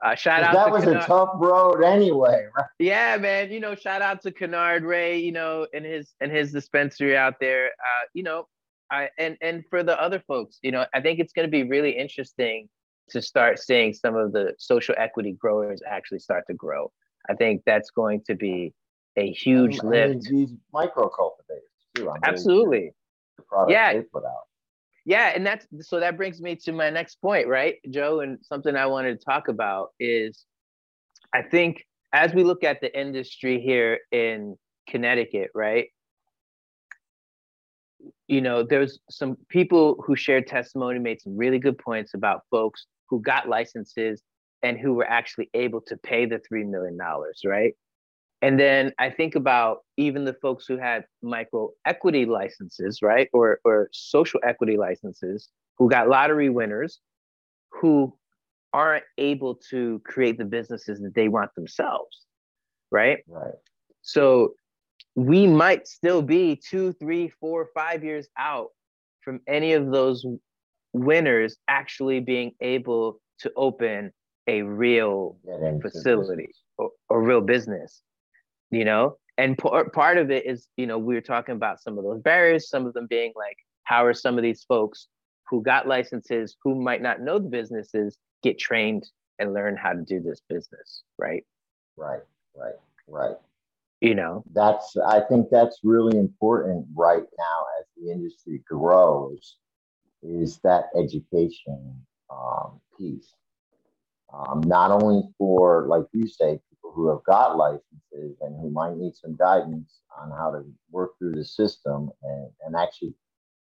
Uh, 0.02 0.14
shout 0.14 0.42
out 0.42 0.54
that 0.54 0.64
to 0.66 0.70
was 0.72 0.84
Kennard- 0.84 1.02
a 1.02 1.06
tough 1.06 1.30
road 1.36 1.82
anyway, 1.82 2.46
right? 2.56 2.66
yeah, 2.78 3.16
man. 3.18 3.50
You 3.52 3.60
know, 3.60 3.74
shout 3.74 4.00
out 4.02 4.22
to 4.22 4.32
Kennard 4.32 4.82
Ray. 4.82 5.18
You 5.18 5.32
know, 5.32 5.66
and 5.74 5.84
his 5.84 6.14
and 6.20 6.32
his 6.32 6.52
dispensary 6.52 7.16
out 7.16 7.34
there. 7.40 7.66
Uh, 7.66 8.06
you 8.14 8.22
know, 8.22 8.48
I 8.90 9.10
and 9.18 9.36
and 9.42 9.64
for 9.68 9.82
the 9.82 10.00
other 10.00 10.20
folks, 10.26 10.58
you 10.62 10.72
know, 10.72 10.86
I 10.94 11.00
think 11.00 11.20
it's 11.20 11.32
going 11.34 11.46
to 11.46 11.50
be 11.50 11.64
really 11.64 11.90
interesting 11.98 12.68
to 13.10 13.20
start 13.20 13.58
seeing 13.58 13.92
some 13.92 14.16
of 14.16 14.32
the 14.32 14.54
social 14.58 14.94
equity 14.96 15.32
growers 15.32 15.80
actually 15.86 16.20
start 16.20 16.44
to 16.46 16.54
grow. 16.54 16.90
I 17.28 17.34
think 17.34 17.62
that's 17.66 17.90
going 17.90 18.22
to 18.28 18.34
be 18.34 18.72
a 19.16 19.30
huge 19.32 19.78
And- 19.80 19.92
and 19.94 20.14
lift. 20.14 20.28
these 20.30 20.52
micro 20.72 21.08
cultivators 21.08 21.64
too. 21.96 22.08
I'm 22.08 22.20
Absolutely. 22.22 22.92
The 23.36 23.42
products 23.42 23.72
Yeah. 23.72 23.92
they 23.94 24.00
put 24.02 24.24
out. 24.24 24.46
Yeah, 25.04 25.32
and 25.34 25.46
that's 25.46 25.66
so 25.80 26.00
that 26.00 26.16
brings 26.16 26.40
me 26.40 26.56
to 26.56 26.72
my 26.72 26.90
next 26.90 27.16
point, 27.20 27.48
right, 27.48 27.76
Joe? 27.90 28.20
And 28.20 28.38
something 28.42 28.76
I 28.76 28.86
wanted 28.86 29.18
to 29.18 29.24
talk 29.24 29.48
about 29.48 29.90
is 29.98 30.44
I 31.34 31.42
think 31.42 31.84
as 32.12 32.34
we 32.34 32.44
look 32.44 32.64
at 32.64 32.80
the 32.80 32.98
industry 32.98 33.60
here 33.60 34.00
in 34.12 34.56
Connecticut, 34.88 35.50
right? 35.54 35.88
You 38.28 38.40
know, 38.40 38.62
there's 38.62 38.98
some 39.10 39.36
people 39.48 40.02
who 40.04 40.16
shared 40.16 40.46
testimony, 40.46 40.98
made 40.98 41.20
some 41.20 41.36
really 41.36 41.58
good 41.58 41.78
points 41.78 42.14
about 42.14 42.42
folks 42.50 42.86
who 43.08 43.20
got 43.20 43.48
licenses 43.48 44.22
and 44.62 44.78
who 44.78 44.94
were 44.94 45.08
actually 45.08 45.50
able 45.54 45.80
to 45.82 45.96
pay 45.96 46.26
the 46.26 46.40
$3 46.52 46.68
million, 46.68 46.98
right? 47.44 47.74
And 48.42 48.58
then 48.58 48.92
I 48.98 49.10
think 49.10 49.34
about 49.34 49.80
even 49.96 50.24
the 50.24 50.32
folks 50.34 50.64
who 50.66 50.78
had 50.78 51.04
micro 51.22 51.70
equity 51.84 52.24
licenses, 52.24 53.00
right? 53.02 53.28
Or, 53.32 53.60
or 53.64 53.90
social 53.92 54.40
equity 54.42 54.76
licenses 54.76 55.50
who 55.76 55.90
got 55.90 56.08
lottery 56.08 56.48
winners 56.48 57.00
who 57.70 58.16
aren't 58.72 59.04
able 59.18 59.56
to 59.70 60.00
create 60.04 60.38
the 60.38 60.44
businesses 60.44 61.00
that 61.00 61.14
they 61.14 61.28
want 61.28 61.54
themselves, 61.54 62.26
right? 62.90 63.18
Right. 63.28 63.54
So 64.02 64.54
we 65.16 65.46
might 65.46 65.86
still 65.86 66.22
be 66.22 66.56
two, 66.56 66.92
three, 66.94 67.28
four, 67.40 67.68
five 67.74 68.04
years 68.04 68.28
out 68.38 68.68
from 69.22 69.40
any 69.46 69.74
of 69.74 69.90
those 69.90 70.24
winners 70.92 71.56
actually 71.68 72.20
being 72.20 72.52
able 72.60 73.20
to 73.40 73.52
open 73.56 74.12
a 74.46 74.62
real 74.62 75.36
facility 75.82 76.48
or, 76.78 76.90
or 77.08 77.22
real 77.22 77.40
business 77.40 78.02
you 78.70 78.84
know 78.84 79.16
and 79.38 79.56
part 79.56 79.92
part 79.92 80.18
of 80.18 80.30
it 80.30 80.46
is 80.46 80.68
you 80.76 80.86
know 80.86 80.98
we 80.98 81.14
were 81.14 81.20
talking 81.20 81.54
about 81.54 81.80
some 81.80 81.98
of 81.98 82.04
those 82.04 82.20
barriers 82.20 82.68
some 82.68 82.86
of 82.86 82.92
them 82.94 83.06
being 83.06 83.32
like 83.36 83.56
how 83.84 84.04
are 84.04 84.14
some 84.14 84.36
of 84.36 84.42
these 84.42 84.64
folks 84.64 85.08
who 85.48 85.62
got 85.62 85.88
licenses 85.88 86.56
who 86.62 86.80
might 86.80 87.02
not 87.02 87.20
know 87.20 87.38
the 87.38 87.48
businesses 87.48 88.16
get 88.42 88.58
trained 88.58 89.04
and 89.38 89.54
learn 89.54 89.76
how 89.76 89.92
to 89.92 90.02
do 90.02 90.20
this 90.20 90.40
business 90.48 91.02
right 91.18 91.44
Right. 91.96 92.22
Right. 92.56 92.74
Right. 93.08 93.36
you 94.00 94.14
know 94.14 94.44
that's 94.54 94.96
i 95.06 95.20
think 95.20 95.48
that's 95.50 95.80
really 95.82 96.16
important 96.18 96.86
right 96.94 97.24
now 97.38 97.64
as 97.80 97.86
the 97.96 98.10
industry 98.10 98.62
grows 98.68 99.56
is 100.22 100.58
that 100.62 100.84
education 100.96 101.96
um, 102.30 102.80
piece 102.96 103.34
um, 104.32 104.60
not 104.60 104.90
only 104.90 105.22
for 105.36 105.86
like 105.88 106.04
you 106.12 106.28
say 106.28 106.60
people 106.90 107.04
who 107.04 107.08
have 107.10 107.24
got 107.24 107.56
licenses 107.56 108.36
and 108.40 108.60
who 108.60 108.70
might 108.70 108.96
need 108.96 109.14
some 109.16 109.36
guidance 109.36 110.00
on 110.20 110.30
how 110.30 110.50
to 110.50 110.64
work 110.90 111.12
through 111.18 111.32
the 111.32 111.44
system 111.44 112.10
and, 112.22 112.50
and 112.66 112.76
actually 112.76 113.14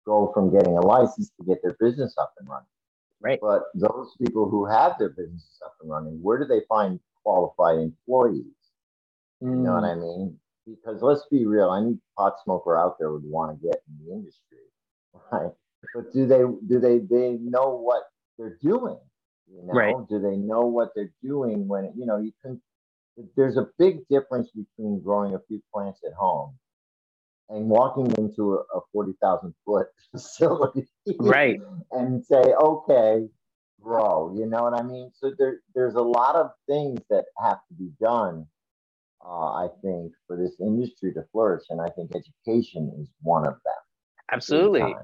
go 0.05 0.31
from 0.33 0.51
getting 0.51 0.77
a 0.77 0.81
license 0.81 1.31
to 1.39 1.45
get 1.45 1.61
their 1.63 1.75
business 1.79 2.15
up 2.17 2.33
and 2.39 2.49
running 2.49 2.67
Right. 3.21 3.39
but 3.41 3.63
those 3.75 4.15
people 4.21 4.49
who 4.49 4.65
have 4.65 4.99
their 4.99 5.09
businesses 5.09 5.59
up 5.65 5.75
and 5.81 5.89
running 5.89 6.21
where 6.21 6.39
do 6.39 6.45
they 6.45 6.61
find 6.69 6.99
qualified 7.23 7.79
employees 7.79 8.53
you 9.43 9.49
know 9.57 9.73
what 9.73 9.83
hmm. 9.83 9.85
I 9.85 9.95
mean? 9.95 10.39
Because 10.65 11.01
let's 11.01 11.25
be 11.29 11.45
real, 11.45 11.73
any 11.73 11.97
pot 12.17 12.35
smoker 12.43 12.77
out 12.77 12.97
there 12.97 13.11
would 13.11 13.25
want 13.25 13.59
to 13.59 13.67
get 13.67 13.83
in 13.87 14.05
the 14.05 14.13
industry, 14.13 14.59
right? 15.31 15.51
But 15.93 16.13
do 16.13 16.25
they 16.25 16.43
do 16.67 16.79
they 16.79 16.99
they 16.99 17.37
know 17.41 17.75
what 17.75 18.03
they're 18.37 18.57
doing? 18.61 18.99
You 19.51 19.63
know, 19.67 19.73
Right. 19.73 19.95
do 20.09 20.19
they 20.19 20.37
know 20.37 20.61
what 20.61 20.91
they're 20.95 21.13
doing 21.21 21.67
when 21.67 21.91
you 21.97 22.05
know 22.05 22.17
you 22.17 22.31
can? 22.41 22.61
There's 23.37 23.57
a 23.57 23.67
big 23.79 24.07
difference 24.09 24.49
between 24.51 25.01
growing 25.03 25.35
a 25.35 25.39
few 25.47 25.61
plants 25.73 26.01
at 26.07 26.13
home 26.13 26.55
and 27.49 27.67
walking 27.69 28.11
into 28.17 28.55
a, 28.55 28.77
a 28.77 28.81
forty 28.93 29.13
thousand 29.21 29.55
foot 29.65 29.87
facility, 30.11 30.87
Right. 31.19 31.59
And 31.91 32.25
say, 32.25 32.41
okay, 32.41 33.27
grow. 33.81 34.35
You 34.37 34.47
know 34.47 34.63
what 34.63 34.73
I 34.79 34.83
mean? 34.83 35.11
So 35.15 35.33
there 35.37 35.61
there's 35.75 35.95
a 35.95 36.01
lot 36.01 36.35
of 36.35 36.51
things 36.69 37.01
that 37.09 37.25
have 37.41 37.59
to 37.69 37.75
be 37.77 37.91
done 38.01 38.45
uh, 39.25 39.53
I 39.53 39.67
think, 39.83 40.13
for 40.27 40.37
this 40.37 40.55
industry 40.59 41.13
to 41.13 41.23
flourish. 41.31 41.63
And 41.69 41.81
I 41.81 41.89
think 41.89 42.11
education 42.15 42.93
is 43.01 43.09
one 43.21 43.45
of 43.45 43.55
them. 43.55 43.83
absolutely. 44.31 45.01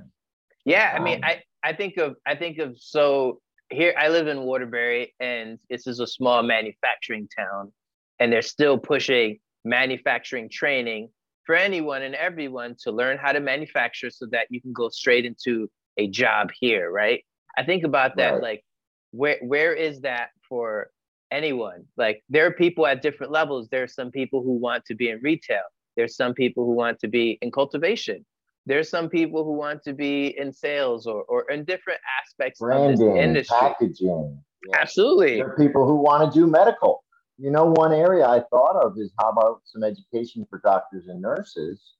Yeah, 0.66 0.93
I 0.95 0.99
mean, 0.99 1.20
Um, 1.20 1.24
I 1.24 1.43
I 1.64 1.74
think 1.74 1.97
of 1.97 2.16
I 2.26 2.36
think 2.36 2.60
of 2.60 2.78
so 2.80 3.41
here 3.70 3.93
I 3.97 4.10
live 4.10 4.28
in 4.28 4.41
Waterbury, 4.43 5.14
and 5.20 5.60
this 5.70 5.88
is 5.88 5.99
a 5.99 6.07
small 6.07 6.43
manufacturing 6.43 7.28
town, 7.38 7.72
and 8.20 8.32
they're 8.32 8.41
still 8.41 8.78
pushing 8.78 9.39
manufacturing 9.65 10.49
training 10.49 11.09
for 11.45 11.55
anyone 11.55 12.01
and 12.03 12.15
everyone 12.15 12.76
to 12.84 12.91
learn 12.91 13.17
how 13.17 13.32
to 13.32 13.39
manufacture 13.39 14.09
so 14.09 14.26
that 14.32 14.47
you 14.49 14.61
can 14.61 14.74
go 14.74 14.89
straight 14.89 15.26
into 15.26 15.70
a 15.97 16.07
job 16.07 16.49
here, 16.59 16.91
right? 16.91 17.24
I 17.57 17.63
think 17.63 17.84
about 17.84 18.15
that 18.17 18.34
Right. 18.34 18.41
like 18.41 18.63
where 19.11 19.38
where 19.41 19.74
is 19.74 20.01
that 20.01 20.30
for 20.47 20.91
anyone? 21.32 21.86
Like 21.97 22.24
there 22.30 22.45
are 22.45 22.51
people 22.51 22.86
at 22.86 23.01
different 23.01 23.32
levels. 23.32 23.67
There 23.70 23.84
are 23.84 23.88
some 23.88 24.11
people 24.11 24.43
who 24.43 24.53
want 24.53 24.86
to 24.86 24.95
be 24.95 25.09
in 25.09 25.20
retail. 25.24 25.63
There's 25.97 26.15
some 26.15 26.34
people 26.34 26.65
who 26.65 26.74
want 26.74 26.99
to 26.99 27.07
be 27.07 27.38
in 27.41 27.51
cultivation 27.51 28.26
there's 28.65 28.89
some 28.89 29.09
people 29.09 29.43
who 29.43 29.53
want 29.53 29.82
to 29.82 29.93
be 29.93 30.38
in 30.38 30.53
sales 30.53 31.07
or, 31.07 31.24
or 31.24 31.49
in 31.49 31.63
different 31.63 31.99
aspects 32.22 32.61
of 32.61 32.67
this 32.67 32.99
Branding, 32.99 33.17
industry. 33.17 33.57
packaging. 33.59 34.39
Yeah. 34.67 34.78
Absolutely. 34.80 35.38
There 35.38 35.47
are 35.51 35.57
people 35.57 35.88
who 35.88 35.95
want 35.95 36.32
to 36.32 36.39
do 36.39 36.45
medical. 36.45 37.03
You 37.40 37.52
know, 37.52 37.66
one 37.68 37.94
area 37.94 38.28
I 38.28 38.42
thought 38.52 38.76
of 38.78 38.98
is 39.00 39.14
how 39.20 39.32
about 39.32 39.62
some 39.66 39.84
education 39.84 40.46
for 40.50 40.60
doctors 40.64 41.08
and 41.08 41.22
nurses 41.22 41.94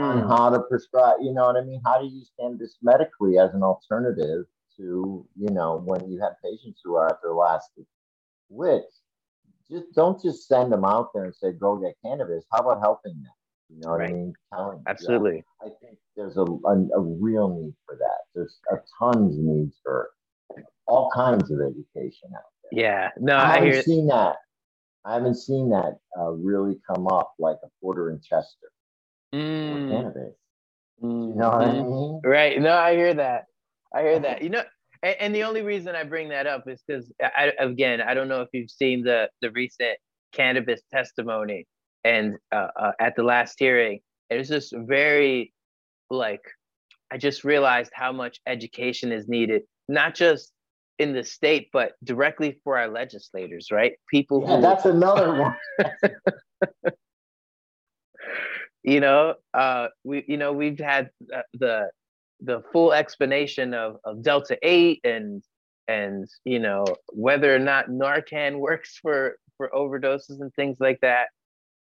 on 0.00 0.18
Mm, 0.18 0.28
how 0.28 0.50
to 0.50 0.60
prescribe, 0.60 1.18
you 1.22 1.32
know 1.32 1.46
what 1.46 1.56
I 1.56 1.62
mean? 1.64 1.80
How 1.84 1.98
to 2.00 2.06
use 2.06 2.30
cannabis 2.40 2.76
medically 2.82 3.38
as 3.38 3.54
an 3.54 3.62
alternative 3.62 4.46
to, 4.76 5.26
you 5.36 5.50
know, 5.50 5.82
when 5.84 6.10
you 6.10 6.20
have 6.20 6.32
patients 6.44 6.80
who 6.84 6.96
are 6.96 7.08
at 7.08 7.22
their 7.22 7.34
last 7.34 7.70
wits. 8.50 9.00
Just 9.70 9.92
don't 9.94 10.20
just 10.22 10.48
send 10.48 10.72
them 10.72 10.84
out 10.84 11.10
there 11.14 11.24
and 11.24 11.34
say, 11.34 11.52
go 11.52 11.76
get 11.76 11.94
cannabis. 12.04 12.44
How 12.52 12.60
about 12.60 12.80
helping 12.80 13.14
them? 13.22 13.32
You 13.70 13.80
know 13.82 13.90
what 13.92 14.00
Right. 14.00 14.10
I 14.10 14.14
mean? 14.14 14.34
Telling 14.52 14.78
yeah. 14.78 14.90
absolutely. 14.90 15.44
I 15.62 15.68
think 15.80 15.98
there's 16.16 16.36
a, 16.38 16.42
a, 16.42 16.88
a 16.96 17.00
real 17.00 17.48
need 17.48 17.74
for 17.86 17.96
that. 17.96 18.18
There's 18.34 18.58
a 18.72 18.76
tons 18.98 19.36
of 19.38 19.44
needs 19.44 19.76
for 19.84 20.10
all 20.86 21.10
kinds 21.14 21.50
of 21.50 21.60
education 21.60 22.30
out 22.36 22.42
there. 22.72 22.80
Yeah, 22.82 23.10
no, 23.18 23.36
I 23.36 23.56
I 23.56 23.60
hear. 23.60 23.82
seen 23.82 24.06
that. 24.08 24.36
I 25.04 25.14
haven't 25.14 25.36
seen 25.36 25.70
that 25.70 25.98
uh, 26.18 26.30
really 26.30 26.78
come 26.86 27.06
up 27.08 27.32
like 27.38 27.56
a 27.64 27.68
Porter 27.80 28.10
and 28.10 28.22
Chester 28.22 28.70
Mm, 29.34 29.88
cannabis. 29.90 30.34
mm, 31.02 31.28
You 31.28 31.34
know 31.34 31.50
what 31.50 31.68
I 31.68 31.72
mm. 31.72 31.90
mean? 31.90 32.20
Right. 32.24 32.60
No, 32.60 32.72
I 32.76 32.94
hear 32.94 33.14
that. 33.14 33.44
I 33.94 34.02
hear 34.02 34.18
that. 34.20 34.42
You 34.42 34.50
know, 34.50 34.62
and, 35.02 35.16
and 35.20 35.34
the 35.34 35.44
only 35.44 35.62
reason 35.62 35.94
I 35.94 36.04
bring 36.04 36.30
that 36.30 36.46
up 36.46 36.64
is 36.66 36.82
because 36.86 37.12
I, 37.22 37.52
again, 37.58 38.00
I 38.00 38.14
don't 38.14 38.28
know 38.28 38.42
if 38.42 38.48
you've 38.52 38.70
seen 38.70 39.04
the 39.04 39.28
the 39.42 39.50
recent 39.52 39.98
cannabis 40.32 40.82
testimony 40.92 41.66
and 42.04 42.36
uh, 42.52 42.68
uh, 42.78 42.92
at 43.00 43.16
the 43.16 43.22
last 43.22 43.56
hearing, 43.58 44.00
it 44.30 44.36
was 44.36 44.48
just 44.48 44.74
very 44.76 45.52
like 46.10 46.42
I 47.12 47.18
just 47.18 47.44
realized 47.44 47.90
how 47.94 48.12
much 48.12 48.40
education 48.46 49.12
is 49.12 49.28
needed, 49.28 49.62
not 49.88 50.14
just 50.14 50.52
in 50.98 51.12
the 51.12 51.24
state, 51.24 51.70
but 51.72 51.92
directly 52.02 52.60
for 52.64 52.76
our 52.78 52.88
legislators, 52.88 53.68
right? 53.70 53.92
People 54.10 54.42
Yeah, 54.42 54.56
who 54.56 54.62
that's 54.62 54.84
another 54.84 55.34
one. 55.38 55.56
you 58.82 59.00
know 59.00 59.34
uh 59.54 59.88
we 60.04 60.24
you 60.28 60.36
know 60.36 60.52
we've 60.52 60.78
had 60.78 61.10
uh, 61.34 61.42
the 61.54 61.90
the 62.40 62.62
full 62.72 62.92
explanation 62.92 63.74
of, 63.74 63.96
of 64.04 64.22
delta 64.22 64.56
8 64.62 65.00
and 65.04 65.42
and 65.88 66.28
you 66.44 66.58
know 66.58 66.84
whether 67.12 67.54
or 67.54 67.58
not 67.58 67.88
narcan 67.88 68.58
works 68.68 68.98
for 69.02 69.36
for 69.56 69.68
overdoses 69.74 70.40
and 70.40 70.52
things 70.54 70.76
like 70.80 71.00
that 71.00 71.26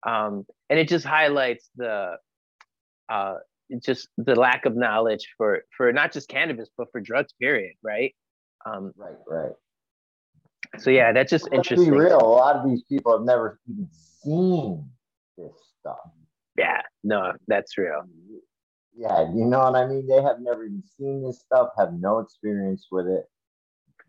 um 0.06 0.44
and 0.70 0.78
it 0.78 0.88
just 0.88 1.04
highlights 1.04 1.68
the 1.76 2.16
uh 3.08 3.34
just 3.82 4.08
the 4.18 4.34
lack 4.36 4.66
of 4.66 4.76
knowledge 4.76 5.26
for 5.36 5.62
for 5.76 5.92
not 5.92 6.12
just 6.12 6.28
cannabis 6.28 6.68
but 6.76 6.88
for 6.92 7.00
drugs 7.00 7.32
period 7.40 7.74
right 7.82 8.14
um 8.66 8.92
Right, 8.96 9.16
right. 9.28 9.52
so 10.78 10.90
yeah 10.90 11.12
that's 11.12 11.30
just 11.30 11.44
Let's 11.52 11.68
be 11.68 11.74
interesting 11.74 11.94
real. 11.94 12.18
A 12.20 12.26
lot 12.26 12.56
of 12.56 12.68
these 12.68 12.82
people 12.84 13.12
have 13.16 13.26
never 13.26 13.60
even 13.70 13.88
seen 13.92 14.88
this 15.36 15.52
stuff. 15.80 15.98
yeah 16.58 16.80
no 17.02 17.32
that's 17.48 17.76
real 17.78 18.02
Yeah, 18.96 19.22
you 19.34 19.44
know 19.44 19.58
what 19.58 19.74
I 19.76 19.86
mean? 19.86 20.06
They 20.06 20.22
have 20.22 20.40
never 20.40 20.64
even 20.64 20.82
seen 20.96 21.22
this 21.24 21.40
stuff, 21.40 21.70
have 21.76 21.94
no 21.94 22.20
experience 22.20 22.86
with 22.90 23.06
it. 23.08 23.26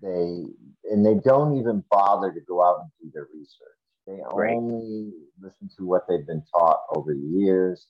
They 0.01 0.45
and 0.91 1.05
they 1.05 1.15
don't 1.15 1.57
even 1.57 1.83
bother 1.89 2.31
to 2.31 2.41
go 2.41 2.63
out 2.63 2.81
and 2.81 2.91
do 3.01 3.11
their 3.13 3.27
research. 3.33 3.79
They 4.07 4.19
Right. 4.31 4.55
only 4.55 5.11
listen 5.41 5.69
to 5.77 5.85
what 5.85 6.07
they've 6.07 6.27
been 6.27 6.43
taught 6.53 6.81
over 6.95 7.13
the 7.13 7.19
years. 7.39 7.87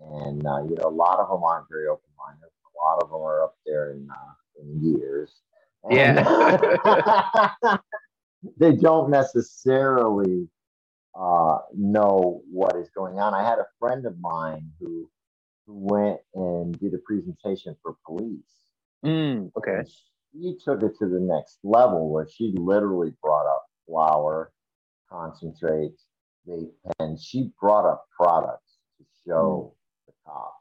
And 0.00 0.46
uh, 0.46 0.62
you 0.68 0.76
know, 0.76 0.88
a 0.88 0.90
lot 1.04 1.18
of 1.20 1.28
them 1.28 1.42
aren't 1.44 1.68
very 1.68 1.86
open-minded. 1.88 2.44
A 2.46 2.72
lot 2.84 3.02
of 3.02 3.10
them 3.10 3.20
are 3.20 3.42
up 3.44 3.56
there 3.66 3.92
in 3.92 4.08
uh, 4.10 4.34
in 4.62 4.80
years. 4.98 5.40
And 5.84 6.18
they 8.58 8.72
don't 8.76 9.10
necessarily 9.10 10.48
uh, 11.18 11.58
know 11.76 12.42
what 12.50 12.76
is 12.76 12.88
going 12.94 13.18
on. 13.18 13.34
I 13.34 13.46
had 13.48 13.58
a 13.58 13.66
friend 13.78 14.06
of 14.06 14.18
mine 14.20 14.70
who 14.80 15.08
who 15.66 15.74
went 15.78 16.18
and 16.34 16.78
did 16.78 16.94
a 16.94 16.98
presentation 16.98 17.76
for 17.82 17.96
police. 18.06 18.42
Mm, 19.04 19.50
okay 19.56 19.78
And 19.78 19.88
She 20.32 20.56
took 20.64 20.82
it 20.82 20.96
to 20.98 21.08
the 21.08 21.20
next 21.20 21.58
level 21.64 22.10
where 22.10 22.28
she 22.28 22.52
literally 22.56 23.12
brought 23.22 23.46
up 23.46 23.64
flour, 23.86 24.52
concentrates, 25.10 26.04
vape 26.48 26.70
and 26.98 27.20
She 27.20 27.50
brought 27.60 27.86
up 27.86 28.06
products 28.16 28.76
to 28.98 29.04
show 29.26 29.74
the 30.06 30.12
cops. 30.26 30.56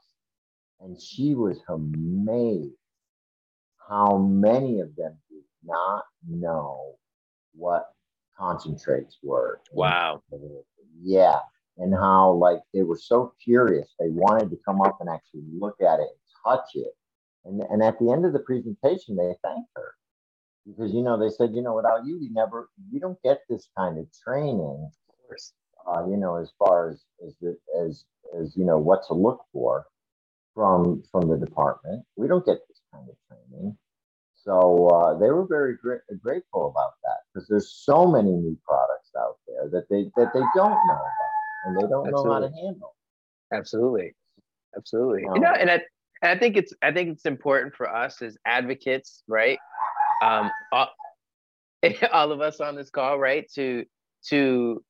And 0.81 1.01
she 1.01 1.35
was 1.35 1.59
amazed 1.69 2.75
how 3.91 4.17
many 4.17 4.79
of 4.79 4.95
them 4.95 5.17
did 5.29 5.43
not 5.65 6.05
know 6.27 6.95
what 7.53 7.87
concentrates 8.39 9.17
were. 9.21 9.59
wow 9.73 10.21
Yeah. 11.03 11.39
And 11.77 11.93
how 11.93 12.31
like 12.31 12.59
they 12.73 12.83
were 12.83 12.97
so 12.97 13.33
curious. 13.43 13.93
They 13.99 14.09
wanted 14.09 14.49
to 14.51 14.57
come 14.65 14.81
up 14.81 14.97
and 15.01 15.09
actually 15.09 15.43
look 15.59 15.75
at 15.81 15.99
it 15.99 16.07
and 16.07 16.45
touch 16.45 16.69
it. 16.73 16.93
And 17.45 17.61
and 17.69 17.83
at 17.83 17.99
the 17.99 18.11
end 18.11 18.25
of 18.25 18.33
the 18.33 18.39
presentation, 18.39 19.15
they 19.15 19.35
thanked 19.43 19.69
her. 19.75 19.93
Because 20.65 20.93
you 20.93 21.01
know, 21.01 21.17
they 21.19 21.29
said, 21.29 21.53
you 21.53 21.61
know, 21.61 21.75
without 21.75 22.05
you, 22.05 22.19
we 22.19 22.29
never 22.29 22.69
we 22.93 22.99
don't 22.99 23.21
get 23.23 23.41
this 23.49 23.67
kind 23.77 23.97
of 23.97 24.05
training, 24.23 24.89
uh, 25.87 26.05
you 26.07 26.17
know, 26.17 26.35
as 26.35 26.51
far 26.57 26.89
as 26.89 27.03
as 27.25 27.35
the, 27.41 27.57
as 27.83 28.05
as 28.39 28.55
you 28.55 28.63
know 28.63 28.77
what 28.77 29.01
to 29.07 29.13
look 29.13 29.41
for 29.51 29.85
from 30.53 31.03
from 31.11 31.27
the 31.29 31.37
department. 31.37 32.05
We 32.15 32.27
don't 32.27 32.45
get 32.45 32.59
this 32.67 32.80
kind 32.93 33.07
of 33.09 33.15
training. 33.27 33.77
So 34.35 34.87
uh, 34.87 35.17
they 35.19 35.29
were 35.29 35.45
very 35.45 35.77
gra- 35.77 36.01
grateful 36.19 36.69
about 36.69 36.93
that 37.03 37.17
because 37.33 37.47
there's 37.47 37.71
so 37.71 38.07
many 38.07 38.31
new 38.31 38.57
products 38.67 39.11
out 39.17 39.37
there 39.47 39.69
that 39.69 39.87
they 39.89 40.11
that 40.15 40.33
they 40.33 40.43
don't 40.55 40.85
know 40.85 40.93
about 40.93 41.31
and 41.65 41.77
they 41.77 41.87
don't 41.87 42.09
know 42.09 42.23
how 42.23 42.39
to 42.39 42.45
Absolutely. 42.45 42.61
handle. 42.61 42.95
Absolutely, 43.53 44.15
absolutely. 44.75 45.23
No. 45.23 45.35
You 45.35 45.41
know, 45.41 45.51
and 45.51 45.69
I, 45.69 45.73
and 46.21 46.31
I 46.31 46.39
think 46.39 46.57
it's 46.57 46.73
I 46.81 46.91
think 46.91 47.09
it's 47.09 47.25
important 47.25 47.75
for 47.75 47.93
us 47.93 48.21
as 48.21 48.37
advocates, 48.45 49.23
right? 49.27 49.59
Um, 50.23 50.51
all, 50.71 50.89
all 52.11 52.31
of 52.31 52.41
us 52.41 52.59
on 52.61 52.75
this 52.75 52.89
call, 52.89 53.19
right? 53.19 53.45
To 53.55 53.85
to 54.29 54.83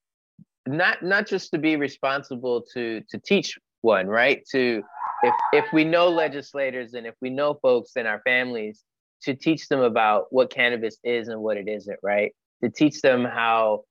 not 0.65 1.03
not 1.03 1.27
just 1.27 1.51
to 1.51 1.57
be 1.57 1.75
responsible 1.75 2.63
to 2.73 3.01
to 3.09 3.19
teach 3.19 3.57
one, 3.81 4.07
right? 4.07 4.43
To 4.51 4.81
if 5.23 5.33
if 5.53 5.73
we 5.73 5.83
know 5.83 6.09
legislators 6.09 6.93
and 6.93 7.05
if 7.05 7.15
we 7.21 7.29
know 7.29 7.55
folks 7.61 7.95
in 7.95 8.05
our 8.05 8.21
families, 8.21 8.83
to 9.23 9.35
teach 9.35 9.67
them 9.67 9.81
about 9.81 10.25
what 10.29 10.49
cannabis 10.49 10.97
is 11.03 11.27
and 11.27 11.41
what 11.41 11.57
it 11.57 11.67
isn't, 11.67 11.99
right? 12.03 12.33
To 12.63 12.69
teach 12.69 13.01
them 13.01 13.23
how 13.23 13.83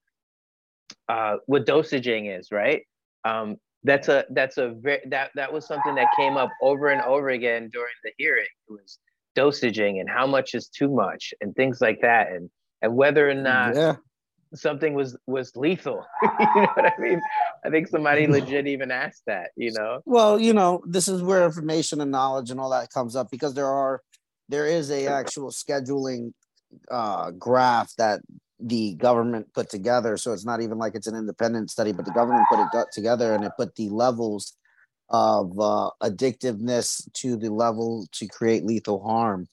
uh, 1.09 1.37
what 1.47 1.66
dosaging 1.66 2.26
is, 2.26 2.51
right? 2.51 2.83
Um, 3.24 3.57
that's 3.83 4.09
a 4.09 4.26
that's 4.31 4.59
a 4.59 4.74
very 4.78 5.01
that 5.09 5.31
that 5.35 5.53
was 5.53 5.66
something 5.66 5.95
that 5.95 6.09
came 6.16 6.37
up 6.37 6.51
over 6.62 6.89
and 6.89 7.01
over 7.03 7.31
again 7.31 7.70
during 7.72 7.93
the 8.05 8.12
hearing. 8.18 8.47
It 8.68 8.72
was 8.72 8.99
dosaging 9.35 10.01
and 10.01 10.09
how 10.09 10.26
much 10.26 10.55
is 10.55 10.68
too 10.68 10.89
much 10.89 11.33
and 11.41 11.55
things 11.55 11.81
like 11.81 12.01
that, 12.03 12.31
and 12.33 12.51
and 12.83 12.95
whether 12.95 13.28
or 13.28 13.35
not 13.35 13.74
yeah. 13.74 13.97
Something 14.55 14.94
was 14.94 15.16
was 15.26 15.55
lethal. 15.57 16.05
you 16.22 16.28
know 16.62 16.68
what 16.74 16.86
I 16.86 16.92
mean? 16.98 17.20
I 17.64 17.70
think 17.70 17.88
somebody 17.88 18.26
legit 18.26 18.66
even 18.66 18.90
asked 18.90 19.22
that. 19.26 19.51
You 19.57 19.72
know? 19.72 20.01
Well, 20.05 20.38
you 20.38 20.53
know, 20.53 20.82
this 20.86 21.09
is 21.09 21.22
where 21.22 21.44
information 21.44 22.01
and 22.01 22.11
knowledge 22.11 22.51
and 22.51 22.61
all 22.61 22.70
that 22.70 22.90
comes 22.90 23.16
up 23.16 23.30
because 23.30 23.55
there 23.55 23.70
are 23.70 24.03
there 24.48 24.66
is 24.66 24.90
a 24.90 25.07
actual 25.07 25.51
scheduling 25.51 26.32
uh 26.90 27.30
graph 27.32 27.94
that 27.96 28.20
the 28.61 28.94
government 28.94 29.53
put 29.55 29.70
together. 29.70 30.16
So 30.16 30.32
it's 30.32 30.44
not 30.44 30.61
even 30.61 30.78
like 30.78 30.94
it's 30.94 31.07
an 31.07 31.16
independent 31.16 31.70
study, 31.70 31.92
but 31.92 32.05
the 32.05 32.12
government 32.12 32.46
put 32.51 32.61
it 32.61 32.86
together 32.92 33.34
and 33.34 33.44
it 33.44 33.53
put 33.57 33.74
the 33.74 33.88
levels 33.88 34.57
of 35.09 35.59
uh, 35.59 35.90
addictiveness 36.03 37.11
to 37.14 37.36
the 37.36 37.51
level 37.51 38.07
to 38.12 38.26
create 38.28 38.64
lethal 38.64 39.03
harm. 39.03 39.48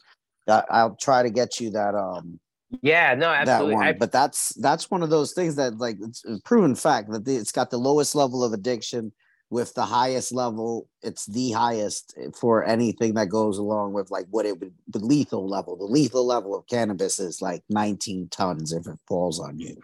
That 0.45 0.65
I'll 0.69 0.95
try 0.95 1.23
to 1.23 1.29
get 1.29 1.59
you 1.59 1.71
that 1.71 1.95
um 1.95 2.39
Yeah. 2.82 3.13
No. 3.15 3.30
that 3.32 3.47
Absolutely. 3.47 3.76
one. 3.76 3.88
I, 3.88 3.93
but 3.93 4.11
that's 4.11 4.49
that's 4.55 4.91
one 4.91 5.03
of 5.03 5.09
those 5.09 5.34
things 5.34 5.55
that 5.55 5.78
like 5.78 5.97
it's 6.01 6.24
a 6.26 6.39
proven 6.43 6.76
fact 6.76 7.11
that 7.11 7.26
the- 7.26 7.36
it's 7.36 7.51
got 7.51 7.70
the 7.70 7.78
lowest 7.78 8.15
level 8.15 8.43
of 8.43 8.53
addiction 8.53 9.11
with 9.49 9.74
the 9.76 9.86
highest 9.86 10.34
level. 10.34 10.89
It's 11.01 11.26
the 11.26 11.51
highest 11.51 12.18
for 12.38 12.65
anything 12.65 13.13
that 13.13 13.30
goes 13.30 13.57
along 13.57 13.93
with 13.93 14.11
like 14.11 14.26
what 14.30 14.45
it 14.45 14.59
would 14.59 14.74
the 14.89 14.99
lethal 14.99 15.47
level. 15.47 15.78
The 15.78 15.86
lethal 15.86 16.26
level 16.26 16.53
of 16.55 16.68
cannabis 16.68 17.20
is 17.20 17.41
like 17.41 17.63
19 17.70 18.28
tons 18.30 18.74
if 18.74 18.86
it 18.88 18.99
falls 19.07 19.39
on 19.39 19.57
you. 19.59 19.78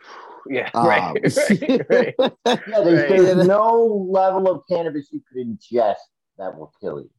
yeah. 0.49 0.69
Um, 0.73 0.85
Right. 0.87 1.13
right. 1.37 1.85
Right. 1.89 2.15
Yeah, 2.45 2.81
there's, 2.81 3.09
Right. 3.09 3.21
there's 3.21 3.47
no 3.47 4.05
level 4.09 4.51
of 4.51 4.63
cannabis 4.69 5.07
you 5.11 5.21
could 5.31 5.47
ingest 5.47 5.95
that 6.37 6.57
will 6.57 6.73
kill 6.81 6.99
you. 6.99 7.09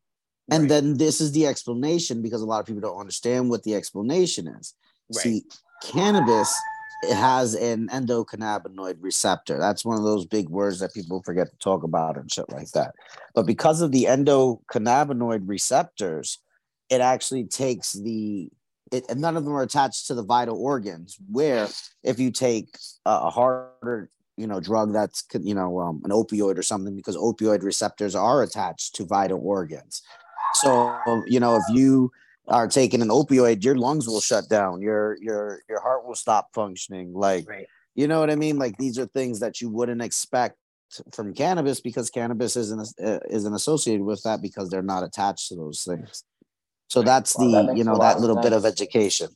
And 0.51 0.65
Right. 0.65 0.69
then 0.69 0.99
this 0.99 1.23
is 1.23 1.33
the 1.33 1.47
explanation 1.47 2.21
because 2.21 2.43
a 2.43 2.47
lot 2.47 2.61
of 2.61 2.67
people 2.67 2.83
don't 2.83 3.01
understand 3.01 3.49
what 3.49 3.62
the 3.62 3.75
explanation 3.75 4.47
is. 4.47 4.75
Right. 5.11 5.23
See, 5.23 5.45
cannabis 5.83 6.55
it 7.03 7.15
has 7.15 7.55
an 7.55 7.89
endocannabinoid 7.89 8.97
receptor. 9.01 9.59
That's 9.59 9.85
one 9.85 9.99
of 9.99 10.05
those 10.05 10.27
big 10.27 10.49
words 10.49 10.81
that 10.81 10.95
people 10.95 11.23
forget 11.23 11.51
to 11.51 11.57
talk 11.59 11.83
about 11.83 12.17
and 12.17 12.31
shit 12.31 12.51
like 12.51 12.71
that. 12.71 12.95
But 13.35 13.47
because 13.47 13.81
of 13.81 13.93
the 13.93 14.05
endocannabinoid 14.05 15.43
receptors, 15.45 16.39
it 16.89 17.01
actually 17.01 17.45
takes 17.45 17.93
the 17.93 18.49
it, 18.93 19.05
and 19.09 19.21
none 19.21 19.37
of 19.37 19.45
them 19.45 19.55
are 19.55 19.63
attached 19.63 20.07
to 20.07 20.15
the 20.15 20.23
vital 20.23 20.61
organs. 20.61 21.19
Where 21.31 21.69
if 22.03 22.19
you 22.19 22.31
take 22.31 22.77
a, 23.05 23.11
a 23.11 23.31
harder 23.31 24.11
you 24.37 24.47
know 24.47 24.61
drug 24.61 24.93
that's 24.93 25.25
you 25.41 25.55
know 25.55 25.81
um, 25.81 26.03
an 26.05 26.11
opioid 26.11 26.59
or 26.59 26.63
something 26.63 26.97
because 26.97 27.17
opioid 27.17 27.63
receptors 27.63 28.15
are 28.15 28.43
attached 28.43 28.95
to 28.97 29.05
vital 29.05 29.41
organs 29.41 30.03
so 30.55 30.93
you 31.27 31.39
know 31.39 31.55
if 31.55 31.63
you 31.71 32.11
are 32.49 32.68
taking 32.68 33.03
an 33.03 33.09
opioid 33.09 33.64
your 33.64 33.74
lungs 33.76 34.07
will 34.07 34.20
shut 34.20 34.49
down 34.49 34.80
your 34.82 35.16
your 35.20 35.61
your 35.68 35.80
heart 35.80 36.07
will 36.07 36.14
stop 36.14 36.49
functioning 36.55 37.12
like 37.14 37.47
Right. 37.49 37.66
you 37.95 38.07
know 38.07 38.20
what 38.20 38.30
i 38.30 38.36
mean 38.36 38.59
like 38.59 38.76
these 38.78 38.99
are 38.99 39.07
things 39.07 39.40
that 39.40 39.61
you 39.61 39.68
wouldn't 39.70 40.03
expect 40.03 40.57
from 41.12 41.32
cannabis 41.34 41.80
because 41.80 42.11
cannabis 42.11 42.57
isn't 42.57 42.88
uh, 43.03 43.18
isn't 43.30 43.55
associated 43.55 44.05
with 44.05 44.22
that 44.22 44.42
because 44.42 44.68
they're 44.68 44.82
not 44.82 45.03
attached 45.03 45.49
to 45.49 45.57
those 45.57 45.82
things 45.82 46.24
so 46.88 47.03
that's 47.03 47.34
Wow, 47.34 47.45
the 47.45 47.51
that 47.66 47.76
you 47.76 47.84
know 47.84 47.95
lot 47.95 48.01
that 48.03 48.16
of 48.16 48.20
little 48.20 48.36
bit 48.36 48.53
of 48.53 48.64
education 48.64 49.28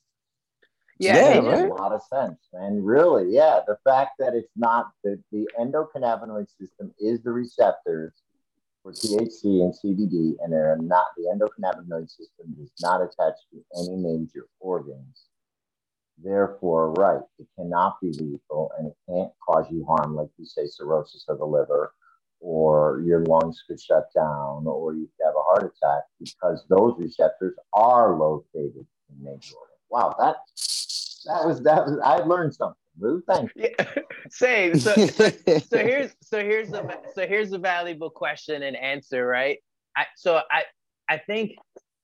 Yeah, 0.98 1.14
Yeah, 1.14 1.28
they 1.34 1.40
makes 1.40 1.52
right? 1.52 1.70
a 1.70 1.74
lot 1.74 1.92
of 1.92 2.02
sense, 2.02 2.38
man. 2.52 2.82
Really, 2.82 3.32
yeah. 3.34 3.60
The 3.66 3.78
fact 3.84 4.12
that 4.18 4.34
it's 4.34 4.50
not 4.56 4.90
the, 5.04 5.22
the 5.30 5.48
endocannabinoid 5.58 6.48
system 6.60 6.92
is 6.98 7.22
the 7.22 7.30
receptors 7.30 8.12
for 8.82 8.92
THC 8.92 9.62
and 9.62 9.74
CBD, 9.74 10.36
and 10.42 10.52
they're 10.52 10.76
not 10.80 11.06
the 11.16 11.24
endocannabinoid 11.24 12.08
system 12.08 12.56
is 12.60 12.70
not 12.80 13.00
attached 13.00 13.46
to 13.52 13.64
any 13.78 13.96
major 13.96 14.46
organs. 14.60 15.24
Therefore, 16.22 16.92
right, 16.94 17.20
it 17.38 17.46
cannot 17.56 18.00
be 18.00 18.08
lethal 18.12 18.72
and 18.78 18.88
it 18.88 18.96
can't 19.08 19.30
cause 19.46 19.66
you 19.70 19.84
harm, 19.84 20.16
like 20.16 20.30
you 20.36 20.44
say, 20.44 20.66
cirrhosis 20.66 21.24
of 21.28 21.38
the 21.38 21.44
liver, 21.44 21.92
or 22.40 23.02
your 23.06 23.24
lungs 23.24 23.62
could 23.68 23.80
shut 23.80 24.06
down, 24.14 24.66
or 24.66 24.94
you 24.94 25.08
could 25.16 25.26
have 25.26 25.34
a 25.36 25.42
heart 25.42 25.64
attack 25.64 26.02
because 26.18 26.64
those 26.68 26.94
receptors 26.98 27.54
are 27.72 28.16
located 28.16 28.86
in 29.10 29.22
major 29.22 29.54
organs. 29.54 29.78
Wow, 29.90 30.14
that 30.18 30.36
that 31.26 31.46
was 31.46 31.60
that 31.62 31.86
was 31.86 31.98
I 32.04 32.16
learned 32.18 32.54
something. 32.54 32.76
Lou, 33.00 33.22
thank 33.28 33.50
you. 33.54 33.68
Yeah, 33.78 34.02
same. 34.30 34.78
So, 34.78 34.94
so, 35.06 35.30
so 35.68 35.78
here's 35.78 36.12
so 36.22 36.38
here's 36.40 36.70
the 36.70 36.98
so 37.14 37.26
here's 37.26 37.52
a 37.52 37.58
valuable 37.58 38.10
question 38.10 38.62
and 38.62 38.76
answer, 38.76 39.26
right? 39.26 39.58
I, 39.96 40.06
so 40.16 40.40
I 40.50 40.64
I 41.08 41.18
think 41.18 41.52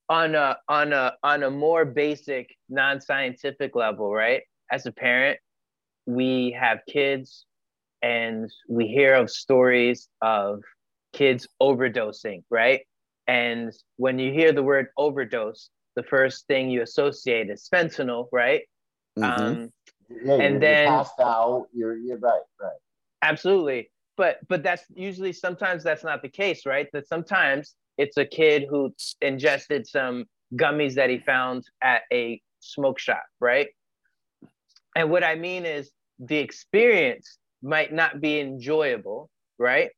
on 0.09 0.34
a 0.34 0.57
on 0.68 0.92
a 0.92 1.12
on 1.22 1.42
a 1.42 1.51
more 1.51 1.84
basic 1.84 2.55
non-scientific 2.68 3.74
level, 3.74 4.12
right? 4.12 4.42
As 4.70 4.86
a 4.86 4.92
parent, 4.92 5.38
we 6.07 6.57
have 6.59 6.80
kids 6.88 7.47
and 8.03 8.51
we 8.68 8.86
hear 8.86 9.14
of 9.14 9.30
stories 9.30 10.09
of 10.20 10.61
kids 11.12 11.49
overdosing, 11.62 12.42
right? 12.51 12.82
And 13.26 13.72
when 13.97 14.18
you 14.18 14.32
hear 14.32 14.53
the 14.53 14.62
word 14.62 14.88
overdose, 14.99 15.70
the 15.97 16.03
first 16.03 16.47
thing 16.47 16.70
you 16.70 16.82
associate 16.82 17.49
is 17.49 17.68
fentanyl, 17.72 18.28
right? 18.32 18.62
Mhm. 19.18 19.24
Um, 19.24 19.70
Yeah, 20.09 20.34
And 20.34 20.62
then- 20.62 20.84
you're 20.84 20.92
passed 20.92 21.20
out. 21.20 21.68
You're 21.72 21.96
you're 21.96 22.18
right, 22.18 22.42
right. 22.61 22.78
absolutely 23.22 23.90
but 24.16 24.38
but 24.48 24.62
that's 24.62 24.84
usually 24.94 25.32
sometimes 25.32 25.82
that's 25.82 26.05
not 26.05 26.22
the 26.22 26.28
case 26.28 26.66
right 26.66 26.88
that 26.92 27.07
sometimes 27.09 27.74
it's 27.98 28.16
a 28.16 28.24
kid 28.24 28.66
who 28.68 28.92
ingested 29.22 29.86
some 29.86 30.24
gummies 30.55 30.94
that 30.94 31.11
he 31.11 31.18
found 31.18 31.64
at 31.82 32.02
a 32.12 32.40
smoke 32.61 32.98
shop 32.98 33.24
right 33.40 33.68
and 34.94 35.11
what 35.11 35.24
i 35.24 35.34
mean 35.34 35.64
is 35.64 35.90
the 36.18 36.36
experience 36.36 37.38
might 37.62 37.92
not 37.92 38.20
be 38.20 38.40
enjoyable 38.40 39.30
right 39.59 39.90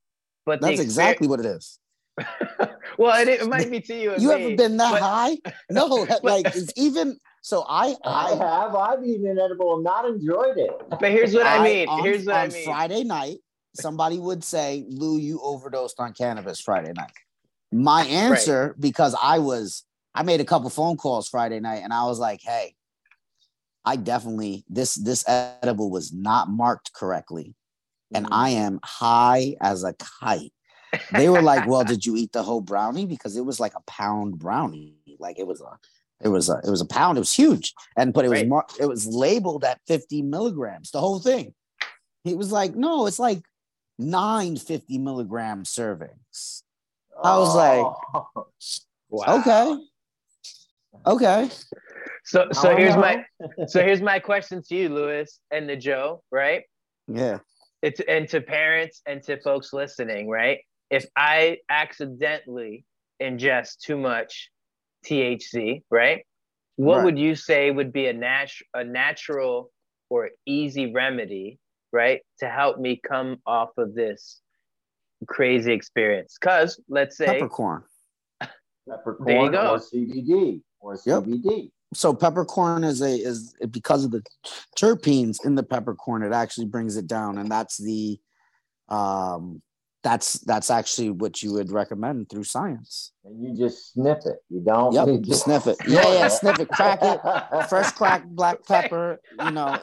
but 0.46 0.60
That's 0.60 0.78
exactly 0.80 1.26
what 1.26 1.40
it 1.40 1.46
is. 1.46 1.80
Exper- 2.18 2.74
well 2.98 3.20
it, 3.20 3.28
it 3.28 3.48
might 3.48 3.70
be 3.70 3.80
to 3.80 3.94
you 3.94 4.14
You 4.18 4.28
me, 4.28 4.34
ever 4.46 4.56
been 4.56 4.76
that 4.78 4.92
but- 4.92 5.02
high? 5.02 5.36
No, 5.70 6.06
but- 6.08 6.24
like 6.24 6.46
it's 6.54 6.72
even 6.76 7.18
so. 7.42 7.64
I 7.68 7.94
I 8.04 8.32
I 8.32 8.34
have. 8.36 8.74
I've 8.74 9.04
eaten 9.04 9.26
an 9.26 9.38
edible 9.38 9.74
and 9.76 9.84
not 9.84 10.04
enjoyed 10.04 10.56
it. 10.58 10.70
but 10.90 11.10
here's 11.10 11.32
what 11.32 11.46
i, 11.46 11.62
mean 11.62 11.88
on, 11.88 12.02
here's 12.04 12.24
what 12.26 12.34
on 12.36 12.50
i 12.50 12.52
mean 12.52 12.64
Friday 12.64 13.04
night, 13.04 13.38
somebody 13.74 14.18
would 14.18 14.42
say, 14.42 14.84
"Lou, 14.88 15.16
you 15.18 15.40
overdosed 15.42 16.00
on 16.00 16.12
cannabis 16.12 16.60
Friday 16.60 16.92
night." 16.96 17.12
My 17.72 18.04
answer, 18.06 18.74
because 18.80 19.14
I 19.20 19.38
was, 19.40 19.84
I 20.14 20.22
made 20.22 20.40
a 20.40 20.44
couple 20.44 20.70
phone 20.70 20.96
calls 20.96 21.28
Friday 21.28 21.60
night, 21.60 21.82
and 21.84 21.92
I 21.92 22.04
was 22.04 22.18
like, 22.18 22.40
"Hey, 22.42 22.74
I 23.84 23.94
definitely 23.96 24.64
this 24.68 24.94
this 24.94 25.24
edible 25.28 25.90
was 25.90 26.12
not 26.12 26.48
marked 26.48 26.92
correctly, 26.94 27.54
and 28.14 28.26
Mm. 28.26 28.30
I 28.32 28.50
am 28.50 28.80
high 28.82 29.54
as 29.60 29.84
a 29.84 29.92
kite." 29.94 30.52
They 31.12 31.28
were 31.28 31.42
like, 31.42 31.66
"Well, 31.68 31.84
did 31.92 32.04
you 32.06 32.16
eat 32.16 32.32
the 32.32 32.42
whole 32.42 32.60
brownie? 32.60 33.06
Because 33.06 33.36
it 33.36 33.44
was 33.44 33.58
like 33.60 33.74
a 33.74 33.82
pound 33.86 34.38
brownie, 34.38 34.94
like 35.18 35.38
it 35.38 35.46
was 35.46 35.60
a." 35.60 35.78
It 36.22 36.28
was 36.28 36.48
a 36.48 36.58
it 36.64 36.70
was 36.70 36.80
a 36.80 36.86
pound. 36.86 37.18
It 37.18 37.20
was 37.20 37.34
huge, 37.34 37.74
and 37.94 38.14
but 38.14 38.24
it 38.24 38.28
was 38.30 38.40
Right. 38.40 38.48
mar- 38.48 38.66
it 38.80 38.86
was 38.86 39.06
labeled 39.06 39.64
at 39.64 39.80
fifty 39.86 40.22
milligrams. 40.22 40.90
The 40.90 40.98
whole 41.00 41.20
thing. 41.20 41.52
He 42.24 42.34
was 42.34 42.50
like, 42.50 42.74
no, 42.74 43.06
it's 43.06 43.18
like 43.18 43.42
nine 43.98 44.56
50 44.56 44.96
milligram 44.98 45.64
servings. 45.64 46.62
I 47.22 47.36
was 47.38 47.54
like, 47.54 47.84
Oh. 48.14 48.46
Wow. 49.10 49.40
Okay. 49.40 49.84
Okay. 51.06 51.50
so 52.24 52.48
so 52.52 52.74
here's 52.76 52.96
my 52.96 53.24
so 53.68 53.82
here's 53.82 54.00
my 54.02 54.18
question 54.18 54.62
to 54.62 54.74
you 54.74 54.88
lewis 54.88 55.38
and 55.50 55.68
the 55.68 55.76
joe 55.76 56.22
right 56.32 56.64
Yeah. 57.06 57.38
it's 57.82 58.00
and 58.08 58.28
to 58.30 58.40
parents 58.40 59.02
and 59.06 59.22
to 59.24 59.38
folks 59.42 59.72
listening, 59.72 60.28
right? 60.28 60.60
If 60.90 61.06
I 61.16 61.58
accidentally 61.68 62.84
ingest 63.20 63.78
too 63.78 63.96
much 63.96 64.50
THC, 65.04 65.82
right? 65.90 66.26
What 66.76 66.98
Right. 66.98 67.04
would 67.04 67.18
you 67.18 67.34
say 67.34 67.70
would 67.70 67.92
be 67.92 68.06
a 68.06 68.12
nat- 68.12 68.50
a 68.74 68.84
natural 68.84 69.72
or 70.10 70.30
easy 70.44 70.92
remedy, 70.92 71.58
right, 71.92 72.22
to 72.38 72.48
help 72.48 72.78
me 72.78 72.96
come 72.96 73.40
off 73.46 73.70
of 73.78 73.94
this 73.94 74.40
crazy 75.26 75.72
experience? 75.72 76.36
Because 76.38 76.80
let's 76.88 77.16
say, 77.16 77.26
Peppercorn. 77.26 77.84
Peppercorn 78.88 79.26
There 79.26 79.44
you 79.44 79.50
go. 79.50 79.74
or 79.74 79.78
CBD 79.78 80.62
or 80.80 80.98
Yep. 81.04 81.24
CBD. 81.24 81.70
So 81.94 82.12
peppercorn 82.12 82.84
is 82.84 83.00
a 83.00 83.14
is 83.14 83.54
because 83.70 84.04
of 84.04 84.10
the 84.10 84.22
terpenes 84.76 85.44
in 85.44 85.54
the 85.54 85.62
peppercorn, 85.62 86.22
it 86.22 86.32
actually 86.32 86.66
brings 86.66 86.96
it 86.96 87.06
down. 87.06 87.38
And 87.38 87.50
that's 87.50 87.78
the 87.78 88.20
um 88.88 89.62
that's 90.06 90.34
that's 90.50 90.70
actually 90.70 91.10
what 91.10 91.42
you 91.42 91.52
would 91.54 91.72
recommend 91.72 92.28
through 92.30 92.44
science. 92.44 93.10
And 93.24 93.42
you 93.42 93.56
just 93.56 93.92
sniff 93.92 94.18
it. 94.24 94.38
You 94.48 94.60
don't. 94.60 94.92
Yep, 94.94 95.06
you 95.08 95.18
just 95.18 95.44
sniff 95.44 95.66
it. 95.66 95.76
Yeah, 95.88 96.06
yeah, 96.12 96.28
sniff 96.28 96.60
it, 96.60 96.68
crack 96.68 97.00
it. 97.02 97.18
Fresh 97.68 97.90
crack, 97.98 98.24
black 98.24 98.64
pepper, 98.64 99.18
you 99.44 99.50
know, 99.50 99.76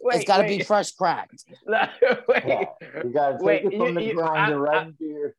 wait, 0.00 0.16
it's 0.20 0.24
gotta 0.24 0.46
be 0.46 0.62
fresh 0.62 0.92
cracked. 0.92 1.44
wait, 1.66 2.68
You 3.04 3.10
gotta 3.12 3.38
take 3.38 3.42
Wait, 3.42 3.64
it 3.64 3.76
from 3.76 3.88
you- 3.88 3.94
the 3.94 4.02
you- 4.04 4.14
grinder 4.14 4.68
I- 4.68 4.70
right 4.70 4.76
I- 4.78 4.86
into 4.86 5.04
your. 5.04 5.34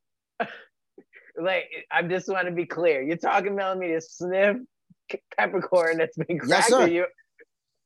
like 1.42 1.66
I 1.92 2.02
just 2.04 2.28
want 2.28 2.48
to 2.48 2.52
be 2.54 2.66
clear. 2.66 3.02
You're 3.02 3.18
talking 3.18 3.54
about 3.54 3.78
me 3.78 3.90
to 3.94 4.02
sniff 4.02 4.58
c- 5.12 5.20
peppercorn 5.38 5.98
that's 6.00 6.18
been 6.18 6.38
cracked. 6.40 6.50
Yes, 6.50 6.68
cracked. 6.70 6.84
sir. 6.86 6.88
you, 6.88 7.06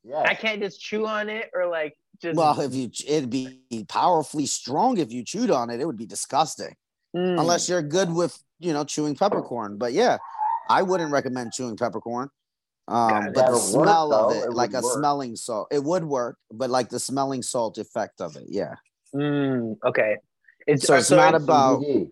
Yes. 0.03 0.25
I 0.27 0.33
can't 0.33 0.61
just 0.61 0.81
chew 0.81 1.05
on 1.05 1.29
it 1.29 1.49
or 1.53 1.67
like 1.67 1.95
just. 2.21 2.35
Well, 2.37 2.59
if 2.59 2.73
you 2.73 2.89
it'd 3.07 3.29
be 3.29 3.61
powerfully 3.87 4.45
strong 4.45 4.97
if 4.97 5.11
you 5.11 5.23
chewed 5.23 5.51
on 5.51 5.69
it, 5.69 5.79
it 5.79 5.85
would 5.85 5.97
be 5.97 6.05
disgusting. 6.07 6.75
Mm, 7.15 7.39
unless 7.39 7.67
you're 7.69 7.81
good 7.81 8.11
with 8.13 8.37
you 8.59 8.73
know 8.73 8.83
chewing 8.83 9.15
peppercorn. 9.15 9.77
But 9.77 9.93
yeah, 9.93 10.17
I 10.69 10.81
wouldn't 10.81 11.11
recommend 11.11 11.51
chewing 11.53 11.77
peppercorn. 11.77 12.29
Um, 12.87 13.25
but 13.25 13.33
the 13.33 13.41
That'll 13.41 13.53
work, 13.53 13.61
smell 13.87 14.13
of 14.13 14.35
it, 14.35 14.43
It 14.45 14.53
like 14.53 14.71
a 14.73 14.81
work. 14.81 14.93
smelling 14.93 15.35
salt, 15.35 15.67
it 15.71 15.83
would 15.83 16.03
work. 16.03 16.37
But 16.51 16.69
like 16.71 16.89
the 16.89 16.99
smelling 16.99 17.41
salt 17.43 17.77
effect 17.77 18.21
of 18.21 18.35
it, 18.35 18.45
yeah. 18.47 18.73
mm, 19.15 19.77
okay. 19.85 20.17
It's 20.67 20.87
So 20.87 20.95
uh, 20.95 20.97
it's 20.97 21.11
not 21.11 21.29
it's- 21.35 21.43
about- 21.43 21.81
CBD. 21.81 22.09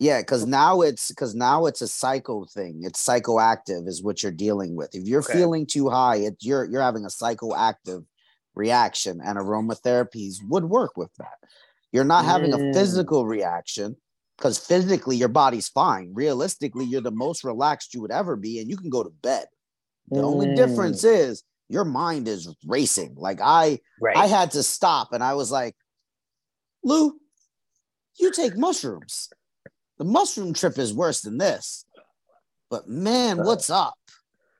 Yeah, 0.00 0.22
because 0.22 0.46
now 0.46 0.80
it's 0.80 1.08
because 1.08 1.34
now 1.34 1.66
it's 1.66 1.82
a 1.82 1.86
psycho 1.88 2.46
thing. 2.46 2.80
It's 2.84 3.06
psychoactive, 3.06 3.86
is 3.86 4.02
what 4.02 4.22
you're 4.22 4.32
dealing 4.32 4.74
with. 4.74 4.94
If 4.94 5.06
you're 5.06 5.20
Okay. 5.20 5.34
feeling 5.34 5.66
too 5.66 5.90
high, 5.90 6.16
it 6.16 6.36
you're 6.40 6.64
you're 6.64 6.80
having 6.82 7.04
a 7.04 7.08
psychoactive 7.08 8.06
reaction, 8.54 9.20
and 9.22 9.38
aromatherapies 9.38 10.36
would 10.48 10.64
work 10.64 10.96
with 10.96 11.14
that. 11.18 11.38
You're 11.92 12.04
not 12.04 12.24
having 12.24 12.52
Mm. 12.52 12.70
a 12.70 12.72
physical 12.72 13.26
reaction 13.26 13.96
because 14.38 14.58
physically 14.58 15.16
your 15.16 15.28
body's 15.28 15.68
fine. 15.68 16.12
Realistically, 16.14 16.86
you're 16.86 17.02
the 17.02 17.10
most 17.10 17.44
relaxed 17.44 17.92
you 17.92 18.00
would 18.00 18.10
ever 18.10 18.36
be, 18.36 18.58
and 18.58 18.70
you 18.70 18.78
can 18.78 18.88
go 18.88 19.02
to 19.02 19.10
bed. 19.10 19.48
The 20.08 20.22
only 20.22 20.46
Mm. 20.46 20.56
difference 20.56 21.04
is 21.04 21.42
your 21.68 21.84
mind 21.84 22.26
is 22.26 22.48
racing. 22.66 23.16
Like 23.16 23.40
I, 23.42 23.80
right. 24.00 24.16
I 24.16 24.28
had 24.28 24.52
to 24.52 24.62
stop, 24.62 25.12
and 25.12 25.22
I 25.22 25.34
was 25.34 25.50
like, 25.50 25.76
Lou, 26.82 27.20
you 28.18 28.30
take 28.30 28.56
mushrooms. 28.56 29.28
The 30.00 30.06
mushroom 30.06 30.54
trip 30.54 30.78
is 30.78 30.94
worse 30.94 31.20
than 31.20 31.36
this. 31.36 31.84
But 32.70 32.88
man, 32.88 33.36
what's 33.44 33.68
up? 33.68 33.92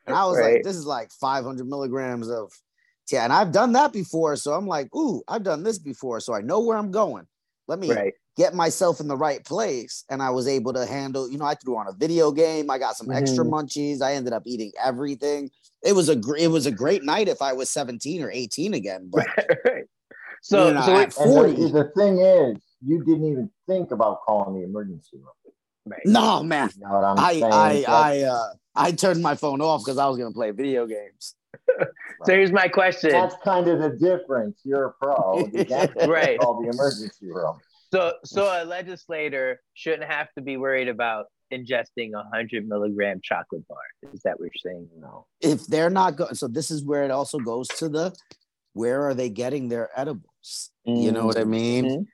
And 0.07 0.15
I 0.15 0.27
was 0.27 0.37
Right. 0.37 0.57
like, 0.57 0.65
this 0.65 0.77
is 0.77 0.85
like 0.85 1.11
500 1.13 1.67
milligrams 1.67 2.29
of, 2.29 2.53
yeah. 3.11 3.25
And 3.25 3.33
I've 3.33 3.51
done 3.51 3.73
that 3.73 3.91
before. 3.91 4.37
So 4.37 4.53
I'm 4.53 4.67
like, 4.67 4.95
ooh, 4.95 5.23
I've 5.27 5.43
done 5.43 5.63
this 5.63 5.79
before. 5.79 6.21
So 6.21 6.35
I 6.35 6.43
know 6.43 6.61
where 6.61 6.77
I'm 6.77 6.91
going. 6.91 7.27
Let 7.69 7.79
me 7.79 7.91
right. 7.91 8.13
get 8.37 8.53
myself 8.55 9.01
in 9.01 9.09
the 9.09 9.17
right 9.17 9.43
place. 9.43 10.05
And 10.11 10.23
I 10.23 10.29
was 10.29 10.47
able 10.47 10.75
to 10.75 10.85
handle, 10.85 11.27
you 11.31 11.39
know, 11.39 11.47
I 11.47 11.55
threw 11.55 11.79
on 11.79 11.87
a 11.89 11.93
video 11.95 12.33
game. 12.33 12.71
I 12.71 12.77
got 12.77 12.99
some 12.99 13.11
extra 13.11 13.43
Mhm. 13.43 13.51
munchies. 13.51 14.03
I 14.03 14.13
ended 14.17 14.35
up 14.35 14.43
eating 14.45 14.73
everything. 14.79 15.51
It 15.83 15.95
was 15.95 16.11
a 16.11 16.17
gr- 16.17 16.37
it 16.37 16.49
was 16.49 16.67
a 16.67 16.71
great 16.71 17.03
night 17.03 17.29
if 17.29 17.41
I 17.41 17.55
was 17.55 17.71
17 17.71 18.23
or 18.23 18.31
18 18.31 18.75
again. 18.75 19.09
But 19.11 19.25
right. 19.65 19.85
So, 20.43 20.69
You 20.69 20.75
know, 20.75 20.83
so 20.83 20.93
I- 20.93 20.99
wait, 20.99 21.13
40. 21.15 21.55
the, 21.55 21.69
the 21.69 21.93
thing 21.97 22.19
is, 22.19 22.57
you 22.85 23.05
didn't 23.05 23.25
even 23.25 23.51
think 23.69 23.91
about 23.91 24.23
calling 24.25 24.59
the 24.61 24.65
emergency 24.67 25.17
room. 25.17 25.55
right. 25.87 26.01
no, 26.05 26.43
man. 26.43 26.71
You 26.77 26.83
know 26.83 26.95
what 26.95 27.05
I'm 27.05 27.19
I 27.19 27.33
saying? 27.33 27.45
I 27.53 27.83
So- 27.83 27.93
I 27.93 28.19
uh 28.23 28.49
I 28.77 28.93
turned 28.93 29.23
my 29.23 29.35
phone 29.35 29.61
off 29.61 29.83
because 29.85 29.99
I 29.99 30.07
was 30.07 30.17
gonna 30.19 30.33
play 30.33 30.51
video 30.53 30.87
games. 30.87 31.35
So 32.27 32.35
here's 32.35 32.53
my 32.53 32.69
question. 32.69 33.11
That's 33.13 33.35
kind 33.43 33.67
of 33.67 33.79
the 33.81 33.97
difference. 33.97 34.61
You're 34.63 34.85
a 34.89 34.93
pro. 34.93 35.39
You 35.39 35.65
Right. 36.07 36.39
call 36.39 36.61
the 36.63 36.69
emergency 36.69 37.33
room. 37.33 37.59
So, 37.91 38.13
so 38.27 38.45
a 38.45 38.65
legislator 38.67 39.61
shouldn't 39.73 40.05
have 40.05 40.29
to 40.35 40.43
be 40.43 40.59
worried 40.59 40.89
about 40.89 41.27
ingesting 41.51 42.11
a 42.15 42.23
hundred 42.31 42.69
milligram 42.69 43.21
chocolate 43.25 43.67
bar. 43.69 43.79
Is 44.13 44.21
that 44.25 44.39
what 44.39 44.51
you're 44.55 44.73
saying? 44.73 44.89
No. 45.01 45.27
if 45.41 45.67
they're 45.67 45.89
not 45.89 46.17
going 46.17 46.35
so 46.35 46.47
this 46.47 46.71
is 46.71 46.85
where 46.85 47.05
it 47.05 47.11
also 47.11 47.39
goes 47.39 47.67
to 47.69 47.89
the 47.89 48.15
where 48.75 49.03
are 49.09 49.15
they 49.15 49.31
getting 49.31 49.69
their 49.71 49.89
edibles 49.99 50.71
you 50.85 51.11
know 51.13 51.25
what 51.27 51.39
i 51.39 51.45
mean 51.45 51.85
Mhm. 51.85 52.07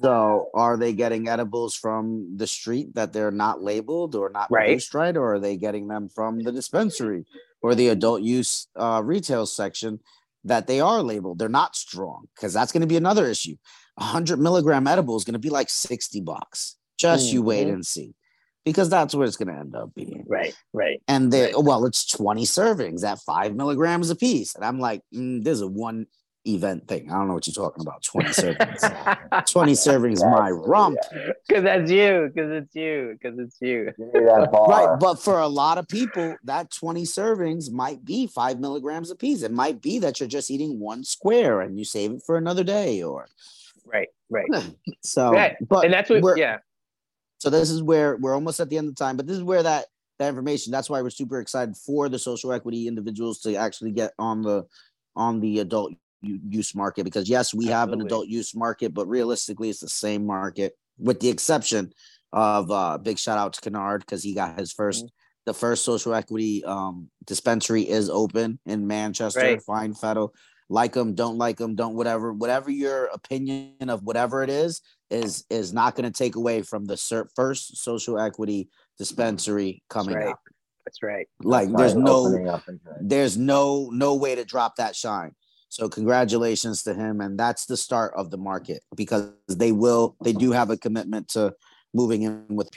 So 0.00 0.50
are 0.54 0.76
they 0.76 0.92
getting 0.92 1.28
edibles 1.28 1.74
from 1.74 2.36
the 2.36 2.46
street 2.46 2.94
that 2.94 3.12
they're 3.12 3.30
not 3.30 3.62
labeled 3.62 4.14
or 4.14 4.30
not 4.30 4.50
Right. 4.50 4.66
produced 4.68 4.94
right 4.94 5.16
or 5.16 5.34
are 5.34 5.40
they 5.40 5.56
getting 5.56 5.88
them 5.88 6.08
from 6.08 6.40
the 6.40 6.52
dispensary 6.52 7.24
or 7.62 7.74
the 7.74 7.88
adult 7.88 8.22
use 8.22 8.68
uh, 8.76 9.02
retail 9.04 9.46
section 9.46 10.00
that 10.44 10.66
they 10.66 10.80
are 10.80 11.02
labeled 11.02 11.38
they're 11.38 11.48
not 11.48 11.74
strong 11.76 12.26
because 12.34 12.52
that's 12.52 12.72
going 12.72 12.80
to 12.82 12.86
be 12.86 12.96
another 12.96 13.26
issue 13.26 13.56
A 13.98 14.04
100 14.04 14.38
milligram 14.38 14.86
edible 14.86 15.16
is 15.16 15.24
going 15.24 15.32
to 15.34 15.38
be 15.40 15.50
like 15.50 15.68
60 15.70 16.20
bucks 16.20 16.76
just 16.98 17.32
you 17.32 17.42
wait 17.42 17.66
Mhm. 17.66 17.72
and 17.74 17.86
see 17.86 18.14
because 18.64 18.88
that's 18.90 19.14
where 19.14 19.26
it's 19.26 19.36
going 19.36 19.48
to 19.48 19.58
end 19.58 19.74
up 19.74 19.94
being 19.94 20.24
Right, 20.28 20.54
right. 20.72 21.02
and 21.08 21.32
they 21.32 21.46
Right. 21.52 21.62
well 21.64 21.84
it's 21.86 22.06
20 22.06 22.44
servings 22.44 23.02
at 23.04 23.18
five 23.20 23.54
milligrams 23.56 24.10
a 24.10 24.16
piece 24.16 24.54
and 24.54 24.64
i'm 24.64 24.78
like 24.78 25.02
mm, 25.14 25.42
this 25.42 25.54
is 25.54 25.62
a 25.62 25.68
one 25.68 26.06
event 26.54 26.86
thing 26.88 27.10
i 27.10 27.14
don't 27.14 27.28
know 27.28 27.34
what 27.34 27.46
you're 27.46 27.54
talking 27.54 27.82
about 27.82 28.02
20 28.12 28.28
servings 28.30 29.50
20 29.50 29.72
servings 29.72 30.20
my 30.30 30.50
That's- 30.50 30.68
rump 30.68 30.98
Because 31.46 31.64
that's 31.64 31.90
you. 31.90 32.30
Because 32.34 32.50
it's 32.52 32.74
you. 32.74 33.16
Because 33.20 33.38
it's 33.38 33.56
you. 33.60 33.92
Give 33.96 34.12
me 34.14 34.20
that 34.26 34.50
bar. 34.52 34.68
right 34.68 35.00
but 35.00 35.16
for 35.16 35.38
a 35.40 35.46
lot 35.48 35.78
of 35.78 35.86
people 35.88 36.36
that 36.44 36.70
20 36.70 37.02
servings 37.04 37.70
might 37.70 38.04
be 38.04 38.26
five 38.26 38.60
milligrams 38.60 39.10
a 39.10 39.16
piece 39.16 39.42
it 39.42 39.52
might 39.52 39.80
be 39.82 39.98
that 40.00 40.20
you're 40.20 40.28
just 40.28 40.50
eating 40.50 40.78
one 40.80 41.04
square 41.04 41.60
and 41.60 41.78
you 41.78 41.84
save 41.84 42.12
it 42.12 42.22
for 42.24 42.36
another 42.36 42.64
day 42.64 43.02
or 43.02 43.26
Right, 43.84 44.08
right. 44.30 44.44
Hmm. 44.52 44.68
so 45.02 45.32
Right. 45.32 45.56
but 45.66 45.84
And 45.84 45.92
that's 45.94 46.10
what. 46.10 46.22
we're- 46.22 46.40
Yeah. 46.40 46.58
so 47.38 47.48
this 47.50 47.70
is 47.70 47.82
where 47.82 48.16
we're 48.16 48.34
almost 48.34 48.60
at 48.60 48.68
the 48.68 48.76
end 48.78 48.88
of 48.88 48.94
the 48.96 49.02
time 49.04 49.16
but 49.16 49.26
this 49.26 49.36
is 49.36 49.42
where 49.42 49.62
that 49.62 49.86
that 50.18 50.28
information 50.28 50.72
that's 50.72 50.90
why 50.90 51.00
we're 51.00 51.10
super 51.10 51.40
excited 51.40 51.76
for 51.76 52.08
the 52.08 52.18
social 52.18 52.52
equity 52.52 52.88
individuals 52.88 53.38
to 53.40 53.54
actually 53.54 53.92
get 53.92 54.12
on 54.18 54.42
the 54.42 54.66
on 55.16 55.40
the 55.40 55.60
adult 55.60 55.90
u- 55.92 55.96
use 56.22 56.74
market 56.74 57.04
because 57.04 57.28
yes 57.28 57.54
we 57.54 57.66
have 57.66 57.92
an 57.92 58.00
adult 58.00 58.26
use 58.26 58.54
market 58.54 58.92
but 58.92 59.06
realistically 59.06 59.70
it's 59.70 59.80
the 59.80 59.88
same 59.88 60.26
market 60.26 60.76
with 60.98 61.20
the 61.20 61.28
exception 61.28 61.92
of 62.32 62.70
uh 62.70 62.98
big 62.98 63.18
shout 63.18 63.38
out 63.38 63.52
to 63.52 63.60
Kennard 63.60 64.00
because 64.00 64.22
he 64.22 64.34
got 64.34 64.58
his 64.58 64.72
1st 64.72 65.04
Mhm. 65.04 65.08
the 65.46 65.54
first 65.54 65.84
social 65.84 66.14
equity 66.14 66.64
um 66.64 67.08
dispensary 67.24 67.88
is 67.88 68.10
open 68.10 68.58
in 68.66 68.86
manchester 68.86 69.40
Right. 69.40 69.62
Fine 69.62 69.94
Fettle 69.94 70.34
like 70.68 70.92
them 70.92 71.14
don't 71.14 71.38
like 71.38 71.56
them 71.56 71.74
don't 71.76 71.94
whatever 71.94 72.32
whatever 72.32 72.70
your 72.70 73.04
opinion 73.06 73.88
of 73.88 74.02
whatever 74.02 74.42
it 74.42 74.50
is 74.50 74.80
is 75.10 75.44
is 75.48 75.72
not 75.72 75.94
going 75.94 76.10
to 76.10 76.16
take 76.16 76.34
away 76.36 76.62
from 76.62 76.84
the 76.84 76.96
first 77.36 77.76
social 77.78 78.18
equity 78.18 78.68
dispensary 78.98 79.82
coming 79.88 80.16
right. 80.16 80.28
up 80.28 80.40
That's 80.84 81.02
right. 81.02 81.28
like 81.42 81.68
Right, 81.68 81.78
there's 81.78 81.94
no 81.94 82.26
opening 82.26 82.48
up 82.48 82.66
and- 82.68 82.80
there's 83.00 83.36
no 83.38 83.88
no 83.92 84.16
way 84.16 84.34
to 84.34 84.44
drop 84.44 84.76
that 84.76 84.96
shine 84.96 85.34
so 85.68 85.88
congratulations 85.88 86.82
to 86.82 86.94
him 86.94 87.20
and 87.20 87.38
that's 87.38 87.66
the 87.66 87.76
start 87.76 88.12
of 88.16 88.30
the 88.30 88.38
market 88.38 88.82
because 88.96 89.30
they 89.48 89.72
will 89.72 90.16
they 90.22 90.32
do 90.32 90.52
have 90.52 90.70
a 90.70 90.76
commitment 90.76 91.28
to 91.28 91.54
moving 91.94 92.22
in 92.22 92.44
with 92.48 92.70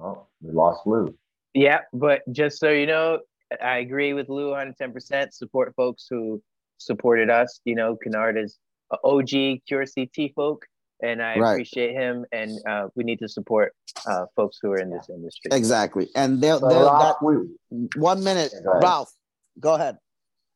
Oh, 0.00 0.26
we 0.42 0.52
lost 0.52 0.86
Lou. 0.86 1.14
Yeah, 1.54 1.80
but 1.92 2.22
just 2.32 2.58
so 2.58 2.70
you 2.70 2.86
know, 2.86 3.20
I 3.62 3.78
agree 3.78 4.12
with 4.12 4.28
Lou 4.28 4.50
110%. 4.50 5.32
Support 5.32 5.74
folks 5.76 6.06
who 6.10 6.42
supported 6.78 7.30
us. 7.30 7.60
You 7.64 7.76
know, 7.76 7.96
Kennard 7.96 8.36
is 8.36 8.58
a 8.92 8.96
OG 9.04 9.62
QRCT 9.70 10.34
folk, 10.34 10.66
and 11.02 11.22
I 11.22 11.38
Right. 11.38 11.52
appreciate 11.52 11.92
him. 11.92 12.26
And 12.32 12.58
uh, 12.68 12.88
we 12.96 13.04
need 13.04 13.20
to 13.20 13.28
support 13.28 13.72
uh, 14.06 14.26
folks 14.34 14.58
who 14.60 14.72
are 14.72 14.78
in 14.78 14.90
this 14.90 15.08
industry. 15.08 15.50
exactly 15.52 16.08
and 16.16 16.40
they'll, 16.40 16.58
So, 16.58 16.68
they'll 16.68 16.86
Ralph, 16.86 17.16
that 17.20 17.96
one 17.96 18.24
minute 18.24 18.52
ralph 18.64 19.12
go 19.60 19.74
ahead 19.74 19.98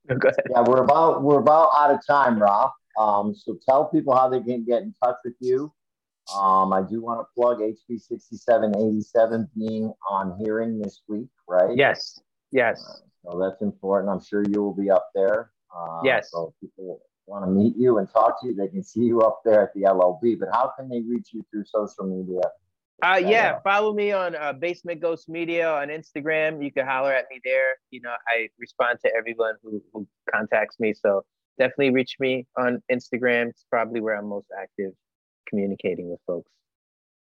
Go 0.09 0.29
ahead. 0.29 0.45
yeah, 0.51 0.63
we're 0.67 0.83
about 0.83 1.23
we're 1.23 1.41
about 1.41 1.71
out 1.77 1.91
of 1.91 2.01
time, 2.07 2.41
Ralph. 2.41 2.73
Um, 2.99 3.35
so 3.35 3.59
tell 3.69 3.85
people 3.87 4.15
how 4.15 4.29
they 4.29 4.41
can 4.41 4.65
get 4.65 4.83
in 4.83 4.95
touch 5.03 5.17
with 5.25 5.35
you. 5.41 5.73
Um, 6.35 6.73
I 6.73 6.83
do 6.83 7.01
want 7.03 7.21
to 7.21 7.27
plug 7.39 7.59
HB 7.61 8.01
sixty 8.01 8.37
seven 8.37 8.75
eighty 8.77 9.01
seven 9.03 9.49
being 9.57 9.93
on 10.11 10.39
hearing 10.39 10.79
this 10.81 11.03
week, 11.09 11.29
right? 11.47 11.77
Yes, 11.77 12.21
yes. 12.53 13.03
So 13.25 13.39
that's 13.39 13.61
important. 13.61 14.11
I'm 14.11 14.23
sure 14.23 14.45
you 14.49 14.63
will 14.63 14.75
be 14.75 14.91
up 14.91 15.11
there. 15.15 15.51
Uh, 15.75 16.01
Yes. 16.05 16.31
So 16.31 16.55
if 16.55 16.61
people 16.71 17.01
want 17.27 17.45
to 17.45 17.51
meet 17.51 17.77
you 17.77 17.99
and 17.99 18.09
talk 18.11 18.41
to 18.41 18.49
you, 18.49 18.55
they 18.55 18.69
can 18.69 18.83
see 18.83 19.01
you 19.05 19.21
up 19.21 19.43
there 19.45 19.63
at 19.63 19.75
the 19.75 19.83
LLB. 19.83 20.39
But 20.41 20.49
how 20.53 20.73
can 20.79 20.89
they 20.89 21.03
reach 21.03 21.29
you 21.33 21.45
through 21.51 21.65
social 21.67 22.05
media? 22.05 22.41
Uh, 23.03 23.17
Yeah, 23.17 23.19
yeah, 23.19 23.29
yeah. 23.29 23.59
follow 23.63 23.93
me 23.95 24.13
on 24.13 24.35
uh, 24.35 24.53
Basement 24.53 25.01
Ghost 25.01 25.29
Media 25.29 25.71
on 25.71 25.89
Instagram. 25.89 26.63
You 26.63 26.73
can 26.73 26.87
holler 26.87 27.13
at 27.13 27.27
me 27.31 27.41
there. 27.45 27.77
You 27.91 28.01
know, 28.01 28.15
I 28.29 28.49
respond 28.59 28.99
to 29.05 29.13
everyone 29.17 29.55
who, 29.63 29.83
who 29.93 30.07
contacts 30.33 30.81
me. 30.81 30.93
So 30.95 31.25
definitely 31.59 31.91
reach 31.91 32.17
me 32.19 32.47
on 32.57 32.83
Instagram. 32.91 33.51
It's 33.51 33.65
probably 33.71 34.01
where 34.01 34.17
I'm 34.17 34.27
most 34.29 34.49
active 34.61 34.93
communicating 35.49 36.11
with 36.11 36.21
folks. 36.27 36.51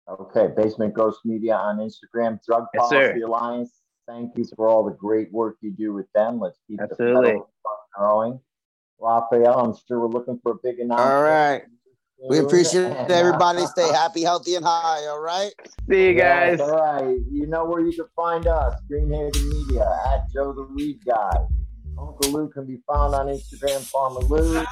Okay, 0.09 0.49
Basement 0.57 0.95
Ghost 0.95 1.21
Media 1.25 1.55
on 1.57 1.79
Instagram, 1.79 2.39
Drug 2.47 2.67
Yes, 2.73 2.89
sir. 2.89 3.09
Policy 3.09 3.21
Alliance. 3.23 3.73
Thank 4.07 4.39
you 4.39 4.45
for 4.57 4.69
all 4.69 4.85
the 4.85 4.97
great 4.97 5.31
work 5.33 5.57
you 5.61 5.71
do 5.71 5.93
with 5.93 6.07
them. 6.15 6.41
Let's 6.41 6.59
keep 6.67 6.81
Absolutely. 6.81 7.15
the 7.15 7.27
federal 7.27 7.49
growing. 7.95 8.41
Raphael, 8.99 9.59
I'm 9.59 9.75
sure 9.87 10.01
we're 10.01 10.07
looking 10.07 10.41
for 10.43 10.53
a 10.53 10.57
big 10.63 10.79
announcement. 10.79 11.11
all 11.13 11.23
right 11.23 11.63
we 12.29 12.39
appreciate 12.39 12.85
And, 12.87 13.11
everybody 13.11 13.65
stay 13.67 13.89
happy 13.93 14.23
healthy 14.23 14.55
and 14.57 14.65
high 14.65 15.07
all 15.07 15.21
right 15.21 15.53
See 15.89 16.09
you 16.09 16.13
yes, 16.15 16.59
guys. 16.59 16.69
all 16.69 16.77
right, 16.77 17.19
you 17.31 17.47
know 17.47 17.65
where 17.65 17.81
you 17.81 17.93
can 17.93 18.07
find 18.15 18.47
us. 18.47 18.79
Green 18.89 19.11
Haven 19.13 19.49
Media 19.49 19.89
at 20.13 20.31
Joe 20.33 20.53
the 20.53 20.65
Weed 20.75 20.99
Guy. 21.07 21.31
Uncle 21.99 22.31
Lou 22.31 22.49
can 22.49 22.65
be 22.67 22.79
found 22.87 23.15
on 23.15 23.27
Instagram, 23.27 23.81
Farmer 23.81 24.21
Lou. 24.21 24.63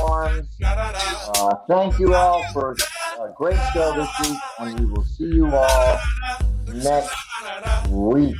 Farms. 0.00 0.48
Uh, 0.64 1.54
thank 1.68 1.98
you 1.98 2.14
all 2.14 2.44
for 2.52 2.76
a 3.20 3.28
great 3.34 3.58
show 3.72 3.94
this 3.94 4.08
week, 4.28 4.38
and 4.58 4.80
we 4.80 4.86
will 4.86 5.04
see 5.04 5.24
you 5.24 5.46
all 5.54 5.98
next 6.66 7.14
week. 7.88 8.36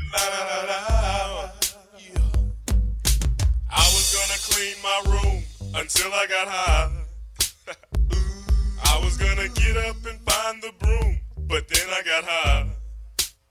I 3.71 3.85
was 3.95 4.15
gonna 4.15 4.39
clean 4.51 4.75
my 4.83 5.03
room 5.07 5.43
until 5.81 6.13
I 6.13 6.27
got 6.29 6.49
high. 6.49 6.96
I 9.07 9.09
was 9.09 9.19
gonna 9.19 9.49
get 9.51 9.77
up 9.77 10.05
and 10.05 10.19
find 10.29 10.61
the 10.61 10.73
broom, 10.81 11.21
but 11.47 11.69
then 11.69 11.87
I 11.91 12.03
got 12.03 12.25
high. 12.25 12.67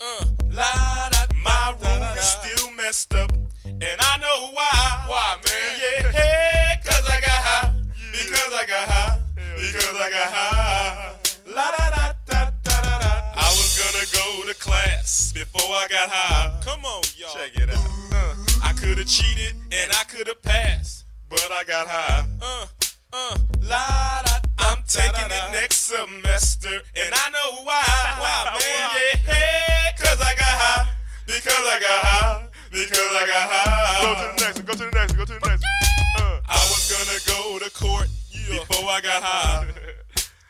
Uh, 0.01 0.26
la, 0.51 1.10
da, 1.10 1.34
my 1.41 1.74
room 1.80 2.03
is 2.18 2.26
still 2.26 2.72
messed 2.74 3.14
up, 3.16 3.32
and 3.64 3.82
I 3.82 4.18
know 4.18 4.51
why. 4.51 5.06
Why, 5.08 5.38
man? 5.45 5.80
Yeah, 5.80 6.12
hey, 6.12 6.82
cause 6.84 7.10
I 7.10 7.22
got 7.22 7.41
high. 7.47 7.74
Because 8.12 8.53
I 8.53 8.66
got 8.68 8.89
high. 8.89 9.20
Because 9.56 9.95
I 9.95 10.10
got 10.10 10.34
high. 10.34 11.16
La 11.47 11.72
da 11.72 11.89
da 11.89 12.14
da 12.28 12.51
da 12.66 12.82
da 12.82 12.99
da. 12.99 13.34
I 13.38 13.47
was 13.56 13.80
gonna 13.80 14.06
go 14.12 14.51
to 14.51 14.60
class 14.60 15.32
before 15.32 15.72
I 15.74 15.88
got 15.89 16.10
high. 16.10 16.60
Come 16.66 16.84
on, 16.84 17.01
y'all. 17.16 17.34
Check 17.34 17.56
it 17.56 17.70
out. 17.70 17.88
Uh, 18.12 18.36
I 18.62 18.74
could 18.74 18.97
have 18.97 19.08
cheated 19.08 19.56
and 19.72 19.91
I 19.93 20.03
could 20.03 20.28
have 20.28 20.41
passed, 20.41 21.06
but 21.30 21.49
I 21.49 21.64
got 21.64 21.88
high. 21.88 22.28
Uh, 22.41 22.66
uh, 23.14 23.38
la 23.62 24.22
da. 24.26 24.45
Taking 24.88 25.32
it 25.32 25.52
next 25.52 25.90
semester, 25.90 26.70
and 26.70 27.12
I 27.12 27.30
know 27.32 27.64
why. 27.64 27.82
Why, 28.20 28.54
man? 28.54 29.18
Yeah, 29.28 29.92
cause 29.98 30.22
I 30.22 30.36
got 30.36 30.56
high. 30.62 30.90
Because 31.26 31.66
I 31.66 31.80
got 31.80 32.06
high. 32.06 32.48
Because 32.70 32.94
I 32.94 33.26
got 33.26 33.50
high. 33.50 34.02
Go 34.06 34.14
to 34.14 34.38
the 34.38 34.46
next 34.46 34.58
one. 34.58 34.66
Go 34.66 34.74
to 34.74 34.86
the 34.86 34.92
next 34.96 35.12
one. 35.14 35.18
Go 35.18 35.26
to 35.26 35.40
the 35.40 35.50
next 35.50 35.64
one. 35.64 36.28
Uh, 36.28 36.40
I 36.48 36.62
was 36.70 36.86
gonna 36.94 37.20
go 37.26 37.58
to 37.66 37.72
court 37.72 38.10
before 38.32 38.88
I 38.90 39.02
got 39.02 39.24
high. 39.24 39.68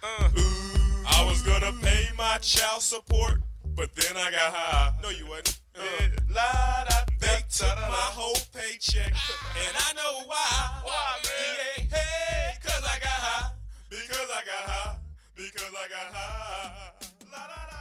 Uh, 0.04 0.30
I 1.08 1.26
was 1.26 1.42
gonna 1.42 1.72
pay 1.82 2.10
my 2.16 2.38
child 2.38 2.84
support, 2.84 3.42
but 3.76 3.90
then 3.96 4.16
I 4.16 4.30
got 4.30 4.54
high. 4.54 4.94
No, 5.02 5.10
you 5.10 5.26
wasn't. 5.26 5.60
Uh, 5.76 5.82
la, 6.30 6.84
da, 6.88 6.98
they 7.20 7.42
took 7.50 7.76
my 7.76 8.08
whole 8.14 8.38
paycheck, 8.54 9.08
and 9.08 9.76
I 9.76 9.94
know 9.94 10.28
why. 10.28 10.82
Why, 10.84 11.18
man? 11.24 11.88
Yeah, 11.92 12.06
because 13.96 14.30
I 14.30 14.42
got 14.44 14.70
high. 14.70 14.98
Because 15.36 15.72
I 15.72 15.88
got 15.88 16.14
high. 16.14 16.92
La, 17.32 17.40
la, 17.40 17.62
la. 17.72 17.75